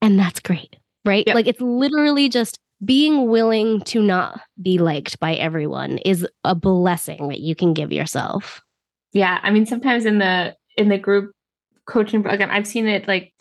And 0.00 0.18
that's 0.18 0.40
great 0.40 0.76
right? 1.04 1.24
Yep. 1.26 1.34
like 1.34 1.46
it's 1.46 1.60
literally 1.60 2.28
just 2.28 2.58
being 2.84 3.28
willing 3.28 3.80
to 3.82 4.02
not 4.02 4.40
be 4.60 4.78
liked 4.78 5.18
by 5.20 5.34
everyone 5.34 5.98
is 5.98 6.26
a 6.44 6.54
blessing 6.54 7.28
that 7.28 7.40
you 7.40 7.54
can 7.54 7.72
give 7.74 7.92
yourself. 7.92 8.62
Yeah 9.12 9.40
i 9.42 9.50
mean 9.50 9.66
sometimes 9.66 10.06
in 10.06 10.18
the 10.18 10.56
in 10.76 10.88
the 10.88 10.98
group 10.98 11.32
coaching 11.86 12.22
program 12.22 12.50
i've 12.50 12.66
seen 12.66 12.86
it 12.86 13.06
like 13.06 13.32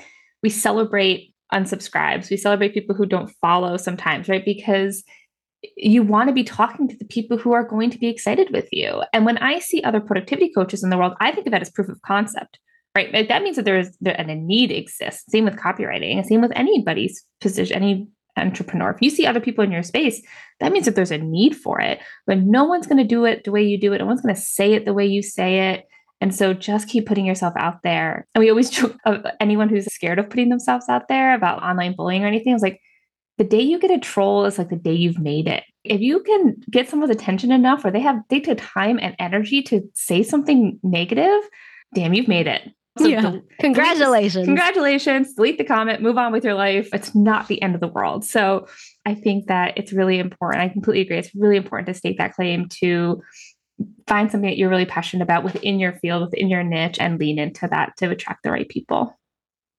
we 0.43 0.49
celebrate 0.49 1.33
unsubscribes. 1.53 2.29
We 2.29 2.37
celebrate 2.37 2.73
people 2.73 2.95
who 2.95 3.05
don't 3.05 3.29
follow 3.41 3.77
sometimes 3.77 4.27
right? 4.27 4.43
Because 4.43 5.03
you 5.77 6.03
want 6.03 6.27
to 6.29 6.33
be 6.33 6.43
talking 6.43 6.87
to 6.87 6.97
the 6.97 7.05
people 7.05 7.37
who 7.37 7.53
are 7.53 7.63
going 7.63 7.89
to 7.91 7.97
be 7.97 8.07
excited 8.07 8.49
with 8.51 8.67
you. 8.71 9.03
And 9.13 9.25
when 9.25 9.37
I 9.37 9.59
see 9.59 9.83
other 9.83 9.99
productivity 9.99 10.51
coaches 10.51 10.83
in 10.83 10.89
the 10.89 10.97
world, 10.97 11.13
I 11.19 11.31
think 11.31 11.47
of 11.47 11.51
that 11.51 11.61
as 11.61 11.69
proof 11.69 11.89
of 11.89 12.01
concept, 12.01 12.59
right? 12.95 13.13
Like 13.13 13.27
that 13.27 13.43
means 13.43 13.57
that 13.57 13.65
there 13.65 13.79
is 13.79 13.95
and 14.03 14.31
a 14.31 14.35
need 14.35 14.71
exists. 14.71 15.31
Same 15.31 15.45
with 15.45 15.57
copywriting, 15.57 16.23
same 16.25 16.41
with 16.41 16.51
anybody's 16.55 17.23
position, 17.39 17.75
any 17.75 18.07
entrepreneur. 18.37 18.91
If 18.91 19.01
you 19.01 19.09
see 19.09 19.25
other 19.25 19.39
people 19.39 19.63
in 19.63 19.71
your 19.71 19.83
space, 19.83 20.21
that 20.59 20.71
means 20.71 20.85
that 20.85 20.95
there's 20.95 21.11
a 21.11 21.17
need 21.17 21.55
for 21.55 21.79
it. 21.79 21.99
But 22.25 22.39
no 22.39 22.63
one's 22.63 22.87
going 22.87 22.97
to 22.97 23.03
do 23.03 23.25
it 23.25 23.43
the 23.43 23.51
way 23.51 23.63
you 23.63 23.79
do 23.79 23.93
it. 23.93 23.99
No 23.99 24.05
one's 24.05 24.21
going 24.21 24.35
to 24.35 24.41
say 24.41 24.73
it 24.73 24.85
the 24.85 24.93
way 24.93 25.05
you 25.05 25.21
say 25.21 25.71
it. 25.71 25.85
And 26.21 26.33
so 26.33 26.53
just 26.53 26.87
keep 26.87 27.07
putting 27.07 27.25
yourself 27.25 27.53
out 27.57 27.81
there. 27.83 28.27
And 28.33 28.41
we 28.41 28.49
always 28.49 28.69
joke 28.71 28.95
of 29.05 29.25
anyone 29.39 29.69
who's 29.69 29.85
scared 29.93 30.19
of 30.19 30.29
putting 30.29 30.49
themselves 30.49 30.87
out 30.89 31.07
there 31.07 31.35
about 31.35 31.63
online 31.63 31.95
bullying 31.95 32.23
or 32.23 32.27
anything. 32.27 32.53
I 32.53 32.55
was 32.55 32.63
like, 32.63 32.79
the 33.41 33.47
day 33.47 33.61
you 33.61 33.79
get 33.79 33.89
a 33.89 33.97
troll 33.97 34.45
is 34.45 34.59
like 34.59 34.69
the 34.69 34.75
day 34.75 34.93
you've 34.93 35.17
made 35.17 35.47
it. 35.47 35.63
If 35.83 35.99
you 35.99 36.21
can 36.21 36.61
get 36.69 36.87
someone's 36.87 37.09
attention 37.09 37.51
enough 37.51 37.83
where 37.83 37.91
they 37.91 37.99
have 37.99 38.17
they 38.29 38.39
took 38.39 38.59
time 38.61 38.99
and 39.01 39.15
energy 39.17 39.63
to 39.63 39.81
say 39.95 40.21
something 40.21 40.79
negative, 40.83 41.41
damn, 41.95 42.13
you've 42.13 42.27
made 42.27 42.45
it. 42.45 42.71
So 42.99 43.07
yeah. 43.07 43.21
Del- 43.21 43.41
congratulations. 43.59 44.45
congratulations. 44.45 45.33
Delete 45.33 45.57
the 45.57 45.63
comment, 45.63 46.03
move 46.03 46.19
on 46.19 46.31
with 46.31 46.43
your 46.43 46.53
life. 46.53 46.89
It's 46.93 47.15
not 47.15 47.47
the 47.47 47.59
end 47.63 47.73
of 47.73 47.81
the 47.81 47.87
world. 47.87 48.23
So 48.23 48.67
I 49.07 49.15
think 49.15 49.47
that 49.47 49.75
it's 49.75 49.91
really 49.91 50.19
important. 50.19 50.61
I 50.61 50.69
completely 50.69 51.01
agree. 51.01 51.17
It's 51.17 51.33
really 51.33 51.57
important 51.57 51.87
to 51.87 51.95
state 51.95 52.19
that 52.19 52.35
claim 52.35 52.69
to 52.81 53.23
find 54.07 54.29
something 54.29 54.51
that 54.51 54.57
you're 54.57 54.69
really 54.69 54.85
passionate 54.85 55.23
about 55.23 55.43
within 55.43 55.79
your 55.79 55.93
field, 55.93 56.29
within 56.29 56.47
your 56.47 56.61
niche, 56.61 56.99
and 56.99 57.19
lean 57.19 57.39
into 57.39 57.67
that 57.69 57.97
to 57.97 58.11
attract 58.11 58.43
the 58.43 58.51
right 58.51 58.69
people. 58.69 59.17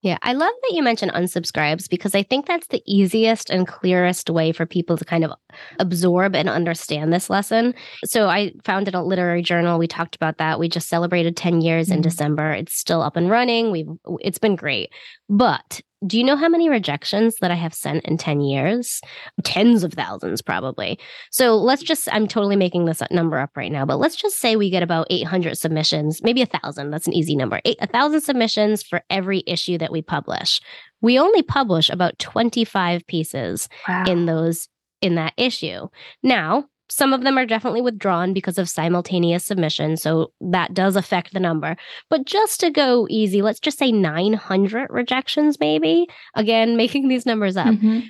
Yeah, 0.02 0.18
I 0.22 0.32
love 0.32 0.52
that 0.62 0.74
you 0.74 0.82
mentioned 0.82 1.12
unsubscribes 1.12 1.88
because 1.88 2.14
I 2.14 2.24
think 2.24 2.46
that's 2.46 2.66
the 2.66 2.82
easiest 2.86 3.50
and 3.50 3.68
clearest 3.68 4.28
way 4.28 4.50
for 4.50 4.66
people 4.66 4.96
to 4.96 5.04
kind 5.04 5.24
of 5.24 5.32
absorb 5.78 6.34
and 6.34 6.48
understand 6.48 7.12
this 7.12 7.30
lesson. 7.30 7.72
So 8.04 8.28
I 8.28 8.52
founded 8.64 8.96
a 8.96 9.02
literary 9.02 9.42
journal. 9.42 9.78
We 9.78 9.86
talked 9.86 10.16
about 10.16 10.38
that. 10.38 10.58
We 10.58 10.68
just 10.68 10.88
celebrated 10.88 11.36
10 11.36 11.60
years 11.60 11.86
mm-hmm. 11.86 11.96
in 11.96 12.02
December. 12.02 12.50
It's 12.50 12.76
still 12.76 13.00
up 13.00 13.16
and 13.16 13.30
running. 13.30 13.70
We've 13.70 13.88
it's 14.20 14.38
been 14.38 14.56
great. 14.56 14.92
But 15.28 15.80
do 16.06 16.18
you 16.18 16.24
know 16.24 16.36
how 16.36 16.48
many 16.48 16.68
rejections 16.68 17.36
that 17.40 17.50
I 17.50 17.54
have 17.54 17.74
sent 17.74 18.04
in 18.04 18.16
10 18.16 18.40
years? 18.40 19.00
Tens 19.44 19.84
of 19.84 19.92
thousands, 19.92 20.42
probably. 20.42 20.98
So 21.30 21.56
let's 21.56 21.82
just, 21.82 22.08
I'm 22.12 22.26
totally 22.26 22.56
making 22.56 22.86
this 22.86 23.02
number 23.10 23.38
up 23.38 23.56
right 23.56 23.70
now, 23.70 23.84
but 23.84 23.98
let's 23.98 24.16
just 24.16 24.38
say 24.38 24.56
we 24.56 24.70
get 24.70 24.82
about 24.82 25.06
800 25.10 25.56
submissions, 25.56 26.22
maybe 26.22 26.42
a 26.42 26.46
thousand. 26.46 26.90
That's 26.90 27.06
an 27.06 27.12
easy 27.12 27.36
number. 27.36 27.60
a 27.64 27.86
thousand 27.86 28.22
submissions 28.22 28.82
for 28.82 29.02
every 29.10 29.42
issue 29.46 29.78
that 29.78 29.92
we 29.92 30.02
publish. 30.02 30.60
We 31.00 31.18
only 31.18 31.42
publish 31.42 31.90
about 31.90 32.18
25 32.18 33.06
pieces 33.06 33.68
wow. 33.88 34.04
in 34.06 34.26
those, 34.26 34.68
in 35.00 35.16
that 35.16 35.34
issue. 35.36 35.88
Now, 36.22 36.66
some 36.92 37.14
of 37.14 37.22
them 37.22 37.38
are 37.38 37.46
definitely 37.46 37.80
withdrawn 37.80 38.34
because 38.34 38.58
of 38.58 38.68
simultaneous 38.68 39.46
submission. 39.46 39.96
So 39.96 40.30
that 40.42 40.74
does 40.74 40.94
affect 40.94 41.32
the 41.32 41.40
number. 41.40 41.74
But 42.10 42.26
just 42.26 42.60
to 42.60 42.70
go 42.70 43.06
easy, 43.08 43.40
let's 43.40 43.60
just 43.60 43.78
say 43.78 43.90
900 43.90 44.88
rejections, 44.90 45.58
maybe. 45.58 46.06
Again, 46.34 46.76
making 46.82 47.08
these 47.08 47.24
numbers 47.24 47.56
up. 47.56 47.68
Mm-hmm. 47.68 48.00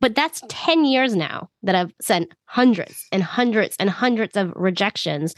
But 0.00 0.14
that's 0.14 0.40
10 0.48 0.84
years 0.84 1.16
now 1.16 1.50
that 1.64 1.74
I've 1.74 1.92
sent 2.00 2.32
hundreds 2.44 3.08
and 3.10 3.24
hundreds 3.24 3.74
and 3.80 3.90
hundreds 3.90 4.36
of 4.36 4.52
rejections. 4.54 5.34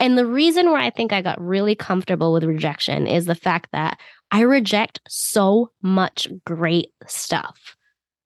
And 0.00 0.18
the 0.18 0.26
reason 0.26 0.72
why 0.72 0.86
I 0.86 0.90
think 0.90 1.12
I 1.12 1.22
got 1.22 1.40
really 1.40 1.76
comfortable 1.76 2.32
with 2.32 2.42
rejection 2.42 3.06
is 3.06 3.26
the 3.26 3.36
fact 3.36 3.68
that 3.70 4.00
I 4.32 4.40
reject 4.40 4.98
so 5.06 5.70
much 5.80 6.26
great 6.44 6.88
stuff 7.06 7.73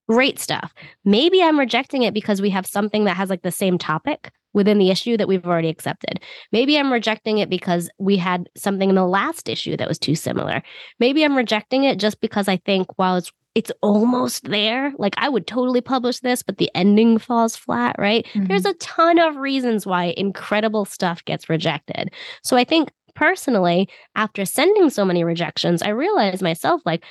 great 0.09 0.39
stuff. 0.39 0.73
Maybe 1.05 1.43
I'm 1.43 1.59
rejecting 1.59 2.03
it 2.03 2.15
because 2.15 2.41
we 2.41 2.51
have 2.51 2.67
something 2.67 3.05
that 3.05 3.17
has 3.17 3.31
like 3.31 3.43
the 3.43 3.51
same 3.51 3.79
topic 3.79 4.31
within 4.55 4.79
the 4.79 4.91
issue 4.91 5.17
that 5.17 5.29
we've 5.29 5.47
already 5.47 5.69
accepted. 5.69 6.21
Maybe 6.53 6.79
I'm 6.79 6.93
rejecting 6.93 7.39
it 7.39 7.51
because 7.51 7.91
we 7.99 8.17
had 8.17 8.49
something 8.57 8.89
in 8.89 8.95
the 8.95 9.07
last 9.07 9.49
issue 9.49 9.77
that 9.77 9.89
was 9.89 9.99
too 9.99 10.15
similar. 10.15 10.63
Maybe 10.99 11.25
I'm 11.25 11.37
rejecting 11.37 11.85
it 11.85 11.99
just 11.99 12.21
because 12.21 12.49
I 12.49 12.57
think 12.57 12.87
while 12.99 13.17
it's 13.17 13.31
it's 13.55 13.73
almost 13.83 14.45
there, 14.45 14.93
like 14.99 15.15
I 15.17 15.29
would 15.29 15.49
totally 15.49 15.81
publish 15.81 16.21
this, 16.21 16.45
but 16.45 16.59
the 16.59 16.71
ending 16.77 17.19
falls 17.19 17.57
flat, 17.57 17.97
right? 17.99 18.25
Mm-hmm. 18.27 18.47
There's 18.47 18.67
a 18.67 18.75
ton 18.75 19.19
of 19.19 19.37
reasons 19.37 19.85
why 19.85 20.15
incredible 20.17 20.85
stuff 20.85 21.25
gets 21.25 21.49
rejected. 21.49 22.13
So 22.45 22.57
I 22.57 22.63
think 22.63 22.91
personally, 23.17 23.89
after 24.15 24.45
sending 24.45 24.91
so 24.91 25.05
many 25.05 25.25
rejections, 25.25 25.83
I 25.83 25.89
realized 25.89 26.41
myself 26.41 26.83
like 26.85 27.05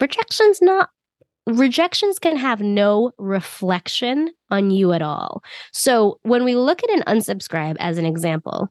rejection's 0.00 0.60
not 0.60 0.88
rejections 1.46 2.18
can 2.18 2.36
have 2.36 2.60
no 2.60 3.12
reflection 3.18 4.30
on 4.50 4.70
you 4.70 4.92
at 4.92 5.02
all. 5.02 5.42
So 5.72 6.18
when 6.22 6.44
we 6.44 6.54
look 6.54 6.82
at 6.82 6.90
an 6.90 7.02
unsubscribe 7.06 7.76
as 7.80 7.98
an 7.98 8.06
example, 8.06 8.70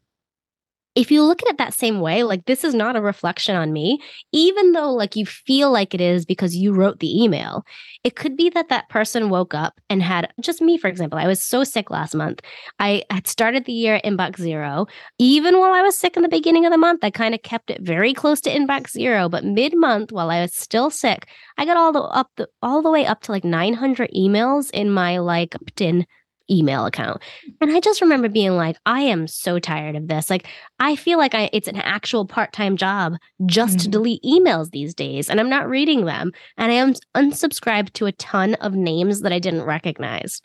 if 0.93 1.09
you 1.09 1.23
look 1.23 1.41
at 1.41 1.49
it 1.49 1.57
that 1.57 1.73
same 1.73 2.01
way, 2.01 2.23
like 2.23 2.45
this 2.45 2.63
is 2.63 2.73
not 2.73 2.97
a 2.97 3.01
reflection 3.01 3.55
on 3.55 3.71
me, 3.71 3.99
even 4.33 4.73
though 4.73 4.91
like 4.91 5.15
you 5.15 5.25
feel 5.25 5.71
like 5.71 5.93
it 5.93 6.01
is 6.01 6.25
because 6.25 6.55
you 6.55 6.73
wrote 6.73 6.99
the 6.99 7.23
email, 7.23 7.63
it 8.03 8.15
could 8.15 8.35
be 8.35 8.49
that 8.49 8.67
that 8.69 8.89
person 8.89 9.29
woke 9.29 9.53
up 9.53 9.79
and 9.89 10.03
had 10.03 10.33
just 10.41 10.61
me, 10.61 10.77
for 10.77 10.89
example. 10.89 11.17
I 11.17 11.27
was 11.27 11.41
so 11.41 11.63
sick 11.63 11.89
last 11.89 12.13
month. 12.13 12.41
I 12.79 13.03
had 13.09 13.25
started 13.25 13.65
the 13.65 13.71
year 13.71 14.01
inbox 14.03 14.37
zero. 14.37 14.87
Even 15.17 15.59
while 15.59 15.73
I 15.73 15.81
was 15.81 15.97
sick 15.97 16.17
in 16.17 16.23
the 16.23 16.29
beginning 16.29 16.65
of 16.65 16.71
the 16.71 16.77
month, 16.77 17.03
I 17.03 17.09
kind 17.09 17.33
of 17.33 17.41
kept 17.41 17.69
it 17.69 17.81
very 17.81 18.13
close 18.13 18.41
to 18.41 18.49
inbox 18.49 18.91
zero. 18.91 19.29
But 19.29 19.45
mid 19.45 19.77
month, 19.77 20.11
while 20.11 20.29
I 20.29 20.41
was 20.41 20.53
still 20.53 20.89
sick, 20.89 21.27
I 21.57 21.65
got 21.65 21.77
all 21.77 21.93
the 21.93 22.01
up 22.01 22.29
the 22.35 22.49
all 22.61 22.81
the 22.81 22.91
way 22.91 23.05
up 23.05 23.21
to 23.21 23.31
like 23.31 23.45
900 23.45 24.11
emails 24.15 24.69
in 24.71 24.89
my 24.89 25.19
like 25.19 25.55
opt-in 25.55 26.05
email 26.51 26.85
account. 26.85 27.21
And 27.61 27.71
I 27.71 27.79
just 27.79 28.01
remember 28.01 28.29
being 28.29 28.57
like, 28.57 28.77
I 28.85 29.01
am 29.01 29.27
so 29.27 29.59
tired 29.59 29.95
of 29.95 30.07
this. 30.07 30.29
Like, 30.29 30.47
I 30.79 30.95
feel 30.95 31.17
like 31.17 31.33
I, 31.33 31.49
it's 31.53 31.67
an 31.67 31.77
actual 31.77 32.25
part 32.25 32.53
time 32.53 32.77
job 32.77 33.13
just 33.45 33.77
mm-hmm. 33.77 33.83
to 33.83 33.89
delete 33.89 34.23
emails 34.23 34.71
these 34.71 34.93
days, 34.93 35.29
and 35.29 35.39
I'm 35.39 35.49
not 35.49 35.69
reading 35.69 36.05
them. 36.05 36.31
And 36.57 36.71
I 36.71 36.75
am 36.75 36.93
unsubscribed 37.15 37.93
to 37.93 38.05
a 38.05 38.11
ton 38.13 38.55
of 38.55 38.73
names 38.73 39.21
that 39.21 39.33
I 39.33 39.39
didn't 39.39 39.63
recognize. 39.63 40.41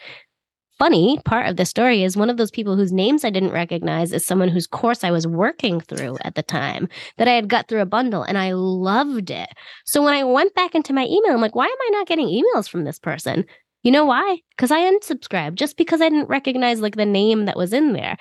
Funny 0.79 1.19
part 1.25 1.49
of 1.49 1.57
the 1.57 1.65
story 1.65 2.03
is 2.03 2.19
one 2.19 2.29
of 2.29 2.37
those 2.37 2.51
people 2.51 2.77
whose 2.77 2.93
names 2.93 3.25
I 3.25 3.31
didn't 3.31 3.53
recognize 3.53 4.13
is 4.13 4.27
someone 4.27 4.51
whose 4.51 4.67
course 4.67 5.05
I 5.05 5.11
was 5.11 5.27
working 5.27 5.81
through 5.81 6.19
at 6.21 6.35
the 6.35 6.43
time 6.43 6.87
that 7.17 7.27
I 7.27 7.33
had 7.33 7.49
got 7.49 7.67
through 7.67 7.81
a 7.81 7.87
bundle 7.87 8.23
and 8.23 8.37
I 8.37 8.53
loved 8.53 9.31
it. 9.31 9.49
So 9.87 10.03
when 10.03 10.13
I 10.13 10.23
went 10.23 10.55
back 10.55 10.75
into 10.75 10.93
my 10.93 11.07
email, 11.07 11.33
I'm 11.33 11.41
like, 11.41 11.55
why 11.55 11.65
am 11.65 11.71
I 11.71 11.89
not 11.93 12.07
getting 12.07 12.29
emails 12.29 12.69
from 12.69 12.85
this 12.85 12.99
person? 12.99 13.47
You 13.87 13.93
know 13.93 14.05
why? 14.05 14.39
Because 14.51 14.72
I 14.72 14.80
unsubscribed 14.80 15.55
just 15.55 15.76
because 15.76 16.01
I 16.01 16.09
didn't 16.09 16.28
recognize 16.28 16.80
like 16.80 16.97
the 16.97 17.07
name 17.07 17.45
that 17.45 17.57
was 17.57 17.72
in 17.72 17.93
there. 17.93 18.16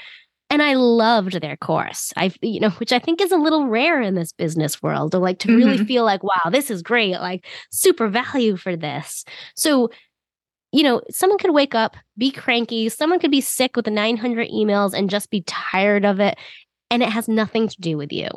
And 0.51 0.61
I 0.61 0.75
loved 0.75 1.41
their 1.41 1.57
course. 1.57 2.13
I, 2.15 2.31
you 2.43 2.59
know, 2.59 2.69
which 2.69 2.93
I 2.93 2.99
think 2.99 3.19
is 3.19 3.31
a 3.31 3.37
little 3.37 3.65
rare 3.65 3.99
in 3.99 4.13
this 4.13 4.31
business 4.31 4.83
world 4.83 5.13
to 5.13 5.17
like 5.17 5.39
to 5.39 5.47
mm-hmm. 5.47 5.57
really 5.57 5.83
feel 5.83 6.03
like, 6.03 6.21
wow, 6.21 6.51
this 6.51 6.69
is 6.69 6.83
great, 6.83 7.13
like 7.13 7.47
super 7.71 8.07
value 8.09 8.57
for 8.57 8.75
this. 8.75 9.25
So, 9.55 9.89
you 10.71 10.83
know, 10.83 11.01
someone 11.09 11.39
could 11.39 11.55
wake 11.55 11.73
up, 11.73 11.97
be 12.15 12.29
cranky, 12.29 12.87
someone 12.89 13.17
could 13.17 13.31
be 13.31 13.41
sick 13.41 13.75
with 13.75 13.85
the 13.85 13.91
900 13.91 14.47
emails 14.49 14.93
and 14.93 15.09
just 15.09 15.31
be 15.31 15.41
tired 15.47 16.05
of 16.05 16.19
it 16.19 16.37
and 16.91 17.01
it 17.01 17.09
has 17.09 17.27
nothing 17.27 17.67
to 17.67 17.81
do 17.81 17.97
with 17.97 18.11
you. 18.13 18.29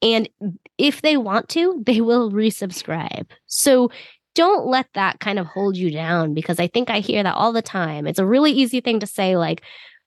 And 0.00 0.30
if 0.78 1.02
they 1.02 1.18
want 1.18 1.50
to, 1.50 1.82
they 1.84 2.00
will 2.00 2.32
resubscribe. 2.32 3.26
So 3.46 3.90
don't 4.34 4.66
let 4.66 4.86
that 4.94 5.20
kind 5.20 5.38
of 5.38 5.46
hold 5.46 5.76
you 5.76 5.90
down 5.90 6.34
because 6.34 6.60
I 6.60 6.66
think 6.66 6.90
I 6.90 7.00
hear 7.00 7.22
that 7.22 7.34
all 7.34 7.52
the 7.52 7.62
time. 7.62 8.06
It's 8.06 8.18
a 8.18 8.26
really 8.26 8.52
easy 8.52 8.80
thing 8.80 9.00
to 9.00 9.06
say, 9.06 9.36
like, 9.36 9.62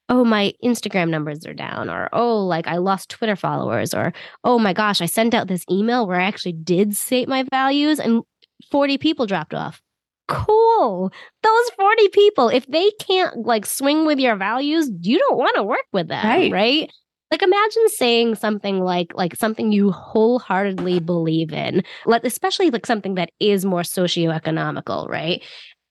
oh, 0.08 0.24
my 0.24 0.52
Instagram 0.62 1.08
numbers 1.08 1.46
are 1.46 1.54
down, 1.54 1.88
or 1.90 2.08
oh, 2.12 2.44
like 2.44 2.66
I 2.66 2.76
lost 2.76 3.10
Twitter 3.10 3.36
followers, 3.36 3.94
or 3.94 4.12
oh 4.42 4.58
my 4.58 4.72
gosh, 4.72 5.00
I 5.00 5.06
sent 5.06 5.34
out 5.34 5.48
this 5.48 5.64
email 5.70 6.06
where 6.06 6.20
I 6.20 6.24
actually 6.24 6.52
did 6.52 6.96
state 6.96 7.28
my 7.28 7.44
values 7.50 7.98
and 7.98 8.22
40 8.70 8.98
people 8.98 9.26
dropped 9.26 9.54
off. 9.54 9.80
Cool. 10.26 11.12
Those 11.42 11.70
40 11.76 12.08
people, 12.08 12.48
if 12.48 12.66
they 12.66 12.90
can't 12.92 13.46
like 13.46 13.66
swing 13.66 14.06
with 14.06 14.18
your 14.18 14.36
values, 14.36 14.90
you 15.00 15.18
don't 15.18 15.36
want 15.36 15.56
to 15.56 15.62
work 15.62 15.84
with 15.92 16.08
them, 16.08 16.24
right? 16.24 16.50
right? 16.50 16.92
Like 17.34 17.42
imagine 17.42 17.88
saying 17.88 18.36
something 18.36 18.80
like 18.80 19.12
like 19.14 19.34
something 19.34 19.72
you 19.72 19.90
wholeheartedly 19.90 21.00
believe 21.00 21.52
in 21.52 21.82
like 22.06 22.24
especially 22.24 22.70
like 22.70 22.86
something 22.86 23.16
that 23.16 23.30
is 23.40 23.64
more 23.64 23.82
socioeconomical 23.82 25.08
right? 25.08 25.42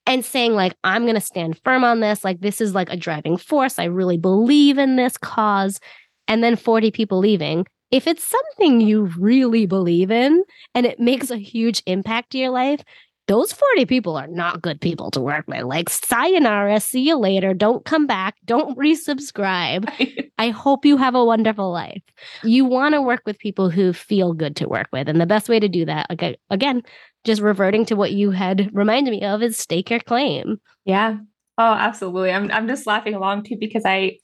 And 0.05 0.25
saying 0.25 0.53
like 0.53 0.75
i'm 0.83 1.03
going 1.03 1.15
to 1.15 1.21
stand 1.21 1.59
firm 1.63 1.83
on 1.85 2.01
this 2.01 2.25
like 2.25 2.41
this 2.41 2.59
is 2.59 2.75
like 2.75 2.91
a 2.91 2.97
driving 2.97 3.37
force 3.37 3.79
i 3.79 3.85
really 3.85 4.17
believe 4.17 4.77
in 4.77 4.97
this 4.97 5.17
cause 5.17 5.79
and 6.27 6.43
then 6.43 6.55
40 6.55 6.91
people 6.91 7.19
leaving. 7.19 7.65
If 7.91 8.07
it's 8.07 8.23
something 8.23 8.81
you 8.81 9.11
really 9.17 9.65
believe 9.65 10.09
in 10.09 10.43
and 10.73 10.85
it 10.85 10.99
makes 10.99 11.29
a 11.29 11.37
huge 11.37 11.83
impact 11.85 12.31
to 12.31 12.37
your 12.37 12.49
life 12.49 12.81
those 13.27 13.53
40 13.53 13.85
people 13.85 14.17
are 14.17 14.27
not 14.27 14.61
good 14.61 14.81
people 14.81 15.09
to 15.11 15.21
work 15.21 15.45
with. 15.47 15.63
Like, 15.63 15.89
sayonara, 15.89 16.79
see 16.79 17.01
you 17.01 17.17
later. 17.17 17.53
Don't 17.53 17.85
come 17.85 18.05
back. 18.05 18.35
Don't 18.45 18.77
resubscribe. 18.77 19.89
I 20.37 20.49
hope 20.49 20.85
you 20.85 20.97
have 20.97 21.15
a 21.15 21.23
wonderful 21.23 21.71
life. 21.71 22.01
You 22.43 22.65
want 22.65 22.95
to 22.95 23.01
work 23.01 23.21
with 23.25 23.39
people 23.39 23.69
who 23.69 23.93
feel 23.93 24.33
good 24.33 24.55
to 24.57 24.67
work 24.67 24.87
with. 24.91 25.07
And 25.07 25.21
the 25.21 25.25
best 25.25 25.47
way 25.47 25.59
to 25.59 25.69
do 25.69 25.85
that, 25.85 26.07
okay, 26.11 26.37
again, 26.49 26.83
just 27.23 27.41
reverting 27.41 27.85
to 27.85 27.95
what 27.95 28.11
you 28.11 28.31
had 28.31 28.69
reminded 28.73 29.11
me 29.11 29.23
of 29.23 29.41
is 29.41 29.57
stake 29.57 29.89
your 29.89 29.99
claim. 30.01 30.59
Yeah. 30.83 31.17
Oh, 31.57 31.73
absolutely. 31.73 32.31
I'm 32.31 32.51
I'm 32.51 32.67
just 32.67 32.87
laughing 32.87 33.13
along 33.13 33.43
too 33.43 33.57
because 33.59 33.83
I 33.85 34.17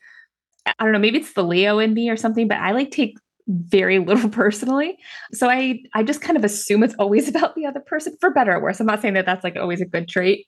I 0.65 0.83
don't 0.83 0.91
know, 0.91 0.99
maybe 0.99 1.19
it's 1.19 1.33
the 1.33 1.43
Leo 1.43 1.79
in 1.79 1.93
me 1.93 2.09
or 2.09 2.17
something, 2.17 2.47
but 2.47 2.57
I 2.57 2.71
like 2.71 2.91
take 2.91 3.17
very 3.49 3.99
little 3.99 4.29
personally. 4.43 4.97
So 5.33 5.49
I 5.49 5.79
I 5.93 6.03
just 6.03 6.21
kind 6.21 6.37
of 6.37 6.43
assume 6.43 6.83
it's 6.83 6.95
always 6.95 7.27
about 7.33 7.55
the 7.55 7.65
other 7.65 7.81
person 7.81 8.15
for 8.19 8.31
better 8.31 8.53
or 8.53 8.61
worse. 8.61 8.79
I'm 8.79 8.85
not 8.85 9.01
saying 9.01 9.15
that 9.15 9.25
that's 9.25 9.43
like 9.43 9.57
always 9.57 9.81
a 9.81 9.85
good 9.85 10.07
trait, 10.07 10.45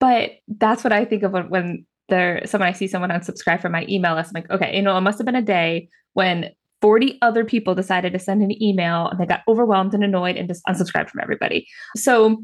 but 0.00 0.32
that's 0.48 0.84
what 0.84 0.92
I 0.92 1.04
think 1.04 1.22
of 1.22 1.32
when, 1.32 1.48
when 1.48 1.86
there 2.08 2.42
someone 2.46 2.68
I 2.68 2.72
see 2.72 2.88
someone 2.88 3.10
unsubscribe 3.10 3.60
from 3.60 3.72
my 3.72 3.86
email 3.88 4.14
list. 4.14 4.32
I'm 4.34 4.42
like, 4.42 4.50
okay, 4.50 4.76
you 4.76 4.82
know, 4.82 4.96
it 4.96 5.02
must 5.02 5.18
have 5.18 5.26
been 5.26 5.36
a 5.36 5.42
day 5.42 5.88
when 6.14 6.50
40 6.82 7.18
other 7.22 7.44
people 7.44 7.74
decided 7.76 8.12
to 8.12 8.18
send 8.18 8.42
an 8.42 8.60
email 8.62 9.08
and 9.08 9.20
they 9.20 9.24
got 9.24 9.42
overwhelmed 9.46 9.94
and 9.94 10.02
annoyed 10.02 10.36
and 10.36 10.48
just 10.48 10.64
unsubscribed 10.68 11.08
from 11.08 11.20
everybody. 11.22 11.66
So 11.96 12.42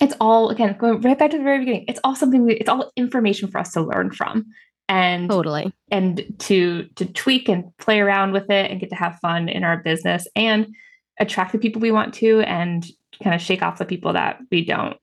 it's 0.00 0.14
all 0.20 0.50
again 0.50 0.76
going 0.78 1.00
right 1.02 1.18
back 1.18 1.30
to 1.32 1.38
the 1.38 1.44
very 1.44 1.58
beginning. 1.58 1.84
It's 1.88 2.00
all 2.04 2.14
something 2.14 2.44
we, 2.44 2.54
it's 2.54 2.68
all 2.68 2.92
information 2.96 3.50
for 3.50 3.58
us 3.58 3.72
to 3.72 3.82
learn 3.82 4.10
from 4.10 4.46
and 4.88 5.30
totally. 5.30 5.72
and 5.90 6.24
to 6.38 6.84
to 6.96 7.06
tweak 7.06 7.48
and 7.48 7.76
play 7.78 8.00
around 8.00 8.32
with 8.32 8.50
it 8.50 8.70
and 8.70 8.80
get 8.80 8.90
to 8.90 8.96
have 8.96 9.18
fun 9.20 9.48
in 9.48 9.64
our 9.64 9.78
business 9.78 10.26
and 10.36 10.74
attract 11.18 11.52
the 11.52 11.58
people 11.58 11.80
we 11.80 11.92
want 11.92 12.12
to 12.14 12.40
and 12.40 12.86
kind 13.22 13.34
of 13.34 13.40
shake 13.40 13.62
off 13.62 13.78
the 13.78 13.84
people 13.84 14.12
that 14.12 14.38
we 14.50 14.64
don't. 14.64 14.96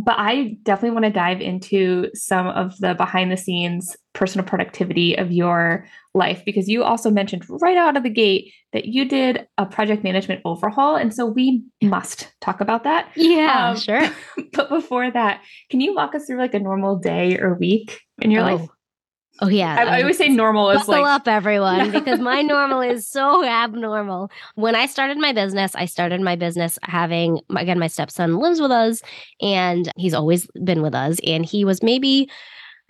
But 0.00 0.14
i 0.18 0.56
definitely 0.62 0.92
want 0.92 1.06
to 1.06 1.10
dive 1.10 1.40
into 1.40 2.08
some 2.14 2.46
of 2.46 2.78
the 2.78 2.94
behind 2.94 3.32
the 3.32 3.36
scenes 3.36 3.96
personal 4.12 4.46
productivity 4.46 5.18
of 5.18 5.32
your 5.32 5.86
life 6.14 6.44
because 6.44 6.68
you 6.68 6.84
also 6.84 7.10
mentioned 7.10 7.44
right 7.48 7.76
out 7.76 7.96
of 7.96 8.04
the 8.04 8.10
gate 8.10 8.52
that 8.72 8.86
you 8.86 9.04
did 9.04 9.46
a 9.58 9.66
project 9.66 10.04
management 10.04 10.40
overhaul 10.44 10.94
and 10.94 11.12
so 11.12 11.26
we 11.26 11.64
must 11.82 12.32
talk 12.40 12.60
about 12.60 12.84
that. 12.84 13.10
Yeah 13.16 13.70
um, 13.70 13.76
sure. 13.76 14.08
but 14.52 14.68
before 14.68 15.10
that 15.10 15.42
can 15.68 15.80
you 15.80 15.94
walk 15.94 16.14
us 16.14 16.26
through 16.26 16.38
like 16.38 16.54
a 16.54 16.60
normal 16.60 16.96
day 16.96 17.36
or 17.36 17.54
week 17.54 18.00
in 18.22 18.30
your 18.30 18.42
oh. 18.42 18.54
life 18.54 18.68
Oh 19.40 19.48
yeah. 19.48 19.76
I, 19.78 19.98
I 19.98 20.00
always 20.00 20.18
say 20.18 20.28
normal 20.28 20.70
is 20.70 20.78
buckle 20.78 21.02
like 21.02 21.06
up 21.06 21.28
everyone 21.28 21.92
because 21.92 22.18
my 22.18 22.42
normal 22.54 22.80
is 22.80 23.06
so 23.06 23.44
abnormal. 23.44 24.30
When 24.56 24.74
I 24.74 24.86
started 24.86 25.16
my 25.18 25.32
business, 25.32 25.74
I 25.74 25.84
started 25.84 26.20
my 26.20 26.34
business 26.34 26.78
having 26.82 27.40
again 27.56 27.78
my 27.78 27.86
stepson 27.86 28.38
lives 28.38 28.60
with 28.60 28.72
us 28.72 29.00
and 29.40 29.90
he's 29.96 30.14
always 30.14 30.48
been 30.64 30.82
with 30.82 30.94
us 30.94 31.18
and 31.24 31.44
he 31.44 31.64
was 31.64 31.82
maybe 31.82 32.28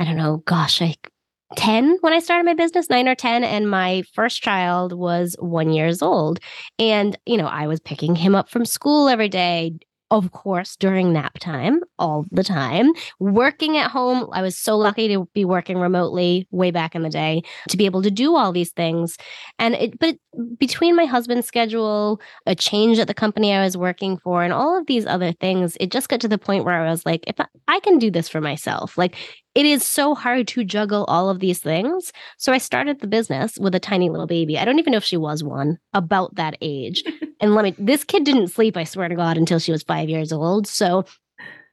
I 0.01 0.05
don't 0.05 0.17
know, 0.17 0.43
gosh, 0.47 0.81
like 0.81 1.11
10 1.57 1.99
when 2.03 2.13
I 2.13 2.19
started 2.21 2.45
my 2.45 2.55
business, 2.55 2.89
9 2.89 3.09
or 3.09 3.15
10 3.15 3.43
and 3.43 3.71
my 3.71 4.03
first 4.15 4.43
child 4.43 4.93
was 4.93 5.35
1 5.41 5.73
years 5.73 6.03
old. 6.03 6.41
And 6.79 7.19
you 7.27 7.37
know, 7.37 7.47
I 7.47 7.67
was 7.67 7.81
picking 7.81 8.15
him 8.15 8.35
up 8.35 8.49
from 8.49 8.65
school 8.65 9.09
every 9.09 9.29
day, 9.29 9.73
of 10.11 10.33
course, 10.33 10.77
during 10.77 11.13
nap 11.13 11.39
time 11.39 11.81
all 11.99 12.25
the 12.31 12.45
time. 12.45 12.93
Working 13.19 13.77
at 13.77 13.91
home, 13.91 14.29
I 14.33 14.43
was 14.43 14.57
so 14.57 14.77
lucky 14.77 15.09
to 15.09 15.29
be 15.35 15.45
working 15.45 15.79
remotely 15.79 16.47
way 16.51 16.71
back 16.71 16.95
in 16.95 17.03
the 17.03 17.11
day 17.11 17.43
to 17.69 17.77
be 17.77 17.85
able 17.85 18.03
to 18.03 18.11
do 18.11 18.35
all 18.35 18.53
these 18.53 18.73
things. 18.73 19.19
And 19.59 19.75
it, 19.75 19.99
but 19.99 20.17
between 20.59 20.97
my 20.97 21.05
husband's 21.05 21.47
schedule, 21.47 22.21
a 22.47 22.55
change 22.55 22.99
at 22.99 23.07
the 23.07 23.15
company 23.15 23.53
I 23.53 23.65
was 23.65 23.77
working 23.77 24.19
for, 24.19 24.43
and 24.43 24.53
all 24.53 24.79
of 24.79 24.87
these 24.87 25.05
other 25.07 25.33
things, 25.33 25.77
it 25.81 25.91
just 25.91 26.09
got 26.09 26.21
to 26.21 26.29
the 26.29 26.39
point 26.39 26.65
where 26.65 26.81
I 26.81 26.91
was 26.91 27.05
like, 27.05 27.25
if 27.27 27.39
I, 27.39 27.47
I 27.67 27.81
can 27.81 27.99
do 27.99 28.11
this 28.11 28.29
for 28.29 28.41
myself, 28.41 28.97
like 28.97 29.17
it 29.59 29.67
is 29.67 29.85
so 29.85 30.15
hard 30.15 30.47
to 30.47 30.63
juggle 30.63 31.05
all 31.07 31.29
of 31.29 31.41
these 31.41 31.59
things. 31.59 32.13
So 32.37 32.53
I 32.53 32.59
started 32.59 33.01
the 33.01 33.09
business 33.09 33.59
with 33.59 33.75
a 33.75 33.81
tiny 33.81 34.09
little 34.09 34.29
baby. 34.29 34.57
I 34.57 34.65
don't 34.65 34.79
even 34.79 34.93
know 34.93 34.99
if 34.99 35.05
she 35.05 35.17
was 35.17 35.43
one 35.43 35.79
about 35.93 36.37
that 36.37 36.57
age. 36.61 37.03
and 37.41 37.57
let 37.57 37.65
me, 37.65 37.75
this 37.77 38.05
kid 38.05 38.23
didn't 38.23 38.53
sleep, 38.53 38.77
I 38.77 38.85
swear 38.85 39.09
to 39.09 39.17
God, 39.17 39.37
until 39.37 39.59
she 39.59 39.73
was 39.73 39.83
five 39.83 40.09
years 40.09 40.33
old. 40.33 40.69
So 40.69 41.05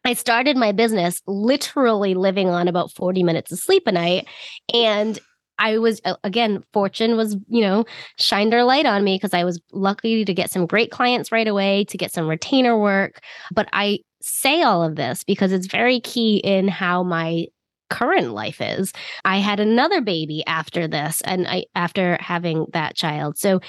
I 0.03 0.13
started 0.13 0.57
my 0.57 0.71
business 0.71 1.21
literally 1.27 2.15
living 2.15 2.49
on 2.49 2.67
about 2.67 2.91
40 2.91 3.21
minutes 3.21 3.51
of 3.51 3.59
sleep 3.59 3.83
a 3.85 3.91
night. 3.91 4.25
And 4.73 5.19
I 5.59 5.77
was 5.77 6.01
again, 6.23 6.63
fortune 6.73 7.15
was, 7.15 7.37
you 7.47 7.61
know, 7.61 7.85
shined 8.17 8.53
her 8.53 8.63
light 8.63 8.87
on 8.87 9.03
me 9.03 9.15
because 9.15 9.35
I 9.35 9.43
was 9.43 9.61
lucky 9.71 10.25
to 10.25 10.33
get 10.33 10.49
some 10.49 10.65
great 10.65 10.89
clients 10.89 11.31
right 11.31 11.47
away, 11.47 11.85
to 11.85 11.97
get 11.99 12.11
some 12.11 12.27
retainer 12.27 12.75
work. 12.75 13.19
But 13.53 13.69
I 13.73 13.99
say 14.21 14.63
all 14.63 14.81
of 14.81 14.95
this 14.95 15.23
because 15.23 15.51
it's 15.51 15.67
very 15.67 15.99
key 15.99 16.37
in 16.37 16.67
how 16.67 17.03
my 17.03 17.45
current 17.89 18.33
life 18.33 18.61
is. 18.61 18.91
I 19.23 19.37
had 19.37 19.59
another 19.59 20.01
baby 20.01 20.43
after 20.47 20.87
this 20.87 21.21
and 21.21 21.47
I 21.47 21.65
after 21.75 22.17
having 22.19 22.65
that 22.73 22.95
child. 22.95 23.37
So 23.37 23.59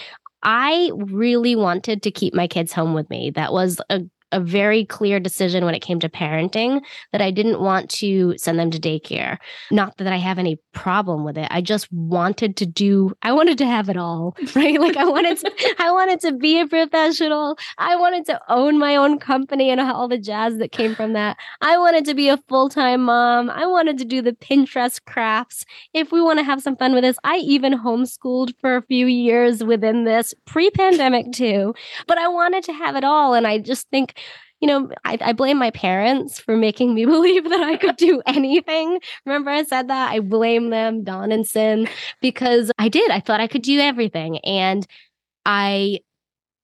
I 0.42 0.90
really 0.94 1.56
wanted 1.56 2.02
to 2.02 2.10
keep 2.10 2.34
my 2.34 2.46
kids 2.46 2.72
home 2.72 2.94
with 2.94 3.10
me. 3.10 3.30
That 3.30 3.52
was 3.52 3.80
a 3.90 4.02
a 4.36 4.40
very 4.40 4.84
clear 4.84 5.18
decision 5.18 5.64
when 5.64 5.74
it 5.74 5.80
came 5.80 5.98
to 5.98 6.10
parenting 6.10 6.82
that 7.12 7.22
I 7.22 7.30
didn't 7.30 7.60
want 7.60 7.88
to 7.90 8.36
send 8.36 8.58
them 8.58 8.70
to 8.70 8.78
daycare. 8.78 9.38
Not 9.70 9.96
that 9.96 10.12
I 10.12 10.18
have 10.18 10.38
any 10.38 10.58
problem 10.74 11.24
with 11.24 11.38
it. 11.38 11.48
I 11.50 11.62
just 11.62 11.90
wanted 11.90 12.54
to 12.58 12.66
do 12.66 13.14
I 13.22 13.32
wanted 13.32 13.56
to 13.58 13.66
have 13.66 13.88
it 13.88 13.96
all, 13.96 14.36
right? 14.54 14.78
Like 14.78 14.98
I 14.98 15.06
wanted 15.06 15.38
to 15.38 15.74
I 15.78 15.90
wanted 15.90 16.20
to 16.20 16.32
be 16.32 16.60
a 16.60 16.66
professional. 16.66 17.58
I 17.78 17.96
wanted 17.96 18.26
to 18.26 18.38
own 18.50 18.78
my 18.78 18.94
own 18.94 19.18
company 19.18 19.70
and 19.70 19.80
all 19.80 20.06
the 20.06 20.18
jazz 20.18 20.58
that 20.58 20.70
came 20.70 20.94
from 20.94 21.14
that. 21.14 21.38
I 21.62 21.78
wanted 21.78 22.04
to 22.04 22.14
be 22.14 22.28
a 22.28 22.36
full-time 22.48 23.04
mom. 23.04 23.48
I 23.48 23.64
wanted 23.64 23.96
to 23.98 24.04
do 24.04 24.20
the 24.20 24.32
Pinterest 24.32 25.02
crafts. 25.06 25.64
If 25.94 26.12
we 26.12 26.20
want 26.20 26.40
to 26.40 26.44
have 26.44 26.60
some 26.60 26.76
fun 26.76 26.92
with 26.92 27.04
this, 27.04 27.16
I 27.24 27.36
even 27.38 27.78
homeschooled 27.78 28.52
for 28.60 28.76
a 28.76 28.82
few 28.82 29.06
years 29.06 29.64
within 29.64 30.04
this 30.04 30.34
pre-pandemic 30.44 31.32
too. 31.32 31.74
But 32.06 32.18
I 32.18 32.28
wanted 32.28 32.64
to 32.64 32.74
have 32.74 32.96
it 32.96 33.04
all 33.04 33.32
and 33.32 33.46
I 33.46 33.58
just 33.58 33.88
think 33.88 34.18
you 34.60 34.68
know, 34.68 34.90
I, 35.04 35.18
I, 35.20 35.32
blame 35.32 35.58
my 35.58 35.70
parents 35.70 36.40
for 36.40 36.56
making 36.56 36.94
me 36.94 37.04
believe 37.06 37.44
that 37.48 37.62
I 37.62 37.76
could 37.76 37.96
do 37.96 38.22
anything. 38.26 39.00
Remember, 39.24 39.50
I 39.50 39.64
said 39.64 39.88
that? 39.88 40.12
I 40.12 40.20
blame 40.20 40.70
them, 40.70 41.04
Don 41.04 41.32
and 41.32 41.46
Sin, 41.46 41.88
because 42.20 42.70
I 42.78 42.88
did. 42.88 43.10
I 43.10 43.20
thought 43.20 43.40
I 43.40 43.48
could 43.48 43.62
do 43.62 43.78
everything. 43.78 44.38
And 44.38 44.86
I 45.44 46.00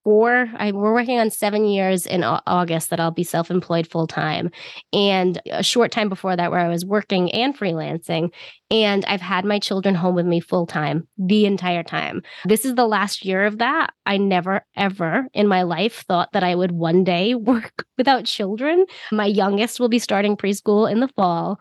four 0.04 0.50
I, 0.56 0.72
we're 0.72 0.94
working 0.94 1.18
on 1.18 1.30
seven 1.30 1.64
years 1.64 2.06
in 2.06 2.24
august 2.24 2.90
that 2.90 3.00
i'll 3.00 3.10
be 3.10 3.24
self-employed 3.24 3.86
full-time. 3.86 4.50
And 4.92 5.40
a 5.50 5.62
short 5.62 5.92
time 5.92 6.08
before 6.08 6.36
that 6.36 6.50
where 6.50 6.60
i 6.60 6.68
was 6.68 6.84
working 6.84 7.30
and 7.32 7.56
freelancing. 7.56 8.32
And 8.70 9.04
i've 9.06 9.20
had 9.20 9.44
my 9.44 9.58
children 9.58 9.94
home 9.94 10.14
with 10.14 10.26
me 10.26 10.40
full-time 10.40 11.06
the 11.18 11.46
entire 11.46 11.82
time. 11.82 12.22
This 12.44 12.64
is 12.64 12.74
the 12.74 12.86
last 12.86 13.24
year 13.24 13.44
of 13.44 13.58
that. 13.58 13.92
I 14.06 14.16
never 14.16 14.64
ever 14.76 15.28
in 15.34 15.46
my 15.46 15.62
life 15.62 16.04
thought 16.06 16.32
that 16.32 16.44
i 16.44 16.54
would 16.54 16.72
one 16.72 17.04
day 17.04 17.34
work 17.34 17.84
without 17.96 18.24
children. 18.24 18.86
My 19.10 19.26
youngest 19.26 19.80
will 19.80 19.88
be 19.88 19.98
starting 19.98 20.36
preschool 20.36 20.90
in 20.90 21.00
the 21.00 21.08
fall. 21.08 21.60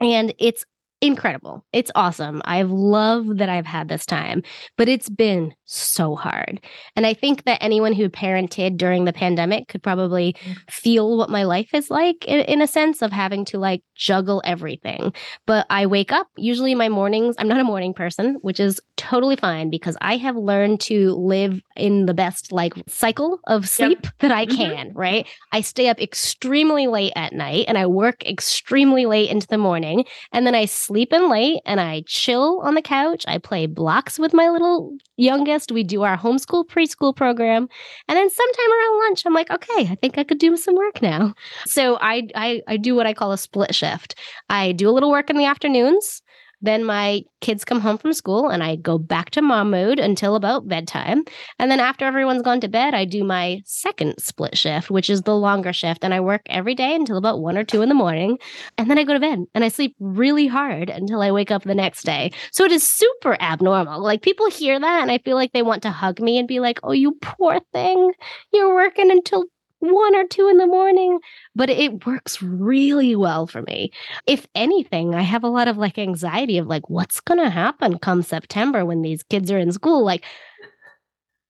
And 0.00 0.34
it's 0.38 0.64
incredible. 1.04 1.64
It's 1.72 1.90
awesome. 1.94 2.40
I've 2.46 2.70
loved 2.70 3.38
that 3.38 3.50
I've 3.50 3.66
had 3.66 3.88
this 3.88 4.06
time, 4.06 4.42
but 4.78 4.88
it's 4.88 5.10
been 5.10 5.54
so 5.66 6.16
hard. 6.16 6.64
And 6.96 7.06
I 7.06 7.12
think 7.12 7.44
that 7.44 7.62
anyone 7.62 7.92
who 7.92 8.08
parented 8.08 8.78
during 8.78 9.04
the 9.04 9.12
pandemic 9.12 9.68
could 9.68 9.82
probably 9.82 10.34
feel 10.70 11.18
what 11.18 11.28
my 11.28 11.44
life 11.44 11.68
is 11.74 11.90
like 11.90 12.24
in, 12.24 12.40
in, 12.40 12.62
a 12.62 12.66
sense 12.66 13.02
of 13.02 13.12
having 13.12 13.44
to 13.46 13.58
like 13.58 13.82
juggle 13.94 14.40
everything. 14.44 15.12
But 15.46 15.66
I 15.68 15.86
wake 15.86 16.12
up, 16.12 16.28
usually 16.36 16.74
my 16.74 16.88
mornings, 16.88 17.34
I'm 17.38 17.48
not 17.48 17.60
a 17.60 17.64
morning 17.64 17.92
person, 17.92 18.38
which 18.40 18.58
is 18.58 18.80
totally 18.96 19.36
fine 19.36 19.68
because 19.68 19.96
I 20.00 20.16
have 20.16 20.36
learned 20.36 20.80
to 20.82 21.14
live 21.14 21.60
in 21.76 22.06
the 22.06 22.14
best 22.14 22.52
like 22.52 22.74
cycle 22.86 23.40
of 23.46 23.68
sleep 23.68 24.00
yep. 24.02 24.12
that 24.20 24.30
I 24.30 24.46
mm-hmm. 24.46 24.56
can, 24.56 24.88
mm-hmm. 24.88 24.98
right? 24.98 25.26
I 25.52 25.60
stay 25.60 25.88
up 25.88 26.00
extremely 26.00 26.86
late 26.86 27.12
at 27.16 27.32
night 27.32 27.64
and 27.68 27.78
I 27.78 27.86
work 27.86 28.24
extremely 28.26 29.06
late 29.06 29.30
into 29.30 29.46
the 29.46 29.58
morning 29.58 30.04
and 30.32 30.46
then 30.46 30.54
I 30.54 30.66
sleep 30.66 31.12
in 31.12 31.28
late 31.30 31.60
and 31.66 31.80
I 31.80 32.04
chill 32.06 32.60
on 32.60 32.74
the 32.74 32.82
couch. 32.82 33.24
I 33.26 33.38
play 33.38 33.66
blocks 33.66 34.18
with 34.18 34.32
my 34.32 34.48
little 34.48 34.96
youngest. 35.16 35.72
We 35.72 35.84
do 35.84 36.02
our 36.02 36.16
homeschool 36.16 36.66
preschool 36.66 37.14
program. 37.14 37.68
And 38.08 38.16
then 38.16 38.30
sometime 38.30 38.72
around 38.72 38.98
lunch, 39.00 39.22
I'm 39.26 39.34
like, 39.34 39.50
okay, 39.50 39.88
I 39.90 39.96
think 40.00 40.18
I 40.18 40.24
could 40.24 40.38
do 40.38 40.56
some 40.56 40.74
work 40.74 41.02
now. 41.02 41.34
So 41.66 41.98
I 42.00 42.28
I, 42.34 42.62
I 42.68 42.76
do 42.76 42.94
what 42.94 43.06
I 43.06 43.14
call 43.14 43.32
a 43.32 43.38
split 43.38 43.74
shift. 43.74 44.14
I 44.48 44.72
do 44.72 44.88
a 44.88 44.92
little 44.92 45.10
work 45.10 45.30
in 45.30 45.36
the 45.36 45.44
afternoons 45.44 46.22
then 46.64 46.84
my 46.84 47.22
kids 47.40 47.64
come 47.64 47.80
home 47.80 47.98
from 47.98 48.12
school 48.12 48.48
and 48.48 48.62
I 48.62 48.76
go 48.76 48.96
back 48.96 49.30
to 49.30 49.42
mom 49.42 49.70
mode 49.70 49.98
until 49.98 50.34
about 50.34 50.66
bedtime. 50.66 51.24
And 51.58 51.70
then 51.70 51.80
after 51.80 52.04
everyone's 52.06 52.42
gone 52.42 52.60
to 52.62 52.68
bed, 52.68 52.94
I 52.94 53.04
do 53.04 53.22
my 53.22 53.60
second 53.66 54.18
split 54.18 54.56
shift, 54.56 54.90
which 54.90 55.10
is 55.10 55.22
the 55.22 55.36
longer 55.36 55.72
shift. 55.72 56.04
And 56.04 56.14
I 56.14 56.20
work 56.20 56.42
every 56.46 56.74
day 56.74 56.94
until 56.94 57.18
about 57.18 57.40
one 57.40 57.58
or 57.58 57.64
two 57.64 57.82
in 57.82 57.88
the 57.88 57.94
morning. 57.94 58.38
And 58.78 58.90
then 58.90 58.98
I 58.98 59.04
go 59.04 59.12
to 59.12 59.20
bed 59.20 59.40
and 59.54 59.62
I 59.62 59.68
sleep 59.68 59.94
really 60.00 60.46
hard 60.46 60.88
until 60.88 61.20
I 61.20 61.30
wake 61.30 61.50
up 61.50 61.64
the 61.64 61.74
next 61.74 62.04
day. 62.04 62.32
So 62.50 62.64
it 62.64 62.72
is 62.72 62.86
super 62.86 63.36
abnormal. 63.40 64.02
Like 64.02 64.22
people 64.22 64.48
hear 64.50 64.80
that 64.80 65.02
and 65.02 65.10
I 65.10 65.18
feel 65.18 65.36
like 65.36 65.52
they 65.52 65.62
want 65.62 65.82
to 65.82 65.90
hug 65.90 66.20
me 66.20 66.38
and 66.38 66.48
be 66.48 66.60
like, 66.60 66.80
oh, 66.82 66.92
you 66.92 67.12
poor 67.20 67.60
thing. 67.72 68.12
You're 68.52 68.74
working 68.74 69.10
until 69.10 69.44
one 69.92 70.14
or 70.16 70.26
two 70.26 70.48
in 70.48 70.58
the 70.58 70.66
morning, 70.66 71.18
but 71.54 71.70
it 71.70 72.06
works 72.06 72.42
really 72.42 73.16
well 73.16 73.46
for 73.46 73.62
me. 73.62 73.90
If 74.26 74.46
anything, 74.54 75.14
I 75.14 75.22
have 75.22 75.44
a 75.44 75.48
lot 75.48 75.68
of 75.68 75.76
like 75.76 75.98
anxiety 75.98 76.58
of 76.58 76.66
like, 76.66 76.88
what's 76.88 77.20
going 77.20 77.40
to 77.40 77.50
happen 77.50 77.98
come 77.98 78.22
September 78.22 78.84
when 78.84 79.02
these 79.02 79.22
kids 79.22 79.50
are 79.50 79.58
in 79.58 79.72
school? 79.72 80.04
Like, 80.04 80.24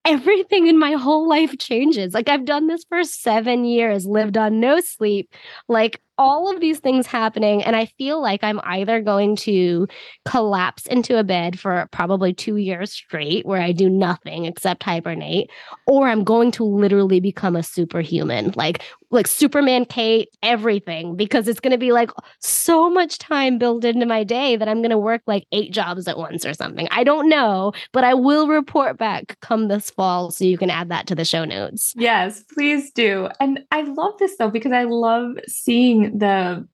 everything 0.05 0.67
in 0.67 0.79
my 0.79 0.93
whole 0.93 1.27
life 1.29 1.57
changes. 1.59 2.13
Like, 2.13 2.29
I've 2.29 2.45
done 2.45 2.67
this 2.67 2.85
for 2.89 3.03
seven 3.05 3.65
years, 3.65 4.07
lived 4.07 4.37
on 4.37 4.61
no 4.61 4.81
sleep. 4.81 5.33
Like, 5.69 6.03
all 6.19 6.53
of 6.53 6.61
these 6.61 6.79
things 6.79 7.07
happening 7.07 7.63
and 7.63 7.75
i 7.75 7.87
feel 7.99 8.21
like 8.21 8.43
i'm 8.45 8.61
either 8.65 9.01
going 9.01 9.35
to 9.35 9.87
collapse 10.25 10.87
into 10.87 11.19
a 11.19 11.25
bed 11.25 11.59
for 11.59 11.89
probably 11.91 12.33
2 12.33 12.57
years 12.57 12.93
straight 12.93 13.45
where 13.47 13.61
i 13.61 13.73
do 13.73 13.89
nothing 13.89 14.45
except 14.45 14.83
hibernate 14.83 15.51
or 15.87 16.09
i'm 16.09 16.25
going 16.25 16.51
to 16.51 16.65
literally 16.65 17.21
become 17.21 17.57
a 17.57 17.63
superhuman 17.63 18.53
like 18.57 18.83
like 19.11 19.27
superman 19.27 19.85
kate 19.85 20.29
everything 20.43 21.17
because 21.17 21.49
it's 21.49 21.61
going 21.61 21.71
to 21.71 21.79
be 21.79 21.93
like 21.93 22.11
so 22.41 22.91
much 22.91 23.19
time 23.19 23.59
built 23.59 23.85
into 23.85 24.07
my 24.07 24.25
day 24.25 24.57
that 24.57 24.69
i'm 24.69 24.83
going 24.83 24.91
to 24.91 24.99
work 24.99 25.23
like 25.27 25.47
eight 25.53 25.73
jobs 25.73 26.07
at 26.09 26.19
once 26.19 26.45
or 26.45 26.53
something. 26.53 26.89
I 26.91 27.05
don't 27.05 27.29
know 27.29 27.73
but 27.93 28.05
i 28.05 28.15
will 28.15 28.49
report 28.49 28.99
back 28.99 29.39
come 29.41 29.69
this 29.69 29.91
fall 29.91 30.31
so 30.31 30.45
you 30.45 30.59
can 30.59 30.71
add 30.71 30.91
that 30.91 31.07
to 31.09 31.15
the 31.15 31.25
show 31.25 31.45
notes. 31.45 31.95
Yes 31.97 32.45
please 32.53 32.91
do. 32.93 33.29
And 33.41 33.61
i 33.71 33.83
love 33.83 34.19
this 34.19 34.37
though 34.37 34.51
because 34.51 34.73
i 34.73 34.85
love 34.85 35.37
seeing 35.47 36.04
the 36.11 36.67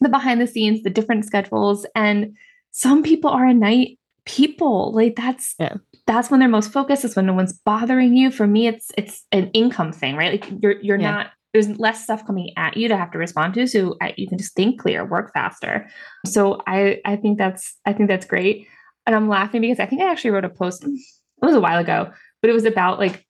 the 0.00 0.08
behind 0.08 0.40
the 0.40 0.46
scenes, 0.46 0.82
the 0.82 0.90
different 0.90 1.24
schedules, 1.24 1.86
and 1.94 2.36
some 2.70 3.02
people 3.02 3.30
are 3.30 3.46
a 3.46 3.54
night 3.54 3.98
people. 4.24 4.92
Like 4.92 5.16
that's 5.16 5.54
yeah. 5.58 5.74
that's 6.06 6.30
when 6.30 6.40
they're 6.40 6.48
most 6.48 6.72
focused. 6.72 7.04
Is 7.04 7.16
when 7.16 7.26
no 7.26 7.34
one's 7.34 7.52
bothering 7.52 8.16
you. 8.16 8.30
For 8.30 8.46
me, 8.46 8.66
it's 8.66 8.90
it's 8.96 9.24
an 9.32 9.50
income 9.52 9.92
thing, 9.92 10.16
right? 10.16 10.40
Like 10.40 10.52
you're 10.60 10.80
you're 10.80 11.00
yeah. 11.00 11.10
not 11.10 11.30
there's 11.52 11.68
less 11.78 12.02
stuff 12.02 12.26
coming 12.26 12.50
at 12.56 12.76
you 12.76 12.88
to 12.88 12.96
have 12.96 13.10
to 13.12 13.18
respond 13.18 13.54
to, 13.54 13.66
so 13.66 13.96
you 14.16 14.26
can 14.26 14.38
just 14.38 14.54
think 14.54 14.80
clear, 14.80 15.04
work 15.04 15.32
faster. 15.32 15.88
So 16.26 16.62
I 16.66 17.00
I 17.04 17.16
think 17.16 17.38
that's 17.38 17.76
I 17.86 17.92
think 17.92 18.08
that's 18.08 18.26
great, 18.26 18.66
and 19.06 19.14
I'm 19.14 19.28
laughing 19.28 19.60
because 19.60 19.80
I 19.80 19.86
think 19.86 20.02
I 20.02 20.10
actually 20.10 20.30
wrote 20.30 20.44
a 20.44 20.50
post. 20.50 20.84
It 20.84 21.46
was 21.46 21.54
a 21.54 21.60
while 21.60 21.78
ago, 21.78 22.10
but 22.40 22.50
it 22.50 22.54
was 22.54 22.64
about 22.64 22.98
like 22.98 23.26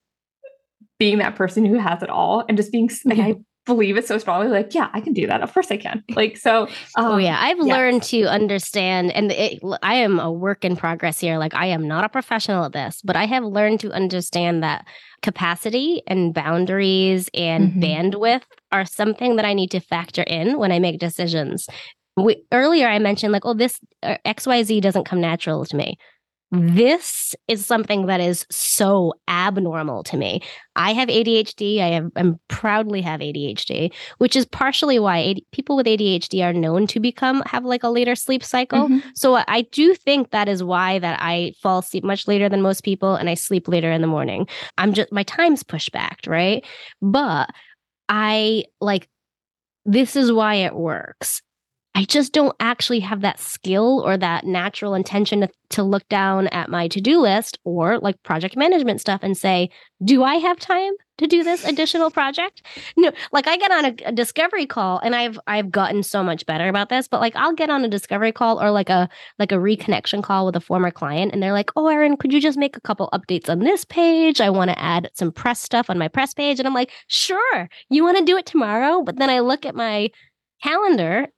being 0.99 1.19
that 1.19 1.35
person 1.35 1.65
who 1.65 1.79
has 1.79 2.03
it 2.03 2.11
all 2.11 2.45
and 2.49 2.57
just 2.57 2.71
being 2.71 2.89
like 3.05 3.19
I 3.19 3.35
believe 3.65 3.97
it 3.97 4.07
so 4.07 4.19
strongly 4.19 4.49
like 4.49 4.75
yeah 4.75 4.89
i 4.93 5.01
can 5.01 5.13
do 5.13 5.27
that. 5.27 5.41
Of 5.43 5.53
course 5.53 5.71
i 5.71 5.77
can. 5.77 6.03
Like 6.11 6.37
so 6.37 6.63
um, 6.97 7.07
oh 7.07 7.17
yeah. 7.17 7.39
I've 7.41 7.59
yeah. 7.59 7.75
learned 7.75 8.03
to 8.05 8.25
understand 8.25 9.13
and 9.13 9.33
it, 9.33 9.61
i 9.83 9.95
am 9.95 10.19
a 10.19 10.31
work 10.31 10.65
in 10.65 10.77
progress 10.77 11.21
here. 11.21 11.39
Like 11.39 11.55
i 11.55 11.67
am 11.67 11.87
not 11.87 12.05
a 12.05 12.09
professional 12.09 12.65
at 12.65 12.73
this 12.73 13.01
but 13.03 13.17
i 13.17 13.27
have 13.27 13.45
learned 13.45 13.81
to 13.81 13.93
understand 13.93 14.63
that 14.63 14.87
capacity 15.23 16.03
and 16.07 16.35
boundaries 16.35 17.29
and 17.35 17.71
mm-hmm. 17.71 17.83
bandwidth 17.83 18.43
are 18.73 18.85
something 18.85 19.37
that 19.37 19.45
i 19.45 19.53
need 19.53 19.71
to 19.71 19.81
factor 19.81 20.23
in 20.23 20.59
when 20.59 20.73
i 20.73 20.79
make 20.79 20.99
decisions. 20.99 21.69
We, 22.15 22.45
earlier 22.53 22.89
i 22.89 22.99
mentioned 22.99 23.33
like 23.33 23.47
oh 23.47 23.55
this 23.55 23.81
uh, 24.03 24.19
xyz 24.27 24.83
doesn't 24.83 25.05
come 25.05 25.21
natural 25.21 25.65
to 25.65 25.77
me 25.77 25.97
this 26.53 27.35
is 27.49 27.65
something 27.65 28.07
that 28.07 28.21
is 28.21 28.47
so 28.51 29.15
abnormal 29.27 30.03
to 30.05 30.19
me. 30.19 30.43
I 30.77 30.93
have 30.93 31.09
ADHD. 31.09 31.81
I 31.81 31.89
have, 31.89 32.11
I'm 32.15 32.39
proudly 32.49 33.01
have 33.01 33.21
ADHD, 33.21 33.91
which 34.19 34.37
is 34.37 34.45
partially 34.45 34.99
why 34.99 35.23
AD, 35.23 35.41
people 35.53 35.77
with 35.77 35.87
ADHD 35.87 36.45
are 36.45 36.53
known 36.53 36.87
to 36.89 37.01
become 37.01 37.43
have 37.47 37.65
like 37.65 37.83
a 37.83 37.89
later 37.89 38.15
sleep 38.15 38.45
cycle. 38.45 38.89
Mm-hmm. 38.89 38.99
So 39.15 39.43
I 39.49 39.63
do 39.73 39.95
think 39.95 40.31
that 40.31 40.47
is 40.47 40.63
why 40.63 40.99
that 40.99 41.19
I 41.23 41.55
fall 41.63 41.79
asleep 41.79 42.05
much 42.05 42.29
later 42.29 42.51
than 42.51 42.61
most 42.61 42.85
people 42.85 43.15
and 43.15 43.31
I 43.31 43.35
sleep 43.35 43.67
later 43.67 43.91
in 43.91 44.03
the 44.03 44.07
morning. 44.07 44.47
I'm 44.77 44.93
just 44.93 45.11
my 45.11 45.23
time's 45.23 45.63
pushed 45.63 45.93
back, 45.93 46.21
right? 46.27 46.65
But 47.01 47.49
I 48.11 48.65
like 48.79 49.09
this 49.87 50.17
is 50.17 50.31
why 50.31 50.57
it 50.57 50.75
works. 50.75 51.41
I 51.95 52.05
just 52.05 52.33
don't 52.33 52.57
actually 52.59 53.01
have 53.01 53.21
that 53.21 53.39
skill 53.39 54.03
or 54.05 54.17
that 54.17 54.45
natural 54.45 54.95
intention 54.95 55.43
to, 55.43 55.49
to 55.71 55.83
look 55.83 56.09
down 56.09 56.49
at 56.49 56.71
my 56.71 56.89
to 56.89 57.01
do 57.01 57.21
list 57.21 57.59
or 57.65 57.99
like 57.99 58.23
project 58.23 58.57
management 58.57 59.01
stuff 59.01 59.21
and 59.23 59.37
say, 59.37 59.69
do 60.03 60.23
I 60.23 60.37
have 60.37 60.59
time 60.59 60.93
to 61.19 61.27
do 61.27 61.45
this 61.45 61.65
additional 61.65 62.11
project. 62.11 62.63
No, 62.97 63.13
like 63.33 63.47
I 63.47 63.57
get 63.57 63.71
on 63.71 63.85
a, 63.85 63.95
a, 64.07 64.13
discovery 64.13 64.67
call 64.67 64.99
and 64.99 65.15
I've 65.15 65.39
I've 65.47 65.71
gotten 65.71 66.03
so 66.03 66.23
much 66.23 66.45
better 66.47 66.69
about 66.69 66.89
this, 66.89 67.07
but 67.07 67.21
like 67.21 67.37
I'll 67.37 67.55
get 67.55 67.71
on 67.71 67.85
a 67.85 67.89
discovery 67.89 68.33
call 68.33 68.61
or 68.61 68.71
like 68.71 68.89
a 68.89 69.09
like 69.39 69.53
a 69.53 69.57
reconnection 69.57 70.23
call 70.23 70.47
with 70.47 70.57
a 70.57 70.61
former 70.61 70.91
client 70.91 71.33
and 71.33 71.43
they're 71.43 71.53
like, 71.53 71.71
"Oh, 71.77 71.89
Erin, 71.89 72.17
could 72.17 72.33
you 72.33 72.41
just 72.41 72.59
make 72.59 72.77
a 72.77 72.81
couple 72.81 73.09
updates 73.13 73.49
on 73.49 73.61
this 73.61 73.85
page? 73.85 74.41
I 74.41 74.51
want 74.51 74.71
to 74.71 74.79
add 74.79 75.11
some 75.15 75.33
press 75.33 75.61
stuff 75.61 75.89
on 75.89 75.99
my 75.99 76.09
press 76.09 76.35
page." 76.35 76.59
And 76.59 76.67
I'm 76.67 76.75
like, 76.75 76.91
"Sure. 77.07 77.69
You 77.89 78.05
want 78.05 78.19
to 78.19 78.25
do 78.25 78.37
it 78.37 78.47
tomorrow?" 78.47 79.03
But 79.03 79.17
then 79.17 79.31
I 79.31 79.41
look 79.41 79.65
at 79.65 79.75
my 79.75 80.11
calendar 80.63 81.29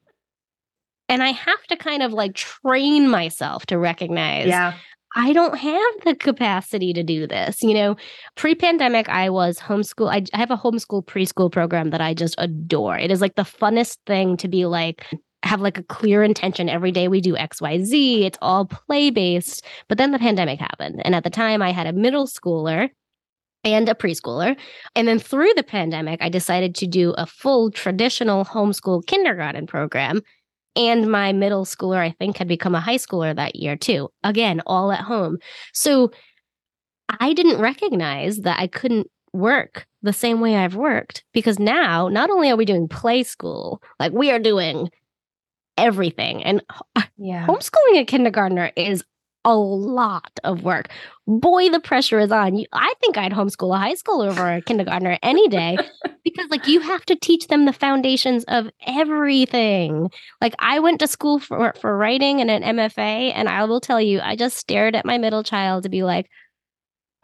and 1.09 1.23
I 1.23 1.33
have 1.33 1.63
to 1.69 1.77
kind 1.77 2.03
of 2.03 2.13
like 2.13 2.35
train 2.35 3.09
myself 3.09 3.67
to 3.67 3.79
recognize 3.79 4.47
yeah. 4.47 4.75
I 5.17 5.33
don't 5.33 5.57
have 5.57 5.95
the 6.05 6.17
capacity 6.17 6.93
to 6.93 7.05
do 7.05 7.27
this. 7.27 7.63
You 7.63 7.75
know, 7.75 7.97
pre 8.35 8.55
pandemic, 8.55 9.09
I 9.09 9.31
was 9.31 9.59
homeschool. 9.59 10.11
I, 10.11 10.25
I 10.35 10.39
have 10.39 10.51
a 10.51 10.57
homeschool 10.57 11.07
preschool 11.07 11.53
program 11.53 11.91
that 11.91 12.01
I 12.01 12.15
just 12.15 12.35
adore. 12.39 12.99
It 12.99 13.13
is 13.13 13.21
like 13.21 13.37
the 13.37 13.43
funnest 13.43 13.99
thing 14.07 14.37
to 14.39 14.49
be 14.49 14.67
like, 14.67 15.07
have 15.45 15.61
like 15.61 15.79
a 15.79 15.83
clear 15.85 16.23
intention 16.23 16.69
every 16.69 16.91
day 16.91 17.07
we 17.07 17.21
do 17.21 17.35
xyz 17.35 18.25
it's 18.25 18.39
all 18.41 18.65
play 18.65 19.11
based 19.11 19.63
but 19.89 19.99
then 19.99 20.11
the 20.11 20.19
pandemic 20.19 20.59
happened 20.59 21.03
and 21.05 21.15
at 21.15 21.23
the 21.23 21.29
time 21.29 21.61
i 21.61 21.71
had 21.71 21.87
a 21.87 21.93
middle 21.93 22.27
schooler 22.27 22.89
and 23.63 23.89
a 23.89 23.95
preschooler 23.95 24.57
and 24.95 25.07
then 25.07 25.19
through 25.19 25.53
the 25.55 25.63
pandemic 25.63 26.19
i 26.23 26.31
decided 26.31 26.75
to 26.75 26.87
do 26.87 27.11
a 27.19 27.27
full 27.27 27.71
traditional 27.71 28.43
homeschool 28.45 29.05
kindergarten 29.07 29.67
program 29.67 30.23
and 30.77 31.11
my 31.11 31.33
middle 31.33 31.65
schooler, 31.65 31.99
I 31.99 32.11
think, 32.11 32.37
had 32.37 32.49
become 32.49 32.75
a 32.75 32.81
high 32.81 32.97
schooler 32.97 33.35
that 33.35 33.57
year 33.57 33.77
too. 33.77 34.11
Again, 34.23 34.61
all 34.67 34.93
at 34.93 35.01
home. 35.01 35.39
So 35.73 36.11
I 37.21 37.33
didn't 37.33 37.61
recognize 37.61 38.39
that 38.39 38.59
I 38.59 38.67
couldn't 38.67 39.09
work 39.33 39.87
the 40.03 40.13
same 40.13 40.41
way 40.41 40.57
I've 40.57 40.77
worked 40.77 41.25
because 41.33 41.59
now 41.59 42.09
not 42.09 42.31
only 42.31 42.51
are 42.51 42.57
we 42.57 42.65
doing 42.65 42.89
play 42.89 43.23
school, 43.23 43.83
like 43.99 44.13
we 44.13 44.31
are 44.31 44.39
doing 44.39 44.91
everything. 45.77 46.43
And 46.45 46.63
yeah. 47.17 47.47
homeschooling 47.47 48.01
a 48.01 48.05
kindergartner 48.05 48.71
is 48.77 49.05
a 49.45 49.55
lot 49.55 50.41
of 50.43 50.63
work. 50.63 50.89
Boy, 51.27 51.71
the 51.71 51.81
pressure 51.81 52.19
is 52.19 52.33
on. 52.33 52.57
You, 52.57 52.67
I 52.73 52.93
think 53.01 53.17
I'd 53.17 53.33
homeschool 53.33 53.75
a 53.75 53.79
high 53.79 53.95
schooler 53.95 54.31
over 54.31 54.53
a 54.53 54.63
kindergartner 54.63 55.19
any 55.23 55.49
day 55.49 55.77
because, 56.25 56.51
like, 56.51 56.67
you 56.67 56.81
have 56.81 57.05
to 57.07 57.17
teach 57.17 57.49
them 57.49 57.65
the 57.65 57.73
foundations 57.73 58.45
of 58.45 58.69
everything. 58.87 60.11
Like, 60.41 60.55
I 60.59 60.81
went 60.81 61.01
to 61.01 61.09
school 61.09 61.39
for, 61.39 61.75
for 61.81 61.97
writing 61.97 62.41
and 62.41 62.51
an 62.51 62.63
MFA, 62.63 63.33
and 63.35 63.49
I 63.49 63.65
will 63.65 63.81
tell 63.81 64.01
you, 64.01 64.21
I 64.21 64.37
just 64.37 64.57
stared 64.57 64.95
at 64.95 65.07
my 65.07 65.19
middle 65.19 65.43
child 65.43 65.85
to 65.85 65.89
be 65.89 66.03
like, 66.03 66.29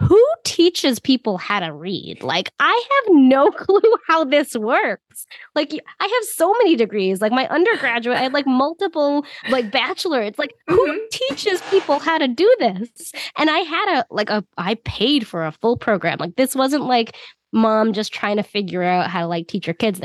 who 0.01 0.25
teaches 0.45 0.99
people 0.99 1.39
how 1.39 1.61
to 1.61 1.73
read? 1.73 2.23
Like, 2.23 2.51
I 2.59 2.85
have 2.91 3.15
no 3.15 3.51
clue 3.51 3.97
how 4.07 4.25
this 4.25 4.57
works. 4.57 5.27
Like, 5.55 5.73
I 6.01 6.05
have 6.05 6.29
so 6.29 6.53
many 6.55 6.77
degrees. 6.77 7.21
Like, 7.21 7.33
my 7.33 7.47
undergraduate, 7.49 8.17
I 8.17 8.23
had 8.23 8.33
like 8.33 8.47
multiple, 8.47 9.25
like, 9.51 9.71
bachelor. 9.71 10.23
It's 10.23 10.39
like, 10.39 10.55
who 10.67 10.89
mm-hmm. 10.89 10.99
teaches 11.11 11.61
people 11.71 11.99
how 11.99 12.19
to 12.19 12.29
do 12.29 12.53
this? 12.59 13.13
And 13.37 13.51
I 13.51 13.59
had 13.59 13.99
a, 13.99 14.07
like, 14.11 14.31
a, 14.31 14.45
I 14.57 14.77
paid 14.85 15.27
for 15.27 15.45
a 15.45 15.53
full 15.53 15.77
program. 15.77 16.19
Like, 16.19 16.37
this 16.37 16.55
wasn't 16.55 16.85
like 16.85 17.17
mom 17.53 17.93
just 17.93 18.13
trying 18.13 18.37
to 18.37 18.43
figure 18.43 18.83
out 18.83 19.11
how 19.11 19.21
to, 19.21 19.27
like, 19.27 19.49
teach 19.49 19.67
your 19.67 19.75
kids 19.75 20.01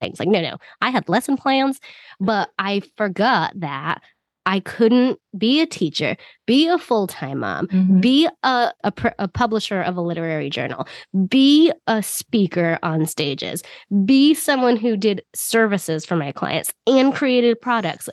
things. 0.00 0.18
Like, 0.18 0.28
no, 0.28 0.40
no, 0.40 0.56
I 0.80 0.90
had 0.90 1.08
lesson 1.08 1.36
plans, 1.36 1.80
but 2.20 2.50
I 2.58 2.82
forgot 2.96 3.52
that 3.56 4.02
I 4.46 4.60
couldn't 4.60 5.18
be 5.36 5.60
a 5.60 5.66
teacher, 5.66 6.16
be 6.46 6.68
a 6.68 6.78
full 6.78 7.06
time 7.06 7.40
mom, 7.40 7.66
mm-hmm. 7.68 8.00
be 8.00 8.28
a, 8.42 8.72
a, 8.84 8.92
a, 9.18 9.28
publisher 9.28 9.80
of 9.80 9.96
a 9.96 10.02
literary 10.02 10.50
journal, 10.50 10.86
be 11.28 11.72
a 11.86 12.02
speaker 12.02 12.78
on 12.82 13.06
stages, 13.06 13.62
be 14.04 14.34
someone 14.34 14.76
who 14.76 14.96
did 14.96 15.22
services 15.34 16.04
for 16.04 16.16
my 16.16 16.32
clients 16.32 16.72
and 16.86 17.14
created 17.14 17.60
products. 17.60 18.08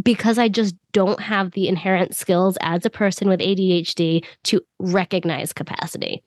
Because 0.00 0.38
I 0.38 0.48
just 0.48 0.76
don't 0.92 1.20
have 1.20 1.52
the 1.52 1.66
inherent 1.66 2.14
skills 2.14 2.56
as 2.60 2.86
a 2.86 2.90
person 2.90 3.28
with 3.28 3.40
ADHD 3.40 4.24
to 4.44 4.60
recognize 4.78 5.52
capacity. 5.52 6.22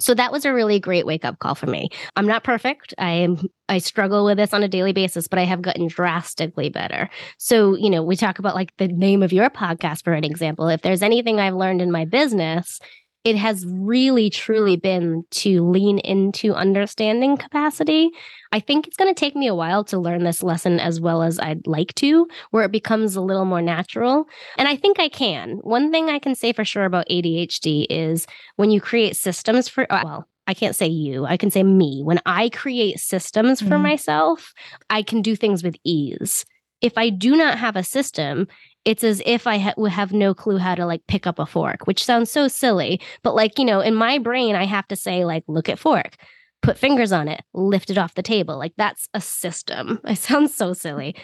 So 0.00 0.14
that 0.14 0.30
was 0.32 0.44
a 0.44 0.52
really 0.54 0.78
great 0.78 1.06
wake 1.06 1.24
up 1.24 1.38
call 1.38 1.54
for 1.54 1.66
me. 1.66 1.88
I'm 2.16 2.26
not 2.26 2.44
perfect. 2.44 2.94
I 2.98 3.10
am 3.10 3.38
I 3.68 3.78
struggle 3.78 4.24
with 4.24 4.38
this 4.38 4.54
on 4.54 4.62
a 4.62 4.68
daily 4.68 4.92
basis, 4.92 5.28
but 5.28 5.38
I 5.38 5.44
have 5.44 5.60
gotten 5.60 5.88
drastically 5.88 6.68
better. 6.68 7.10
So, 7.38 7.76
you 7.76 7.90
know, 7.90 8.02
we 8.02 8.16
talk 8.16 8.38
about 8.38 8.54
like 8.54 8.76
the 8.76 8.88
name 8.88 9.22
of 9.22 9.32
your 9.32 9.50
podcast 9.50 10.04
for 10.04 10.12
an 10.12 10.24
example. 10.24 10.68
If 10.68 10.82
there's 10.82 11.02
anything 11.02 11.40
I've 11.40 11.54
learned 11.54 11.82
in 11.82 11.90
my 11.90 12.04
business, 12.04 12.80
it 13.24 13.36
has 13.36 13.64
really 13.66 14.30
truly 14.30 14.76
been 14.76 15.24
to 15.30 15.68
lean 15.68 15.98
into 15.98 16.54
understanding 16.54 17.36
capacity. 17.36 18.10
I 18.52 18.60
think 18.60 18.86
it's 18.86 18.96
going 18.96 19.12
to 19.12 19.18
take 19.18 19.36
me 19.36 19.48
a 19.48 19.54
while 19.54 19.84
to 19.84 19.98
learn 19.98 20.24
this 20.24 20.42
lesson 20.42 20.80
as 20.80 21.00
well 21.00 21.22
as 21.22 21.38
I'd 21.38 21.66
like 21.66 21.94
to, 21.96 22.28
where 22.50 22.64
it 22.64 22.72
becomes 22.72 23.16
a 23.16 23.20
little 23.20 23.44
more 23.44 23.60
natural. 23.60 24.26
And 24.56 24.68
I 24.68 24.76
think 24.76 24.98
I 24.98 25.08
can. 25.08 25.58
One 25.62 25.90
thing 25.90 26.08
I 26.08 26.18
can 26.18 26.34
say 26.34 26.52
for 26.52 26.64
sure 26.64 26.84
about 26.84 27.08
ADHD 27.10 27.86
is 27.90 28.26
when 28.56 28.70
you 28.70 28.80
create 28.80 29.16
systems 29.16 29.68
for, 29.68 29.90
uh, 29.92 30.02
well, 30.04 30.28
I 30.46 30.54
can't 30.54 30.74
say 30.74 30.86
you, 30.86 31.26
I 31.26 31.36
can 31.36 31.50
say 31.50 31.62
me. 31.62 32.02
When 32.02 32.20
I 32.24 32.48
create 32.48 33.00
systems 33.00 33.60
for 33.60 33.66
mm-hmm. 33.66 33.82
myself, 33.82 34.54
I 34.88 35.02
can 35.02 35.20
do 35.20 35.36
things 35.36 35.62
with 35.62 35.76
ease. 35.84 36.46
If 36.80 36.96
I 36.96 37.10
do 37.10 37.36
not 37.36 37.58
have 37.58 37.76
a 37.76 37.82
system, 37.82 38.48
it's 38.84 39.04
as 39.04 39.22
if 39.26 39.46
I 39.46 39.58
ha- 39.58 39.74
would 39.76 39.92
have 39.92 40.12
no 40.12 40.34
clue 40.34 40.58
how 40.58 40.74
to 40.74 40.86
like 40.86 41.06
pick 41.06 41.26
up 41.26 41.38
a 41.38 41.46
fork, 41.46 41.86
which 41.86 42.04
sounds 42.04 42.30
so 42.30 42.48
silly. 42.48 43.00
But 43.22 43.34
like, 43.34 43.58
you 43.58 43.64
know, 43.64 43.80
in 43.80 43.94
my 43.94 44.18
brain, 44.18 44.54
I 44.54 44.64
have 44.64 44.88
to 44.88 44.96
say, 44.96 45.24
like, 45.24 45.44
look 45.46 45.68
at 45.68 45.78
fork, 45.78 46.16
put 46.62 46.78
fingers 46.78 47.12
on 47.12 47.28
it, 47.28 47.42
lift 47.54 47.90
it 47.90 47.98
off 47.98 48.14
the 48.14 48.22
table. 48.22 48.58
Like, 48.58 48.72
that's 48.76 49.08
a 49.14 49.20
system. 49.20 50.00
It 50.08 50.18
sounds 50.18 50.54
so 50.54 50.72
silly. 50.72 51.14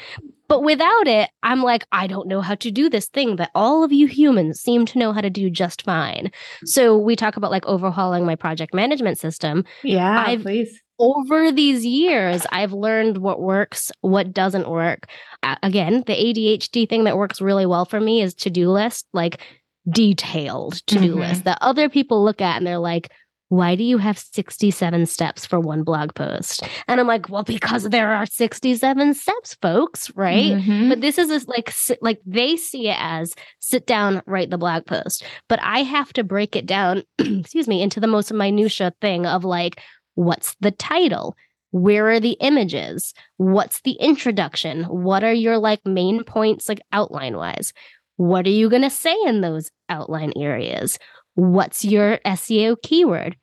But 0.47 0.63
without 0.63 1.09
it, 1.09 1.31
I'm 1.43 1.63
like, 1.63 1.87
I 1.91 2.07
don't 2.07 2.29
know 2.29 2.43
how 2.43 2.55
to 2.57 2.71
do 2.71 2.91
this 2.91 3.09
thing 3.09 3.37
that 3.37 3.51
all 3.55 3.83
of 3.83 3.93
you 3.93 4.07
humans 4.07 4.61
seem 4.61 4.85
to 4.87 4.99
know 4.99 5.13
how 5.13 5.23
to 5.23 5.31
do 5.31 5.49
just 5.49 5.83
fine. 5.83 6.31
So 6.67 6.99
we 6.99 7.17
talk 7.17 7.37
about 7.37 7.51
like 7.51 7.65
overhauling 7.65 8.27
my 8.27 8.37
project 8.37 8.75
management 8.75 9.19
system. 9.19 9.65
Yeah, 9.83 10.23
I've, 10.27 10.43
please 10.43 10.84
over 10.99 11.51
these 11.51 11.85
years, 11.85 12.47
I've 12.53 12.73
learned 12.73 13.19
what 13.19 13.41
works, 13.41 13.91
what 14.01 14.33
doesn't 14.33 14.69
work. 14.69 15.07
Uh, 15.43 15.57
again, 15.63 16.05
the 16.07 16.15
ADHD 16.15 16.89
thing 16.89 17.05
that 17.05 17.19
works 17.19 17.41
really 17.41 17.67
well 17.67 17.85
for 17.85 18.01
me 18.01 18.23
is 18.23 18.35
to 18.35 18.51
do 18.51 18.71
list, 18.71 19.07
like 19.13 19.41
detailed 19.89 20.75
to 20.87 20.99
do 20.99 21.11
mm-hmm. 21.11 21.21
list 21.21 21.45
that 21.45 21.59
other 21.61 21.89
people 21.89 22.25
look 22.25 22.41
at 22.41 22.57
and 22.57 22.67
they're 22.67 22.79
like, 22.79 23.11
why 23.49 23.77
do 23.77 23.85
you 23.85 23.99
have 23.99 24.19
67 24.19 25.07
steps 25.07 25.47
for 25.47 25.61
one 25.61 25.85
blog 25.85 26.15
post? 26.15 26.67
And 26.89 26.99
I'm 26.99 27.07
like, 27.07 27.29
well, 27.29 27.45
because 27.45 27.85
there 27.85 28.13
are 28.13 28.27
67 28.27 29.15
steps, 29.15 29.55
folks, 29.61 30.11
right? 30.17 30.53
Mm-hmm. 30.53 30.89
But 30.89 31.01
this 31.01 31.19
is 31.19 31.31
a, 31.31 31.49
like, 31.49 31.73
like 32.01 32.21
they 32.27 32.57
see 32.57 32.89
it 32.89 32.97
as 32.99 33.35
sit 33.61 33.87
down, 33.87 34.23
write 34.27 34.51
the 34.51 34.59
blog 34.59 34.87
post. 34.87 35.25
But 35.49 35.61
I 35.63 35.81
have 35.81 36.13
to 36.15 36.25
break 36.25 36.57
it 36.57 36.67
down, 36.67 37.03
excuse 37.19 37.69
me, 37.69 37.83
into 37.83 38.01
the 38.01 38.07
most 38.07 38.33
minutia 38.33 38.93
thing 39.01 39.27
of 39.27 39.45
like, 39.45 39.81
What's 40.15 40.57
the 40.61 40.71
title? 40.71 41.37
Where 41.71 42.11
are 42.11 42.21
the 42.21 42.37
images? 42.41 43.15
What's 43.37 43.81
the 43.81 43.93
introduction? 43.93 44.85
What 44.85 45.25
are 45.25 45.33
your 45.33 45.59
like 45.59 45.85
main 45.85 46.23
points, 46.23 46.69
like 46.69 46.81
outline 46.93 47.37
wise? 47.37 47.73
What 48.17 48.47
are 48.47 48.51
you 48.51 48.71
going 48.71 48.83
to 48.83 48.91
say 48.91 49.17
in 49.27 49.41
those 49.41 49.71
outline 49.89 50.33
areas? 50.37 50.99
What's 51.35 51.85
your 51.85 52.19
SEO 52.25 52.77
keyword? 52.81 53.37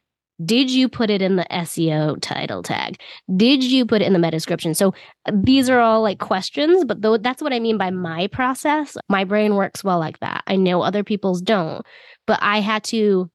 Did 0.44 0.72
you 0.72 0.90
put 0.90 1.10
it 1.10 1.22
in 1.22 1.36
the 1.36 1.46
SEO 1.52 2.20
title 2.22 2.64
tag? 2.64 3.00
Did 3.36 3.64
you 3.64 3.86
put 3.86 4.02
it 4.02 4.06
in 4.06 4.14
the 4.14 4.20
meta 4.20 4.32
description? 4.32 4.74
So 4.74 4.94
uh, 5.26 5.34
these 5.36 5.70
are 5.70 5.80
all 5.80 6.02
like 6.02 6.20
questions, 6.20 6.86
but 6.86 7.02
though 7.02 7.18
that's 7.18 7.42
what 7.42 7.54
I 7.54 7.60
mean 7.60 7.78
by 7.78 7.92
my 7.92 8.28
process. 8.28 8.98
My 9.10 9.24
brain 9.24 9.56
works 9.56 9.84
well 9.84 10.00
like 10.00 10.20
that. 10.22 10.44
I 10.48 10.56
know 10.56 10.82
other 10.82 11.04
people's 11.04 11.42
don't, 11.42 11.86
but 12.26 12.40
I 12.42 12.62
had 12.62 12.84
to 12.86 13.30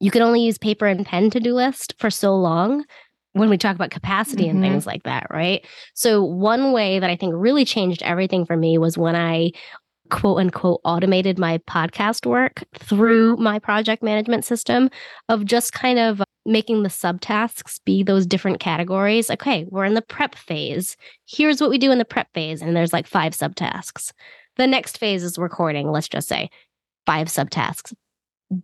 you 0.00 0.10
can 0.10 0.22
only 0.22 0.42
use 0.42 0.58
paper 0.58 0.86
and 0.86 1.06
pen 1.06 1.30
to 1.30 1.40
do 1.40 1.54
list 1.54 1.94
for 1.98 2.10
so 2.10 2.34
long 2.34 2.84
when 3.32 3.50
we 3.50 3.58
talk 3.58 3.74
about 3.74 3.90
capacity 3.90 4.44
mm-hmm. 4.44 4.62
and 4.62 4.64
things 4.64 4.86
like 4.86 5.02
that, 5.02 5.26
right? 5.30 5.66
So, 5.94 6.24
one 6.24 6.72
way 6.72 6.98
that 6.98 7.10
I 7.10 7.16
think 7.16 7.34
really 7.36 7.64
changed 7.64 8.02
everything 8.02 8.46
for 8.46 8.56
me 8.56 8.78
was 8.78 8.96
when 8.96 9.16
I 9.16 9.50
quote 10.10 10.38
unquote 10.38 10.80
automated 10.84 11.38
my 11.38 11.58
podcast 11.58 12.26
work 12.26 12.62
through 12.74 13.36
my 13.36 13.58
project 13.58 14.02
management 14.02 14.44
system 14.44 14.90
of 15.28 15.44
just 15.44 15.72
kind 15.72 15.98
of 15.98 16.22
making 16.46 16.82
the 16.82 16.88
subtasks 16.88 17.80
be 17.84 18.02
those 18.02 18.26
different 18.26 18.60
categories. 18.60 19.30
Okay, 19.30 19.66
we're 19.70 19.84
in 19.84 19.94
the 19.94 20.02
prep 20.02 20.34
phase. 20.34 20.96
Here's 21.26 21.60
what 21.60 21.70
we 21.70 21.78
do 21.78 21.90
in 21.90 21.98
the 21.98 22.04
prep 22.04 22.28
phase. 22.34 22.60
And 22.60 22.76
there's 22.76 22.92
like 22.92 23.06
five 23.06 23.32
subtasks. 23.32 24.12
The 24.56 24.66
next 24.66 24.98
phase 24.98 25.24
is 25.24 25.38
recording, 25.38 25.90
let's 25.90 26.08
just 26.08 26.28
say 26.28 26.50
five 27.06 27.28
subtasks. 27.28 27.92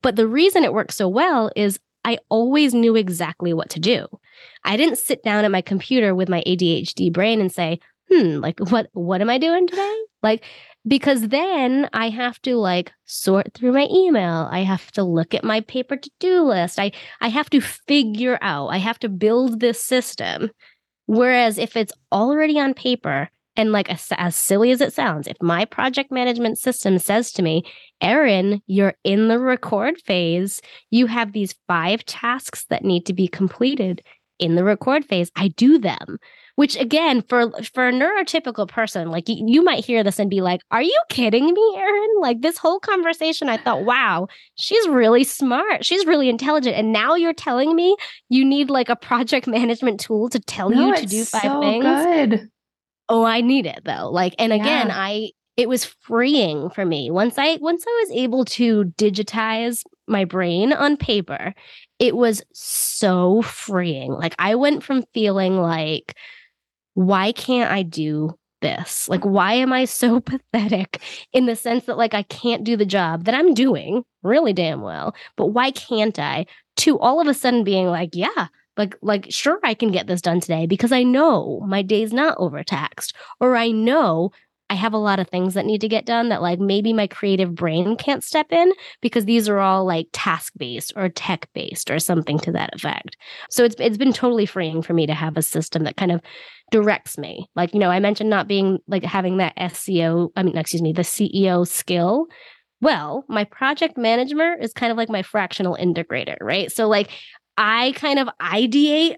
But 0.03 0.17
the 0.17 0.27
reason 0.27 0.65
it 0.65 0.73
works 0.73 0.97
so 0.97 1.09
well 1.09 1.51
is 1.57 1.79
I 2.05 2.19
always 2.29 2.75
knew 2.75 2.97
exactly 2.97 3.53
what 3.53 3.71
to 3.71 3.81
do. 3.81 4.07
I 4.65 4.77
didn't 4.77 4.99
sit 4.99 5.23
down 5.23 5.45
at 5.45 5.51
my 5.51 5.61
computer 5.63 6.15
with 6.15 6.29
my 6.29 6.43
ADHD 6.47 7.13
brain 7.13 7.41
and 7.41 7.53
say, 7.53 7.81
"Hmm, 8.11 8.39
like 8.39 8.59
what 8.71 8.89
what 8.93 9.21
am 9.21 9.31
I 9.31 9.39
doing 9.39 9.67
today?" 9.67 9.97
Like 10.23 10.45
because 10.87 11.29
then 11.29 11.89
I 11.93 12.09
have 12.09 12.41
to 12.43 12.57
like 12.57 12.93
sort 13.05 13.53
through 13.53 13.73
my 13.73 13.87
email. 13.91 14.49
I 14.51 14.61
have 14.61 14.91
to 14.93 15.03
look 15.03 15.35
at 15.35 15.45
my 15.45 15.61
paper 15.63 15.97
to-do 15.97 16.43
list. 16.43 16.79
I 16.79 16.93
I 17.21 17.29
have 17.29 17.51
to 17.51 17.61
figure 17.61 18.39
out. 18.41 18.69
I 18.69 18.79
have 18.79 18.99
to 19.01 19.09
build 19.09 19.61
this 19.61 19.83
system. 19.83 20.51
Whereas 21.07 21.59
if 21.59 21.77
it's 21.77 21.93
already 22.13 22.59
on 22.59 22.73
paper 22.73 23.31
and 23.61 23.73
like 23.73 23.91
as, 23.91 24.09
as 24.17 24.35
silly 24.35 24.71
as 24.71 24.81
it 24.81 24.93
sounds, 24.93 25.27
if 25.27 25.37
my 25.41 25.65
project 25.65 26.11
management 26.11 26.59
system 26.59 26.99
says 26.99 27.31
to 27.33 27.43
me, 27.43 27.63
"Erin, 28.01 28.63
you're 28.67 28.95
in 29.05 29.29
the 29.29 29.39
record 29.39 30.01
phase. 30.01 30.61
You 30.91 31.07
have 31.07 31.33
these 31.33 31.55
5 31.69 32.05
tasks 32.07 32.65
that 32.71 32.85
need 32.85 33.07
to 33.07 33.13
be 33.13 33.29
completed." 33.29 34.03
In 34.39 34.55
the 34.55 34.65
record 34.65 35.05
phase, 35.05 35.31
I 35.37 35.49
do 35.49 35.79
them 35.79 36.19
which 36.61 36.77
again 36.77 37.23
for 37.23 37.51
for 37.73 37.89
a 37.89 37.93
neurotypical 37.93 38.69
person 38.69 39.09
like 39.09 39.31
you, 39.31 39.43
you 39.47 39.65
might 39.65 39.83
hear 39.83 40.05
this 40.05 40.19
and 40.19 40.29
be 40.29 40.43
like 40.43 40.61
are 40.71 40.83
you 40.83 41.03
kidding 41.09 41.47
me 41.47 41.75
erin 41.79 42.11
like 42.21 42.43
this 42.43 42.59
whole 42.59 42.79
conversation 42.79 43.49
i 43.49 43.57
thought 43.57 43.85
wow 43.85 44.27
she's 44.57 44.87
really 44.89 45.25
smart 45.25 45.83
she's 45.87 46.05
really 46.05 46.29
intelligent 46.29 46.77
and 46.77 46.93
now 46.93 47.15
you're 47.15 47.33
telling 47.33 47.75
me 47.75 47.97
you 48.29 48.45
need 48.45 48.69
like 48.69 48.91
a 48.91 48.97
project 48.97 49.47
management 49.59 49.99
tool 50.01 50.29
to 50.29 50.39
tell 50.39 50.69
no, 50.69 50.89
you 50.89 50.97
to 50.97 51.07
do 51.07 51.25
five 51.25 51.43
so 51.43 51.61
things 51.61 51.85
good. 51.85 52.51
Oh 53.11 53.25
i 53.25 53.43
need 53.43 53.67
it 53.67 53.81
though 53.85 54.11
like 54.11 54.35
and 54.39 54.53
again 54.53 54.89
yeah. 54.89 54.97
i 54.97 55.31
it 55.57 55.69
was 55.69 55.85
freeing 55.85 56.71
for 56.71 56.87
me 56.87 57.11
once 57.11 57.35
i 57.37 57.59
once 57.61 57.85
i 57.87 58.05
was 58.05 58.17
able 58.17 58.47
to 58.47 58.85
digitize 58.97 59.83
my 60.09 60.25
brain 60.25 60.73
on 60.73 60.97
paper 60.97 61.53
it 61.99 62.17
was 62.17 62.43
so 62.55 63.43
freeing 63.43 64.13
like 64.13 64.35
i 64.39 64.55
went 64.55 64.83
from 64.83 65.05
feeling 65.13 65.59
like 65.59 66.17
why 66.95 67.33
can't 67.33 67.71
I 67.71 67.83
do 67.83 68.37
this? 68.61 69.09
Like, 69.09 69.25
why 69.25 69.55
am 69.55 69.73
I 69.73 69.85
so 69.85 70.21
pathetic 70.53 71.01
in 71.33 71.47
the 71.47 71.57
sense 71.57 71.87
that, 71.87 71.99
like, 71.99 72.15
I 72.15 72.23
can't 72.25 72.65
do 72.65 72.77
the 72.77 72.87
job 72.87 73.25
that 73.25 73.35
I'm 73.35 73.55
doing 73.55 74.05
really 74.23 74.53
damn 74.53 74.83
well, 74.83 75.15
but 75.37 75.47
why 75.47 75.71
can't 75.71 76.19
I? 76.19 76.47
To 76.79 76.99
all 76.99 77.21
of 77.21 77.27
a 77.27 77.35
sudden 77.35 77.65
being 77.65 77.89
like, 77.89 78.11
yeah, 78.15 78.49
like, 78.81 78.97
like, 79.03 79.27
sure, 79.29 79.61
I 79.63 79.75
can 79.75 79.91
get 79.91 80.07
this 80.07 80.23
done 80.23 80.41
today 80.41 80.67
because 80.67 80.91
I 80.91 81.03
know 81.03 81.61
my 81.67 81.83
day's 81.83 82.15
not 82.15 82.39
overtaxed, 82.39 83.15
or 83.39 83.55
I 83.55 83.71
know 83.71 84.31
I 84.71 84.75
have 84.75 84.95
a 84.95 84.99
lot 84.99 85.19
of 85.19 85.29
things 85.29 85.53
that 85.53 85.67
need 85.67 85.83
to 85.83 85.89
get 85.89 86.07
done 86.07 86.31
that 86.31 86.41
like 86.41 86.61
maybe 86.61 86.95
my 86.95 87.07
creative 87.07 87.55
brain 87.55 87.95
can't 87.97 88.25
step 88.25 88.47
in 88.53 88.73
because 89.03 89.27
these 89.27 89.51
are 89.51 89.59
all 89.59 89.85
like 89.85 90.07
task 90.13 90.55
based 90.57 90.95
or 90.97 91.11
tech 91.11 91.49
based 91.53 91.91
or 91.91 91.99
something 91.99 92.39
to 92.39 92.53
that 92.53 92.75
effect. 92.75 93.19
So 93.51 93.65
it's 93.65 93.75
it's 93.79 93.99
been 93.99 94.15
totally 94.15 94.47
freeing 94.47 94.81
for 94.81 94.95
me 94.95 95.07
to 95.07 95.13
have 95.13 95.37
a 95.37 95.43
system 95.43 95.85
that 95.85 95.99
kind 95.99 96.13
of 96.13 96.23
directs 96.71 97.19
me. 97.19 97.51
Like, 97.55 97.75
you 97.75 97.81
know, 97.81 97.91
I 97.91 97.99
mentioned 97.99 98.31
not 98.31 98.49
being 98.49 98.79
like 98.87 99.05
having 99.05 99.37
that 99.39 99.57
SEO, 99.57 100.31
I 100.37 100.43
mean, 100.43 100.57
excuse 100.57 100.83
me, 100.83 100.95
the 100.95 101.03
CEO 101.03 101.67
skill. 101.67 102.29
Well, 102.81 103.25
my 103.29 103.45
project 103.45 103.99
manager 103.99 104.57
is 104.59 104.73
kind 104.73 104.91
of 104.91 104.97
like 104.97 105.11
my 105.11 105.23
fractional 105.23 105.77
integrator, 105.79 106.37
right? 106.41 106.73
So 106.73 106.89
like 106.89 107.11
I 107.63 107.93
kind 107.95 108.19
of 108.19 108.27
ideate 108.41 109.17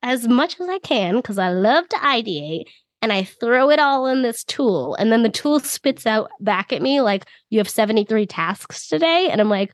as 0.00 0.28
much 0.28 0.60
as 0.60 0.68
I 0.68 0.78
can 0.78 1.16
because 1.16 1.38
I 1.38 1.50
love 1.50 1.88
to 1.88 1.96
ideate 1.96 2.66
and 3.02 3.12
I 3.12 3.24
throw 3.24 3.68
it 3.68 3.80
all 3.80 4.06
in 4.06 4.22
this 4.22 4.44
tool. 4.44 4.94
And 4.94 5.10
then 5.10 5.24
the 5.24 5.28
tool 5.28 5.58
spits 5.58 6.06
out 6.06 6.30
back 6.38 6.72
at 6.72 6.82
me 6.82 7.00
like, 7.00 7.26
you 7.50 7.58
have 7.58 7.68
73 7.68 8.26
tasks 8.26 8.86
today. 8.86 9.28
And 9.28 9.40
I'm 9.40 9.50
like, 9.50 9.72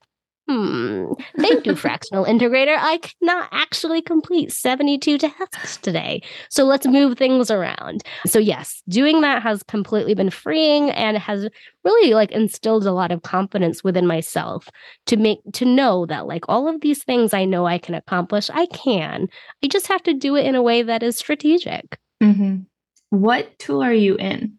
hmm, 0.48 1.12
thank 1.38 1.66
you, 1.66 1.74
fractional 1.74 2.24
integrator. 2.24 2.76
I 2.78 2.98
cannot 2.98 3.48
actually 3.52 4.02
complete 4.02 4.52
72 4.52 5.18
tasks 5.18 5.76
today. 5.78 6.22
So 6.50 6.64
let's 6.64 6.86
move 6.86 7.18
things 7.18 7.50
around. 7.50 8.02
So, 8.26 8.38
yes, 8.38 8.82
doing 8.88 9.20
that 9.22 9.42
has 9.42 9.62
completely 9.62 10.14
been 10.14 10.30
freeing 10.30 10.90
and 10.90 11.18
has 11.18 11.48
really 11.84 12.14
like 12.14 12.32
instilled 12.32 12.86
a 12.86 12.92
lot 12.92 13.12
of 13.12 13.22
confidence 13.22 13.82
within 13.82 14.06
myself 14.06 14.68
to 15.06 15.16
make 15.16 15.38
to 15.52 15.64
know 15.64 16.06
that 16.06 16.26
like 16.26 16.44
all 16.48 16.68
of 16.68 16.80
these 16.80 17.02
things 17.04 17.32
I 17.32 17.44
know 17.44 17.66
I 17.66 17.78
can 17.78 17.94
accomplish, 17.94 18.50
I 18.50 18.66
can. 18.66 19.28
I 19.62 19.68
just 19.68 19.86
have 19.86 20.02
to 20.04 20.14
do 20.14 20.36
it 20.36 20.46
in 20.46 20.54
a 20.54 20.62
way 20.62 20.82
that 20.82 21.02
is 21.02 21.16
strategic. 21.16 21.98
Mm-hmm. 22.22 22.58
What 23.10 23.58
tool 23.58 23.82
are 23.82 23.92
you 23.92 24.16
in? 24.16 24.58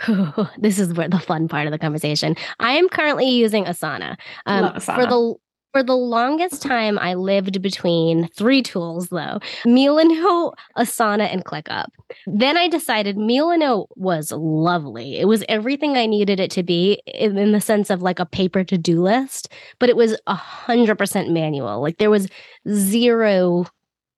this 0.58 0.78
is 0.78 0.94
where 0.94 1.08
the 1.08 1.18
fun 1.18 1.48
part 1.48 1.66
of 1.66 1.72
the 1.72 1.78
conversation. 1.78 2.36
I 2.60 2.72
am 2.72 2.88
currently 2.88 3.28
using 3.28 3.64
Asana. 3.64 4.16
Um, 4.46 4.72
Asana. 4.72 4.94
For 4.94 5.06
the 5.06 5.34
for 5.76 5.82
the 5.82 5.94
longest 5.94 6.62
time, 6.62 6.98
I 6.98 7.12
lived 7.12 7.60
between 7.60 8.28
three 8.28 8.62
tools, 8.62 9.08
though 9.08 9.40
Milano, 9.66 10.52
Asana, 10.78 11.30
and 11.30 11.44
ClickUp. 11.44 11.88
Then 12.26 12.56
I 12.56 12.66
decided 12.66 13.18
Milano 13.18 13.86
was 13.94 14.32
lovely. 14.32 15.18
It 15.18 15.26
was 15.26 15.44
everything 15.50 15.98
I 15.98 16.06
needed 16.06 16.40
it 16.40 16.50
to 16.52 16.62
be 16.62 17.02
in, 17.06 17.36
in 17.36 17.52
the 17.52 17.60
sense 17.60 17.90
of 17.90 18.00
like 18.00 18.18
a 18.18 18.24
paper 18.24 18.64
to 18.64 18.78
do 18.78 19.02
list, 19.02 19.52
but 19.78 19.90
it 19.90 19.96
was 19.96 20.18
100% 20.26 21.30
manual. 21.30 21.82
Like 21.82 21.98
there 21.98 22.08
was 22.08 22.26
zero 22.66 23.66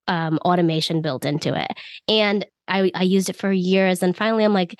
um, 0.06 0.38
automation 0.44 1.02
built 1.02 1.24
into 1.24 1.60
it. 1.60 1.72
And 2.06 2.46
I, 2.68 2.90
I 2.94 3.02
used 3.02 3.30
it 3.30 3.36
for 3.36 3.50
years. 3.50 4.02
And 4.02 4.16
finally, 4.16 4.44
I'm 4.44 4.54
like, 4.54 4.78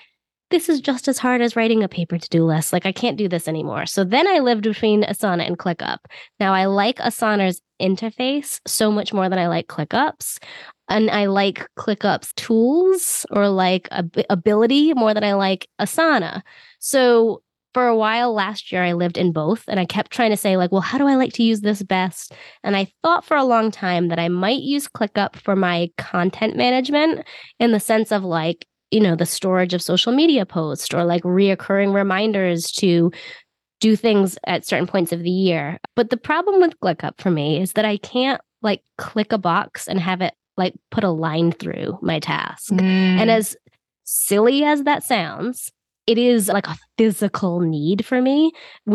this 0.50 0.68
is 0.68 0.80
just 0.80 1.08
as 1.08 1.18
hard 1.18 1.40
as 1.40 1.56
writing 1.56 1.82
a 1.82 1.88
paper 1.88 2.18
to 2.18 2.28
do 2.28 2.44
list. 2.44 2.72
Like, 2.72 2.86
I 2.86 2.92
can't 2.92 3.16
do 3.18 3.28
this 3.28 3.48
anymore. 3.48 3.86
So 3.86 4.04
then 4.04 4.26
I 4.26 4.38
lived 4.38 4.62
between 4.62 5.02
Asana 5.02 5.46
and 5.46 5.58
ClickUp. 5.58 5.98
Now, 6.40 6.54
I 6.54 6.66
like 6.66 6.98
Asana's 6.98 7.60
interface 7.80 8.60
so 8.66 8.90
much 8.90 9.12
more 9.12 9.28
than 9.28 9.38
I 9.38 9.48
like 9.48 9.68
ClickUp's. 9.68 10.38
And 10.88 11.10
I 11.10 11.26
like 11.26 11.66
ClickUp's 11.78 12.32
tools 12.34 13.26
or 13.30 13.48
like 13.48 13.88
ab- 13.90 14.24
ability 14.30 14.94
more 14.94 15.12
than 15.12 15.24
I 15.24 15.34
like 15.34 15.68
Asana. 15.78 16.42
So 16.78 17.42
for 17.74 17.86
a 17.86 17.96
while 17.96 18.32
last 18.32 18.72
year, 18.72 18.82
I 18.82 18.94
lived 18.94 19.18
in 19.18 19.32
both 19.32 19.64
and 19.68 19.78
I 19.78 19.84
kept 19.84 20.10
trying 20.10 20.30
to 20.30 20.36
say, 20.36 20.56
like, 20.56 20.72
well, 20.72 20.80
how 20.80 20.96
do 20.96 21.06
I 21.06 21.16
like 21.16 21.34
to 21.34 21.42
use 21.42 21.60
this 21.60 21.82
best? 21.82 22.32
And 22.64 22.74
I 22.74 22.90
thought 23.02 23.24
for 23.24 23.36
a 23.36 23.44
long 23.44 23.70
time 23.70 24.08
that 24.08 24.18
I 24.18 24.28
might 24.28 24.62
use 24.62 24.88
ClickUp 24.88 25.36
for 25.36 25.54
my 25.54 25.90
content 25.98 26.56
management 26.56 27.26
in 27.60 27.72
the 27.72 27.80
sense 27.80 28.10
of 28.10 28.24
like, 28.24 28.66
you 28.90 29.00
know, 29.00 29.16
the 29.16 29.26
storage 29.26 29.74
of 29.74 29.82
social 29.82 30.12
media 30.12 30.46
posts 30.46 30.92
or 30.94 31.04
like 31.04 31.22
reoccurring 31.22 31.94
reminders 31.94 32.70
to 32.72 33.10
do 33.80 33.94
things 33.96 34.38
at 34.46 34.66
certain 34.66 34.86
points 34.86 35.12
of 35.12 35.22
the 35.22 35.30
year. 35.30 35.78
But 35.94 36.10
the 36.10 36.16
problem 36.16 36.60
with 36.60 36.78
ClickUp 36.80 37.20
for 37.20 37.30
me 37.30 37.60
is 37.60 37.74
that 37.74 37.84
I 37.84 37.98
can't 37.98 38.40
like 38.62 38.82
click 38.96 39.32
a 39.32 39.38
box 39.38 39.86
and 39.86 40.00
have 40.00 40.20
it 40.20 40.34
like 40.56 40.74
put 40.90 41.04
a 41.04 41.10
line 41.10 41.52
through 41.52 41.98
my 42.02 42.18
task. 42.18 42.72
Mm. 42.72 42.82
And 42.82 43.30
as 43.30 43.56
silly 44.04 44.64
as 44.64 44.82
that 44.84 45.04
sounds, 45.04 45.70
it 46.06 46.18
is 46.18 46.48
like 46.48 46.66
a 46.66 46.76
physical 46.96 47.60
need 47.60 48.04
for 48.04 48.20
me. 48.20 48.50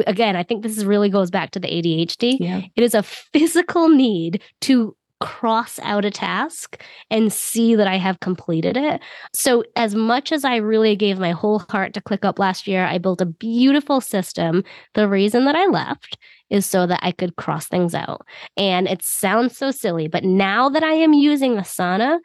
Again, 0.07 0.35
I 0.35 0.43
think 0.43 0.63
this 0.63 0.83
really 0.83 1.09
goes 1.09 1.29
back 1.29 1.51
to 1.51 1.59
the 1.59 1.67
ADHD. 1.67 2.37
Yeah. 2.39 2.61
It 2.75 2.83
is 2.83 2.95
a 2.95 3.03
physical 3.03 3.87
need 3.87 4.41
to 4.61 4.95
cross 5.23 5.79
out 5.83 6.03
a 6.03 6.11
task 6.11 6.83
and 7.09 7.31
see 7.31 7.75
that 7.75 7.87
I 7.87 7.95
have 7.95 8.19
completed 8.19 8.75
it. 8.75 9.01
So, 9.33 9.63
as 9.77 9.95
much 9.95 10.33
as 10.33 10.43
I 10.43 10.57
really 10.57 10.97
gave 10.97 11.17
my 11.17 11.31
whole 11.31 11.59
heart 11.59 11.93
to 11.93 12.01
ClickUp 12.01 12.39
last 12.39 12.67
year, 12.67 12.85
I 12.85 12.97
built 12.97 13.21
a 13.21 13.25
beautiful 13.25 14.01
system. 14.01 14.65
The 14.95 15.07
reason 15.07 15.45
that 15.45 15.55
I 15.55 15.65
left 15.67 16.17
is 16.49 16.65
so 16.65 16.85
that 16.85 16.99
I 17.01 17.13
could 17.13 17.37
cross 17.37 17.67
things 17.67 17.95
out. 17.95 18.27
And 18.57 18.87
it 18.87 19.01
sounds 19.01 19.57
so 19.57 19.71
silly, 19.71 20.09
but 20.09 20.25
now 20.25 20.67
that 20.67 20.83
I 20.83 20.93
am 20.93 21.13
using 21.13 21.55
Asana, 21.55 22.19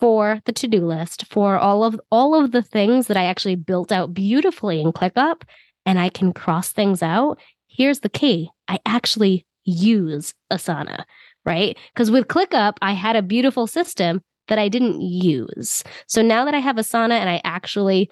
for 0.00 0.40
the 0.46 0.52
to-do 0.52 0.86
list 0.86 1.26
for 1.26 1.58
all 1.58 1.84
of 1.84 2.00
all 2.10 2.34
of 2.34 2.52
the 2.52 2.62
things 2.62 3.06
that 3.06 3.18
I 3.18 3.24
actually 3.24 3.54
built 3.54 3.92
out 3.92 4.14
beautifully 4.14 4.80
in 4.80 4.92
ClickUp 4.94 5.42
and 5.84 6.00
I 6.00 6.08
can 6.08 6.32
cross 6.32 6.72
things 6.72 7.02
out. 7.02 7.38
Here's 7.68 8.00
the 8.00 8.08
key. 8.08 8.48
I 8.66 8.78
actually 8.86 9.44
use 9.64 10.32
Asana, 10.50 11.04
right? 11.44 11.76
Because 11.94 12.10
with 12.10 12.28
ClickUp, 12.28 12.74
I 12.82 12.92
had 12.92 13.16
a 13.16 13.22
beautiful 13.22 13.66
system 13.66 14.22
that 14.48 14.58
I 14.58 14.68
didn't 14.68 15.00
use. 15.00 15.84
So 16.06 16.22
now 16.22 16.44
that 16.44 16.54
I 16.54 16.58
have 16.58 16.76
Asana 16.76 17.18
and 17.18 17.30
I 17.30 17.40
actually 17.44 18.10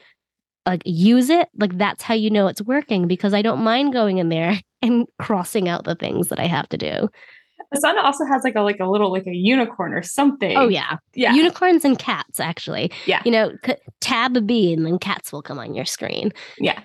like 0.67 0.83
use 0.85 1.31
it, 1.31 1.49
like 1.59 1.77
that's 1.79 2.03
how 2.03 2.15
you 2.15 2.31
know 2.31 2.47
it's 2.47 2.63
working 2.63 3.07
because 3.07 3.35
I 3.35 3.43
don't 3.43 3.63
mind 3.63 3.93
going 3.93 4.19
in 4.19 4.29
there 4.29 4.61
and 4.83 5.07
crossing 5.19 5.69
out 5.69 5.85
the 5.85 5.95
things 5.95 6.29
that 6.29 6.39
I 6.39 6.47
have 6.47 6.69
to 6.71 6.79
do. 6.79 7.09
Asana 7.75 8.03
also 8.03 8.25
has 8.25 8.45
like 8.45 8.55
a 8.55 8.63
like 8.63 8.81
a 8.81 8.87
little 8.87 9.13
like 9.13 9.27
a 9.27 9.35
unicorn 9.35 9.93
or 9.93 10.03
something. 10.03 10.57
Oh 10.57 10.69
yeah, 10.69 10.97
yeah. 11.15 11.35
Unicorns 11.35 11.85
and 11.85 11.99
cats 11.99 12.41
actually. 12.41 12.91
Yeah. 13.05 13.21
You 13.25 13.31
know, 13.31 13.53
tab 14.01 14.47
B 14.47 14.73
and 14.73 14.87
then 14.87 14.99
cats 14.99 15.33
will 15.33 15.43
come 15.43 15.59
on 15.59 15.75
your 15.75 15.85
screen. 15.85 16.33
Yeah, 16.59 16.81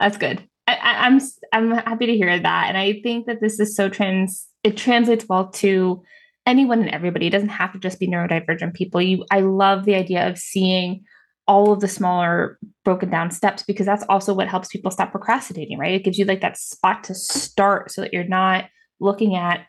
that's 0.00 0.16
good. 0.16 0.42
I, 0.88 1.06
am 1.06 1.20
I'm, 1.52 1.72
I'm 1.72 1.78
happy 1.78 2.06
to 2.06 2.16
hear 2.16 2.38
that, 2.38 2.64
and 2.68 2.76
I 2.76 3.00
think 3.02 3.26
that 3.26 3.40
this 3.40 3.60
is 3.60 3.74
so 3.74 3.88
trans. 3.88 4.46
It 4.64 4.76
translates 4.76 5.26
well 5.28 5.50
to 5.50 6.02
anyone 6.46 6.80
and 6.80 6.90
everybody. 6.90 7.26
It 7.26 7.30
doesn't 7.30 7.48
have 7.50 7.72
to 7.72 7.78
just 7.78 8.00
be 8.00 8.08
neurodivergent 8.08 8.74
people. 8.74 9.00
You, 9.00 9.24
I 9.30 9.40
love 9.40 9.84
the 9.84 9.94
idea 9.94 10.28
of 10.28 10.38
seeing 10.38 11.04
all 11.46 11.72
of 11.72 11.80
the 11.80 11.88
smaller 11.88 12.58
broken 12.84 13.10
down 13.10 13.30
steps 13.30 13.62
because 13.62 13.86
that's 13.86 14.04
also 14.08 14.34
what 14.34 14.48
helps 14.48 14.68
people 14.68 14.90
stop 14.90 15.12
procrastinating. 15.12 15.78
Right? 15.78 15.94
It 15.94 16.04
gives 16.04 16.18
you 16.18 16.24
like 16.24 16.40
that 16.40 16.58
spot 16.58 17.04
to 17.04 17.14
start 17.14 17.90
so 17.90 18.00
that 18.00 18.12
you're 18.12 18.24
not 18.24 18.66
looking 19.00 19.36
at 19.36 19.66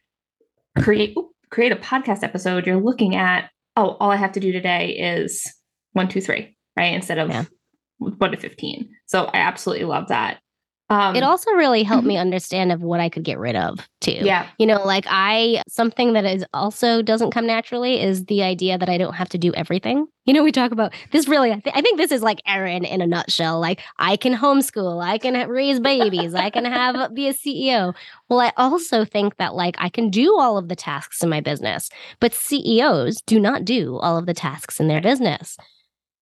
create 0.80 1.16
create 1.50 1.72
a 1.72 1.76
podcast 1.76 2.24
episode, 2.24 2.66
you're 2.66 2.82
looking 2.82 3.16
at, 3.16 3.50
oh, 3.76 3.98
all 4.00 4.12
I 4.12 4.16
have 4.16 4.34
to 4.34 4.40
do 4.40 4.52
today 4.52 4.92
is 4.92 5.44
one, 5.94 6.08
two, 6.08 6.22
three, 6.22 6.56
right? 6.78 6.94
Instead 6.94 7.18
of 7.18 7.30
yeah. 7.30 7.46
one 7.98 8.32
to 8.32 8.38
15. 8.38 8.90
So 9.08 9.26
I 9.26 9.38
absolutely 9.38 9.86
love 9.86 10.08
that. 10.10 10.40
Um, 10.92 11.16
it 11.16 11.22
also 11.22 11.52
really 11.52 11.84
helped 11.84 12.06
me 12.06 12.18
understand 12.18 12.72
of 12.72 12.82
what 12.82 13.00
I 13.00 13.10
could 13.10 13.24
get 13.24 13.38
rid 13.38 13.56
of 13.56 13.88
too. 14.02 14.20
Yeah. 14.24 14.48
You 14.58 14.66
know, 14.66 14.84
like 14.84 15.06
I 15.08 15.62
something 15.68 16.14
that 16.14 16.26
is 16.26 16.44
also 16.52 17.04
doesn't 17.04 17.30
come 17.30 17.46
naturally 17.46 18.02
is 18.02 18.26
the 18.26 18.42
idea 18.42 18.76
that 18.78 18.90
I 18.90 18.98
don't 18.98 19.14
have 19.14 19.30
to 19.30 19.38
do 19.38 19.54
everything. 19.54 20.08
You 20.26 20.34
know, 20.34 20.44
we 20.44 20.52
talk 20.52 20.72
about 20.72 20.94
this 21.12 21.28
really. 21.28 21.52
I, 21.52 21.60
th- 21.60 21.76
I 21.76 21.82
think 21.82 21.98
this 21.98 22.12
is 22.12 22.24
like 22.24 22.42
Erin 22.48 22.86
in 22.86 23.02
a 23.02 23.08
nutshell. 23.08 23.60
Like 23.60 23.82
I 24.00 24.18
can 24.18 24.34
homeschool, 24.34 25.04
I 25.04 25.20
can 25.20 25.48
raise 25.48 25.80
babies, 25.80 26.34
I 26.34 26.50
can 26.50 26.66
have 26.66 27.14
be 27.14 27.28
a 27.28 27.34
CEO. 27.34 27.94
Well, 28.28 28.40
I 28.40 28.52
also 28.58 29.06
think 29.06 29.38
that 29.38 29.54
like 29.54 29.76
I 29.78 29.90
can 29.90 30.10
do 30.10 30.40
all 30.40 30.58
of 30.58 30.70
the 30.70 30.76
tasks 30.76 31.22
in 31.22 31.30
my 31.30 31.42
business, 31.42 31.90
but 32.20 32.34
CEOs 32.34 33.22
do 33.22 33.40
not 33.40 33.64
do 33.64 33.98
all 33.98 34.18
of 34.18 34.26
the 34.26 34.34
tasks 34.34 34.80
in 34.80 34.88
their 34.88 35.02
business. 35.02 35.56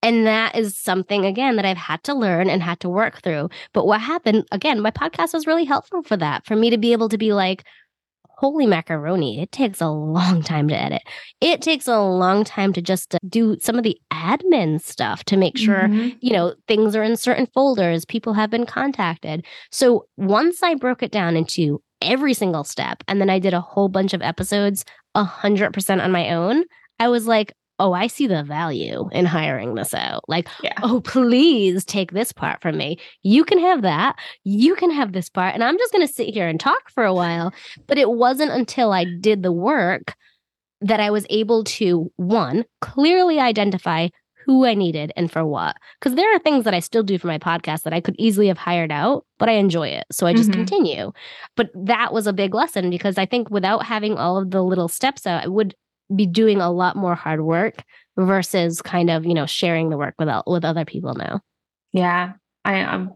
And 0.07 0.25
that 0.25 0.55
is 0.55 0.77
something, 0.77 1.25
again, 1.25 1.57
that 1.57 1.65
I've 1.65 1.75
had 1.75 2.01
to 2.03 2.13
learn 2.13 2.49
and 2.49 2.63
had 2.63 2.79
to 2.79 2.87
work 2.87 3.21
through. 3.21 3.49
But 3.73 3.85
what 3.85 3.99
happened, 3.99 4.45
again, 4.53 4.79
my 4.79 4.89
podcast 4.89 5.33
was 5.33 5.45
really 5.45 5.65
helpful 5.65 6.01
for 6.01 6.15
that, 6.15 6.45
for 6.45 6.55
me 6.55 6.69
to 6.69 6.77
be 6.77 6.93
able 6.93 7.09
to 7.09 7.17
be 7.17 7.33
like, 7.33 7.65
holy 8.37 8.65
macaroni, 8.65 9.41
it 9.41 9.51
takes 9.51 9.81
a 9.81 9.89
long 9.89 10.41
time 10.41 10.69
to 10.69 10.81
edit. 10.81 11.01
It 11.41 11.61
takes 11.61 11.89
a 11.89 11.99
long 11.99 12.45
time 12.45 12.71
to 12.71 12.81
just 12.81 13.15
uh, 13.15 13.17
do 13.27 13.57
some 13.59 13.75
of 13.75 13.83
the 13.83 13.99
admin 14.13 14.79
stuff 14.79 15.25
to 15.25 15.35
make 15.35 15.57
sure, 15.57 15.89
mm-hmm. 15.89 16.15
you 16.21 16.31
know, 16.31 16.55
things 16.69 16.95
are 16.95 17.03
in 17.03 17.17
certain 17.17 17.47
folders, 17.47 18.05
people 18.05 18.31
have 18.31 18.49
been 18.49 18.65
contacted. 18.65 19.45
So 19.73 20.07
once 20.15 20.63
I 20.63 20.75
broke 20.75 21.03
it 21.03 21.11
down 21.11 21.35
into 21.35 21.81
every 22.01 22.33
single 22.33 22.63
step, 22.63 23.03
and 23.09 23.19
then 23.19 23.29
I 23.29 23.39
did 23.39 23.53
a 23.53 23.59
whole 23.59 23.89
bunch 23.89 24.13
of 24.13 24.21
episodes 24.21 24.85
100% 25.17 26.01
on 26.01 26.11
my 26.13 26.29
own, 26.29 26.63
I 26.97 27.09
was 27.09 27.27
like, 27.27 27.51
oh, 27.79 27.93
I 27.93 28.07
see 28.07 28.27
the 28.27 28.43
value 28.43 29.09
in 29.11 29.25
hiring 29.25 29.75
this 29.75 29.93
out. 29.93 30.23
Like, 30.27 30.47
yeah. 30.63 30.73
oh, 30.81 31.01
please 31.01 31.85
take 31.85 32.11
this 32.11 32.31
part 32.31 32.61
from 32.61 32.77
me. 32.77 32.97
You 33.23 33.43
can 33.43 33.59
have 33.59 33.83
that. 33.83 34.15
You 34.43 34.75
can 34.75 34.91
have 34.91 35.13
this 35.13 35.29
part. 35.29 35.53
And 35.53 35.63
I'm 35.63 35.77
just 35.77 35.91
going 35.91 36.05
to 36.05 36.11
sit 36.11 36.33
here 36.33 36.47
and 36.47 36.59
talk 36.59 36.89
for 36.89 37.05
a 37.05 37.13
while. 37.13 37.53
But 37.87 37.97
it 37.97 38.09
wasn't 38.09 38.51
until 38.51 38.93
I 38.93 39.05
did 39.05 39.43
the 39.43 39.51
work 39.51 40.15
that 40.81 40.99
I 40.99 41.09
was 41.09 41.25
able 41.29 41.63
to, 41.63 42.11
one, 42.17 42.65
clearly 42.81 43.39
identify 43.39 44.09
who 44.45 44.65
I 44.65 44.75
needed 44.75 45.11
and 45.17 45.29
for 45.29 45.45
what. 45.45 45.75
Because 45.99 46.15
there 46.15 46.33
are 46.33 46.39
things 46.39 46.63
that 46.63 46.73
I 46.73 46.79
still 46.79 47.03
do 47.03 47.19
for 47.19 47.27
my 47.27 47.37
podcast 47.37 47.83
that 47.83 47.93
I 47.93 47.99
could 47.99 48.15
easily 48.17 48.47
have 48.47 48.57
hired 48.57 48.91
out, 48.91 49.25
but 49.39 49.49
I 49.49 49.53
enjoy 49.53 49.89
it. 49.89 50.05
So 50.11 50.25
I 50.25 50.33
just 50.33 50.49
mm-hmm. 50.49 50.61
continue. 50.65 51.11
But 51.57 51.69
that 51.75 52.13
was 52.13 52.27
a 52.27 52.33
big 52.33 52.55
lesson 52.55 52.89
because 52.89 53.17
I 53.17 53.25
think 53.25 53.49
without 53.49 53.85
having 53.85 54.17
all 54.17 54.37
of 54.37 54.51
the 54.51 54.63
little 54.63 54.87
steps 54.87 55.27
out, 55.27 55.43
I 55.43 55.47
would 55.47 55.75
be 56.15 56.25
doing 56.25 56.61
a 56.61 56.71
lot 56.71 56.95
more 56.95 57.15
hard 57.15 57.41
work 57.41 57.83
versus 58.17 58.81
kind 58.81 59.09
of 59.09 59.25
you 59.25 59.33
know 59.33 59.45
sharing 59.45 59.89
the 59.89 59.97
work 59.97 60.15
with 60.17 60.29
with 60.45 60.65
other 60.65 60.85
people 60.85 61.13
now. 61.13 61.41
Yeah 61.93 62.33
i 62.65 62.75
am 62.75 63.13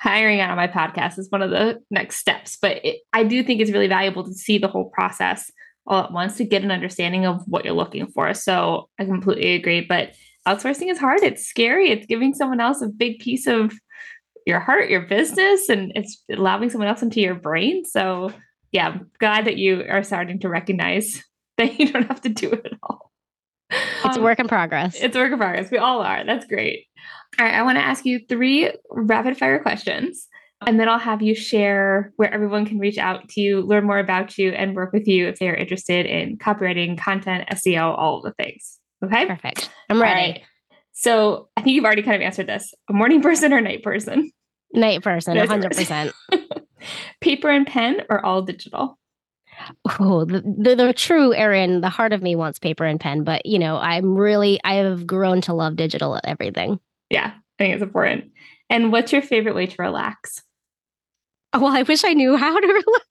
hiring 0.00 0.40
out 0.40 0.50
on 0.50 0.56
my 0.56 0.68
podcast 0.68 1.18
is 1.18 1.30
one 1.30 1.42
of 1.42 1.50
the 1.50 1.82
next 1.90 2.16
steps 2.16 2.56
but 2.60 2.84
it, 2.84 3.00
i 3.12 3.24
do 3.24 3.42
think 3.42 3.60
it's 3.60 3.72
really 3.72 3.88
valuable 3.88 4.24
to 4.24 4.32
see 4.32 4.58
the 4.58 4.68
whole 4.68 4.90
process 4.90 5.50
all 5.86 6.04
at 6.04 6.12
once 6.12 6.36
to 6.36 6.44
get 6.44 6.62
an 6.62 6.70
understanding 6.70 7.26
of 7.26 7.42
what 7.46 7.64
you're 7.64 7.74
looking 7.74 8.06
for. 8.08 8.34
So 8.34 8.88
i 8.98 9.04
completely 9.04 9.54
agree 9.54 9.80
but 9.82 10.14
outsourcing 10.46 10.90
is 10.90 10.98
hard. 10.98 11.24
It's 11.24 11.44
scary. 11.44 11.90
It's 11.90 12.06
giving 12.06 12.32
someone 12.32 12.60
else 12.60 12.80
a 12.80 12.86
big 12.86 13.18
piece 13.18 13.48
of 13.48 13.72
your 14.46 14.60
heart 14.60 14.90
your 14.90 15.02
business 15.02 15.68
and 15.68 15.90
it's 15.96 16.22
allowing 16.30 16.70
someone 16.70 16.88
else 16.88 17.02
into 17.02 17.20
your 17.20 17.34
brain. 17.34 17.84
So 17.84 18.32
yeah 18.72 18.98
glad 19.18 19.46
that 19.46 19.56
you 19.56 19.84
are 19.88 20.02
starting 20.02 20.40
to 20.40 20.48
recognize 20.48 21.22
that 21.58 21.78
you 21.78 21.92
don't 21.92 22.06
have 22.08 22.20
to 22.22 22.28
do 22.28 22.50
it 22.52 22.72
all. 22.82 23.12
It's 23.70 24.16
um, 24.16 24.20
a 24.20 24.24
work 24.24 24.38
in 24.38 24.46
progress. 24.46 24.96
It's 25.00 25.16
a 25.16 25.18
work 25.18 25.32
in 25.32 25.38
progress. 25.38 25.70
We 25.70 25.78
all 25.78 26.00
are. 26.00 26.24
That's 26.24 26.46
great. 26.46 26.86
All 27.38 27.44
right. 27.44 27.54
I 27.54 27.62
want 27.62 27.78
to 27.78 27.84
ask 27.84 28.04
you 28.04 28.20
three 28.28 28.72
rapid 28.90 29.36
fire 29.36 29.60
questions. 29.60 30.28
And 30.66 30.80
then 30.80 30.88
I'll 30.88 30.98
have 30.98 31.20
you 31.20 31.34
share 31.34 32.12
where 32.16 32.32
everyone 32.32 32.64
can 32.64 32.78
reach 32.78 32.96
out 32.96 33.28
to 33.30 33.40
you, 33.40 33.60
learn 33.60 33.84
more 33.84 33.98
about 33.98 34.38
you, 34.38 34.52
and 34.52 34.74
work 34.74 34.92
with 34.92 35.06
you 35.06 35.28
if 35.28 35.38
they 35.38 35.48
are 35.48 35.54
interested 35.54 36.06
in 36.06 36.38
copywriting, 36.38 36.96
content, 36.96 37.46
SEO, 37.50 37.96
all 37.98 38.22
the 38.22 38.32
things. 38.32 38.78
Okay. 39.04 39.26
Perfect. 39.26 39.68
I'm 39.90 40.00
ready. 40.00 40.32
Right. 40.32 40.42
So 40.92 41.48
I 41.56 41.60
think 41.60 41.74
you've 41.74 41.84
already 41.84 42.02
kind 42.02 42.16
of 42.16 42.22
answered 42.22 42.46
this 42.46 42.72
a 42.88 42.94
morning 42.94 43.20
person 43.22 43.52
or 43.52 43.60
night 43.60 43.82
person? 43.82 44.30
Night 44.72 45.02
person, 45.02 45.36
100%. 45.36 46.12
Paper 47.20 47.50
and 47.50 47.66
pen 47.66 48.02
or 48.08 48.24
all 48.24 48.42
digital? 48.42 48.98
Oh, 49.98 50.24
the, 50.24 50.40
the, 50.40 50.74
the 50.74 50.92
true 50.92 51.34
Erin, 51.34 51.80
the 51.80 51.88
heart 51.88 52.12
of 52.12 52.22
me 52.22 52.36
wants 52.36 52.58
paper 52.58 52.84
and 52.84 53.00
pen, 53.00 53.24
but 53.24 53.44
you 53.46 53.58
know, 53.58 53.76
I'm 53.76 54.16
really 54.16 54.60
I 54.64 54.74
have 54.74 55.06
grown 55.06 55.40
to 55.42 55.54
love 55.54 55.76
digital 55.76 56.20
everything. 56.24 56.80
Yeah, 57.10 57.32
I 57.34 57.40
think 57.58 57.74
it's 57.74 57.82
important. 57.82 58.32
And 58.68 58.92
what's 58.92 59.12
your 59.12 59.22
favorite 59.22 59.54
way 59.54 59.66
to 59.66 59.76
relax? 59.78 60.42
Oh, 61.52 61.60
well, 61.60 61.76
I 61.76 61.82
wish 61.82 62.04
I 62.04 62.12
knew 62.12 62.36
how 62.36 62.58
to 62.58 62.66
relax. 62.86 63.06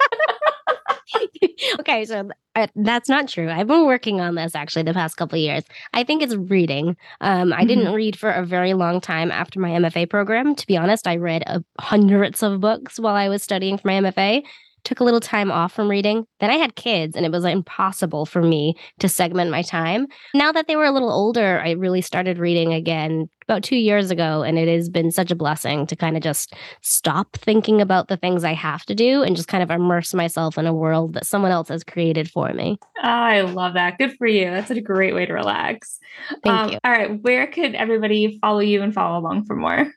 okay, 1.80 2.06
so 2.06 2.30
uh, 2.56 2.68
that's 2.76 3.10
not 3.10 3.28
true. 3.28 3.50
I've 3.50 3.68
been 3.68 3.86
working 3.86 4.22
on 4.22 4.36
this 4.36 4.56
actually 4.56 4.84
the 4.84 4.94
past 4.94 5.18
couple 5.18 5.38
of 5.38 5.42
years. 5.42 5.64
I 5.94 6.04
think 6.04 6.22
it's 6.22 6.36
reading. 6.36 6.98
Um, 7.22 7.54
I 7.54 7.60
mm-hmm. 7.60 7.68
didn't 7.68 7.94
read 7.94 8.18
for 8.18 8.32
a 8.32 8.46
very 8.46 8.74
long 8.74 9.02
time 9.02 9.32
after 9.32 9.60
my 9.60 9.72
MFA 9.72 10.10
program. 10.10 10.56
To 10.56 10.68
be 10.68 10.78
honest, 10.78 11.08
I 11.08 11.18
read 11.18 11.44
uh, 11.48 11.60
hundreds 11.80 12.44
of 12.44 12.60
books 12.60 13.00
while 13.00 13.16
I 13.16 13.30
was 13.30 13.44
studying 13.44 13.78
for 13.78 13.88
my 13.88 13.94
MFA 13.94 14.44
took 14.86 15.00
a 15.00 15.04
little 15.04 15.20
time 15.20 15.52
off 15.52 15.74
from 15.74 15.90
reading. 15.90 16.26
Then 16.40 16.50
I 16.50 16.56
had 16.56 16.76
kids 16.76 17.16
and 17.16 17.26
it 17.26 17.32
was 17.32 17.44
impossible 17.44 18.26
for 18.26 18.42
me 18.42 18.76
to 19.00 19.10
segment 19.10 19.52
my 19.52 19.62
time. 19.62 20.08
Now 20.34 20.52
that 20.52 20.68
they 20.68 20.76
were 20.76 20.86
a 20.86 20.92
little 20.92 21.12
older, 21.12 21.60
I 21.60 21.72
really 21.72 22.02
started 22.02 22.38
reading 22.38 22.74
again 22.74 23.30
about 23.48 23.64
two 23.64 23.76
years 23.76 24.12
ago. 24.12 24.44
And 24.44 24.58
it 24.58 24.68
has 24.68 24.90
been 24.90 25.12
such 25.12 25.32
a 25.32 25.36
blessing 25.36 25.86
to 25.88 25.96
kind 25.96 26.16
of 26.16 26.24
just 26.24 26.54
stop 26.82 27.36
thinking 27.36 27.82
about 27.82 28.08
the 28.08 28.18
things 28.18 28.44
I 28.44 28.54
have 28.54 28.86
to 28.86 28.96
do 28.96 29.24
and 29.24 29.36
just 29.36 29.48
kind 29.48 29.64
of 29.64 29.70
immerse 29.70 30.14
myself 30.14 30.58
in 30.58 30.66
a 30.66 30.74
world 30.74 31.14
that 31.14 31.26
someone 31.26 31.52
else 31.52 31.70
has 31.70 31.84
created 31.84 32.30
for 32.30 32.54
me. 32.54 32.78
Oh, 32.98 33.02
I 33.04 33.42
love 33.42 33.74
that. 33.74 33.98
Good 33.98 34.16
for 34.18 34.28
you. 34.28 34.46
That's 34.46 34.72
a 34.72 34.82
great 34.82 35.14
way 35.14 35.26
to 35.26 35.34
relax. 35.34 36.00
Thank 36.44 36.56
um, 36.56 36.72
you. 36.72 36.78
All 36.84 36.92
right. 36.92 37.22
Where 37.22 37.48
could 37.48 37.76
everybody 37.76 38.40
follow 38.42 38.60
you 38.60 38.82
and 38.82 38.94
follow 38.94 39.20
along 39.20 39.46
for 39.46 39.56
more? 39.56 39.92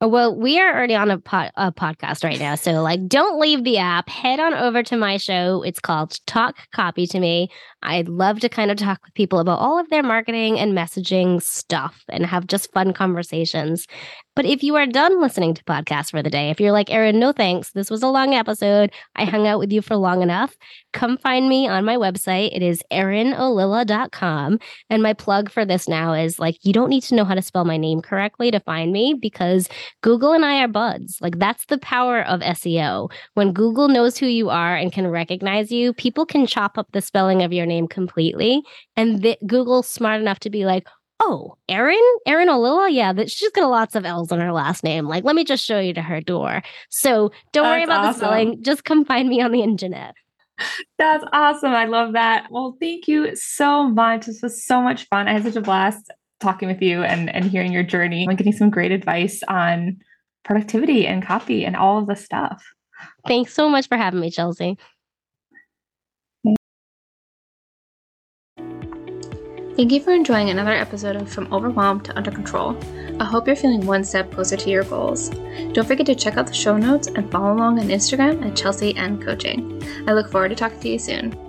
Oh, 0.00 0.06
well, 0.06 0.32
we 0.38 0.60
are 0.60 0.72
already 0.76 0.94
on 0.94 1.10
a, 1.10 1.18
po- 1.18 1.50
a 1.56 1.72
podcast 1.72 2.22
right 2.22 2.38
now. 2.38 2.54
So, 2.54 2.82
like, 2.82 3.08
don't 3.08 3.40
leave 3.40 3.64
the 3.64 3.78
app. 3.78 4.08
Head 4.08 4.38
on 4.38 4.54
over 4.54 4.84
to 4.84 4.96
my 4.96 5.16
show. 5.16 5.64
It's 5.64 5.80
called 5.80 6.24
Talk 6.24 6.54
Copy 6.72 7.04
to 7.08 7.18
Me. 7.18 7.48
I'd 7.82 8.08
love 8.08 8.38
to 8.40 8.48
kind 8.48 8.70
of 8.70 8.76
talk 8.76 9.00
with 9.04 9.14
people 9.14 9.40
about 9.40 9.58
all 9.58 9.76
of 9.76 9.90
their 9.90 10.04
marketing 10.04 10.56
and 10.56 10.72
messaging 10.72 11.42
stuff 11.42 12.04
and 12.08 12.24
have 12.24 12.46
just 12.46 12.72
fun 12.72 12.92
conversations. 12.92 13.88
But 14.38 14.46
if 14.46 14.62
you 14.62 14.76
are 14.76 14.86
done 14.86 15.20
listening 15.20 15.52
to 15.54 15.64
podcasts 15.64 16.12
for 16.12 16.22
the 16.22 16.30
day, 16.30 16.50
if 16.50 16.60
you're 16.60 16.70
like, 16.70 16.92
Erin, 16.92 17.18
no 17.18 17.32
thanks, 17.32 17.72
this 17.72 17.90
was 17.90 18.04
a 18.04 18.06
long 18.06 18.34
episode. 18.34 18.92
I 19.16 19.24
hung 19.24 19.48
out 19.48 19.58
with 19.58 19.72
you 19.72 19.82
for 19.82 19.96
long 19.96 20.22
enough. 20.22 20.56
Come 20.92 21.18
find 21.18 21.48
me 21.48 21.66
on 21.66 21.84
my 21.84 21.96
website. 21.96 22.54
It 22.54 22.62
is 22.62 22.80
erinollila.com. 22.92 24.60
And 24.90 25.02
my 25.02 25.12
plug 25.12 25.50
for 25.50 25.64
this 25.64 25.88
now 25.88 26.12
is 26.12 26.38
like, 26.38 26.56
you 26.62 26.72
don't 26.72 26.88
need 26.88 27.02
to 27.02 27.16
know 27.16 27.24
how 27.24 27.34
to 27.34 27.42
spell 27.42 27.64
my 27.64 27.76
name 27.76 28.00
correctly 28.00 28.52
to 28.52 28.60
find 28.60 28.92
me 28.92 29.12
because 29.20 29.68
Google 30.02 30.32
and 30.32 30.44
I 30.44 30.62
are 30.62 30.68
buds. 30.68 31.18
Like, 31.20 31.40
that's 31.40 31.66
the 31.66 31.78
power 31.78 32.22
of 32.22 32.38
SEO. 32.38 33.10
When 33.34 33.52
Google 33.52 33.88
knows 33.88 34.18
who 34.18 34.26
you 34.26 34.50
are 34.50 34.76
and 34.76 34.92
can 34.92 35.08
recognize 35.08 35.72
you, 35.72 35.92
people 35.92 36.24
can 36.24 36.46
chop 36.46 36.78
up 36.78 36.86
the 36.92 37.02
spelling 37.02 37.42
of 37.42 37.52
your 37.52 37.66
name 37.66 37.88
completely. 37.88 38.62
And 38.96 39.20
the, 39.20 39.36
Google's 39.48 39.88
smart 39.88 40.20
enough 40.20 40.38
to 40.40 40.50
be 40.50 40.64
like, 40.64 40.86
oh, 41.20 41.56
Erin, 41.68 42.00
Erin 42.26 42.48
Ollila, 42.48 42.92
yeah, 42.92 43.12
that 43.12 43.30
she's 43.30 43.50
got 43.50 43.68
lots 43.68 43.94
of 43.94 44.04
L's 44.04 44.32
in 44.32 44.40
her 44.40 44.52
last 44.52 44.84
name. 44.84 45.06
Like, 45.06 45.24
let 45.24 45.34
me 45.34 45.44
just 45.44 45.64
show 45.64 45.80
you 45.80 45.92
to 45.94 46.02
her 46.02 46.20
door. 46.20 46.62
So 46.90 47.32
don't 47.52 47.64
That's 47.64 47.72
worry 47.74 47.82
about 47.84 48.04
awesome. 48.04 48.20
the 48.20 48.26
spelling. 48.26 48.62
Just 48.62 48.84
come 48.84 49.04
find 49.04 49.28
me 49.28 49.40
on 49.40 49.52
the 49.52 49.62
internet. 49.62 50.14
That's 50.98 51.24
awesome. 51.32 51.72
I 51.72 51.84
love 51.84 52.12
that. 52.14 52.48
Well, 52.50 52.76
thank 52.80 53.06
you 53.08 53.34
so 53.36 53.88
much. 53.88 54.26
This 54.26 54.42
was 54.42 54.64
so 54.64 54.80
much 54.80 55.06
fun. 55.08 55.28
I 55.28 55.32
had 55.32 55.44
such 55.44 55.56
a 55.56 55.60
blast 55.60 56.10
talking 56.40 56.68
with 56.68 56.82
you 56.82 57.02
and, 57.02 57.34
and 57.34 57.44
hearing 57.44 57.72
your 57.72 57.82
journey 57.82 58.26
and 58.28 58.38
getting 58.38 58.52
some 58.52 58.70
great 58.70 58.92
advice 58.92 59.42
on 59.48 59.98
productivity 60.44 61.06
and 61.06 61.24
copy 61.24 61.64
and 61.64 61.76
all 61.76 61.98
of 61.98 62.06
the 62.06 62.16
stuff. 62.16 62.64
Thanks 63.26 63.52
so 63.54 63.68
much 63.68 63.88
for 63.88 63.96
having 63.96 64.20
me, 64.20 64.30
Chelsea. 64.30 64.78
Thank 69.78 69.92
you 69.92 70.00
for 70.00 70.10
enjoying 70.10 70.50
another 70.50 70.72
episode 70.72 71.14
of 71.14 71.30
From 71.30 71.54
Overwhelmed 71.54 72.04
to 72.06 72.16
Under 72.16 72.32
Control. 72.32 72.76
I 73.20 73.24
hope 73.24 73.46
you're 73.46 73.54
feeling 73.54 73.86
one 73.86 74.02
step 74.02 74.32
closer 74.32 74.56
to 74.56 74.70
your 74.70 74.82
goals. 74.82 75.28
Don't 75.72 75.86
forget 75.86 76.04
to 76.06 76.16
check 76.16 76.36
out 76.36 76.48
the 76.48 76.52
show 76.52 76.76
notes 76.76 77.06
and 77.06 77.30
follow 77.30 77.54
along 77.54 77.78
on 77.78 77.86
Instagram 77.86 78.44
at 78.44 78.56
Chelsea 78.56 78.96
and 78.96 79.22
Coaching. 79.22 79.80
I 80.08 80.14
look 80.14 80.32
forward 80.32 80.48
to 80.48 80.56
talking 80.56 80.80
to 80.80 80.88
you 80.88 80.98
soon. 80.98 81.47